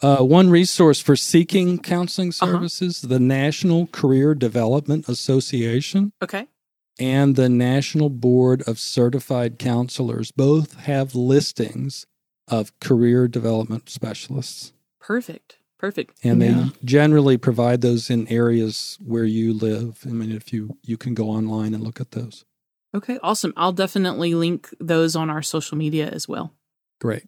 Uh, 0.00 0.24
one 0.24 0.48
resource 0.48 0.98
for 1.00 1.14
seeking 1.14 1.78
counseling 1.78 2.30
Uh-huh. 2.30 2.46
services, 2.52 3.02
the 3.02 3.20
National 3.20 3.86
Career 3.88 4.34
Development 4.34 5.06
Association 5.08 6.12
Okay. 6.22 6.46
and 6.98 7.36
the 7.36 7.50
National 7.50 8.08
Board 8.08 8.62
of 8.66 8.78
Certified 8.80 9.58
Counselors 9.58 10.32
both 10.32 10.74
have 10.76 11.14
listings 11.14 12.06
of 12.50 12.78
career 12.80 13.28
development 13.28 13.88
specialists. 13.88 14.72
Perfect. 15.00 15.56
Perfect. 15.78 16.18
And 16.22 16.42
Yeah. 16.42 16.52
they 16.52 16.70
generally 16.84 17.38
provide 17.38 17.80
those 17.80 18.10
in 18.10 18.28
areas 18.28 18.98
where 19.04 19.24
you 19.24 19.54
live. 19.54 20.00
I 20.04 20.10
mean, 20.10 20.30
if 20.30 20.52
you 20.52 20.76
you 20.84 20.96
can 20.98 21.14
go 21.14 21.28
online 21.30 21.72
and 21.72 21.82
look 21.82 22.00
at 22.00 22.10
those. 22.10 22.44
Okay. 22.94 23.18
Awesome. 23.22 23.54
I'll 23.56 23.72
definitely 23.72 24.34
link 24.34 24.68
those 24.78 25.16
on 25.16 25.30
our 25.30 25.42
social 25.42 25.78
media 25.78 26.08
as 26.10 26.28
well. 26.28 26.52
Great. 27.00 27.22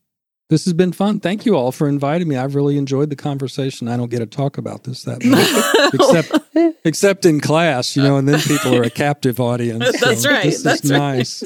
This 0.51 0.67
has 0.67 0.75
been 0.75 0.93
fun. 0.93 1.19
Thank 1.19 1.47
you 1.47 1.57
all 1.57 1.73
for 1.73 1.89
inviting 1.89 2.29
me. 2.29 2.37
I've 2.37 2.55
really 2.55 2.77
enjoyed 2.77 3.09
the 3.09 3.17
conversation. 3.17 3.89
I 3.89 3.97
don't 3.97 4.11
get 4.11 4.19
to 4.19 4.27
talk 4.27 4.59
about 4.59 4.85
this 4.85 5.05
that 5.05 5.25
much, 5.25 5.95
except 5.95 6.85
except 6.85 7.25
in 7.25 7.41
class, 7.41 7.97
you 7.97 8.03
uh. 8.03 8.07
know, 8.09 8.17
and 8.19 8.29
then 8.29 8.39
people 8.39 8.75
are 8.75 8.83
a 8.83 8.91
captive 8.91 9.41
audience. 9.41 9.99
That's 10.01 10.27
right. 10.27 10.45
This 10.45 10.63
That's 10.63 10.85
is 10.85 10.91
right. 10.93 10.99
nice. 10.99 11.45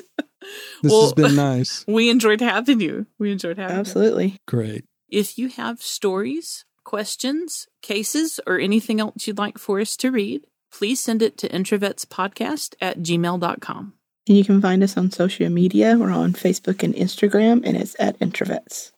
This 0.82 0.92
Well- 0.92 1.02
has 1.02 1.12
been 1.14 1.34
nice. 1.50 1.84
we 1.88 2.10
enjoyed 2.10 2.40
having 2.40 2.80
you. 2.80 3.06
We 3.18 3.32
enjoyed 3.32 3.58
having 3.58 3.76
you. 3.76 3.80
Absolutely. 3.80 4.36
Great. 4.46 4.84
If 5.08 5.38
you 5.38 5.48
have 5.48 5.80
stories, 5.82 6.64
questions, 6.84 7.68
cases, 7.82 8.40
or 8.46 8.58
anything 8.58 9.00
else 9.00 9.26
you'd 9.26 9.38
like 9.38 9.58
for 9.58 9.80
us 9.80 9.96
to 9.98 10.10
read, 10.10 10.46
please 10.72 11.00
send 11.00 11.22
it 11.22 11.38
to 11.38 11.48
introvetspodcast 11.48 12.74
at 12.80 12.98
gmail.com. 12.98 13.92
And 14.28 14.36
you 14.36 14.44
can 14.44 14.60
find 14.60 14.82
us 14.82 14.96
on 14.96 15.10
social 15.12 15.48
media. 15.48 15.96
We're 15.96 16.10
on 16.10 16.32
Facebook 16.32 16.82
and 16.82 16.92
Instagram, 16.94 17.62
and 17.64 17.76
it's 17.76 17.94
at 18.00 18.18
Introvets. 18.18 18.90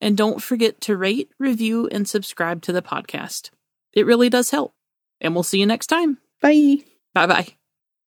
And 0.00 0.16
don't 0.16 0.42
forget 0.42 0.80
to 0.82 0.96
rate, 0.96 1.30
review, 1.38 1.88
and 1.88 2.06
subscribe 2.06 2.60
to 2.62 2.72
the 2.72 2.82
podcast. 2.82 3.48
It 3.94 4.04
really 4.04 4.28
does 4.28 4.50
help. 4.50 4.74
And 5.22 5.34
we'll 5.34 5.42
see 5.44 5.58
you 5.60 5.66
next 5.66 5.86
time. 5.86 6.18
Bye. 6.42 6.78
Bye 7.14 7.26
bye. 7.26 7.63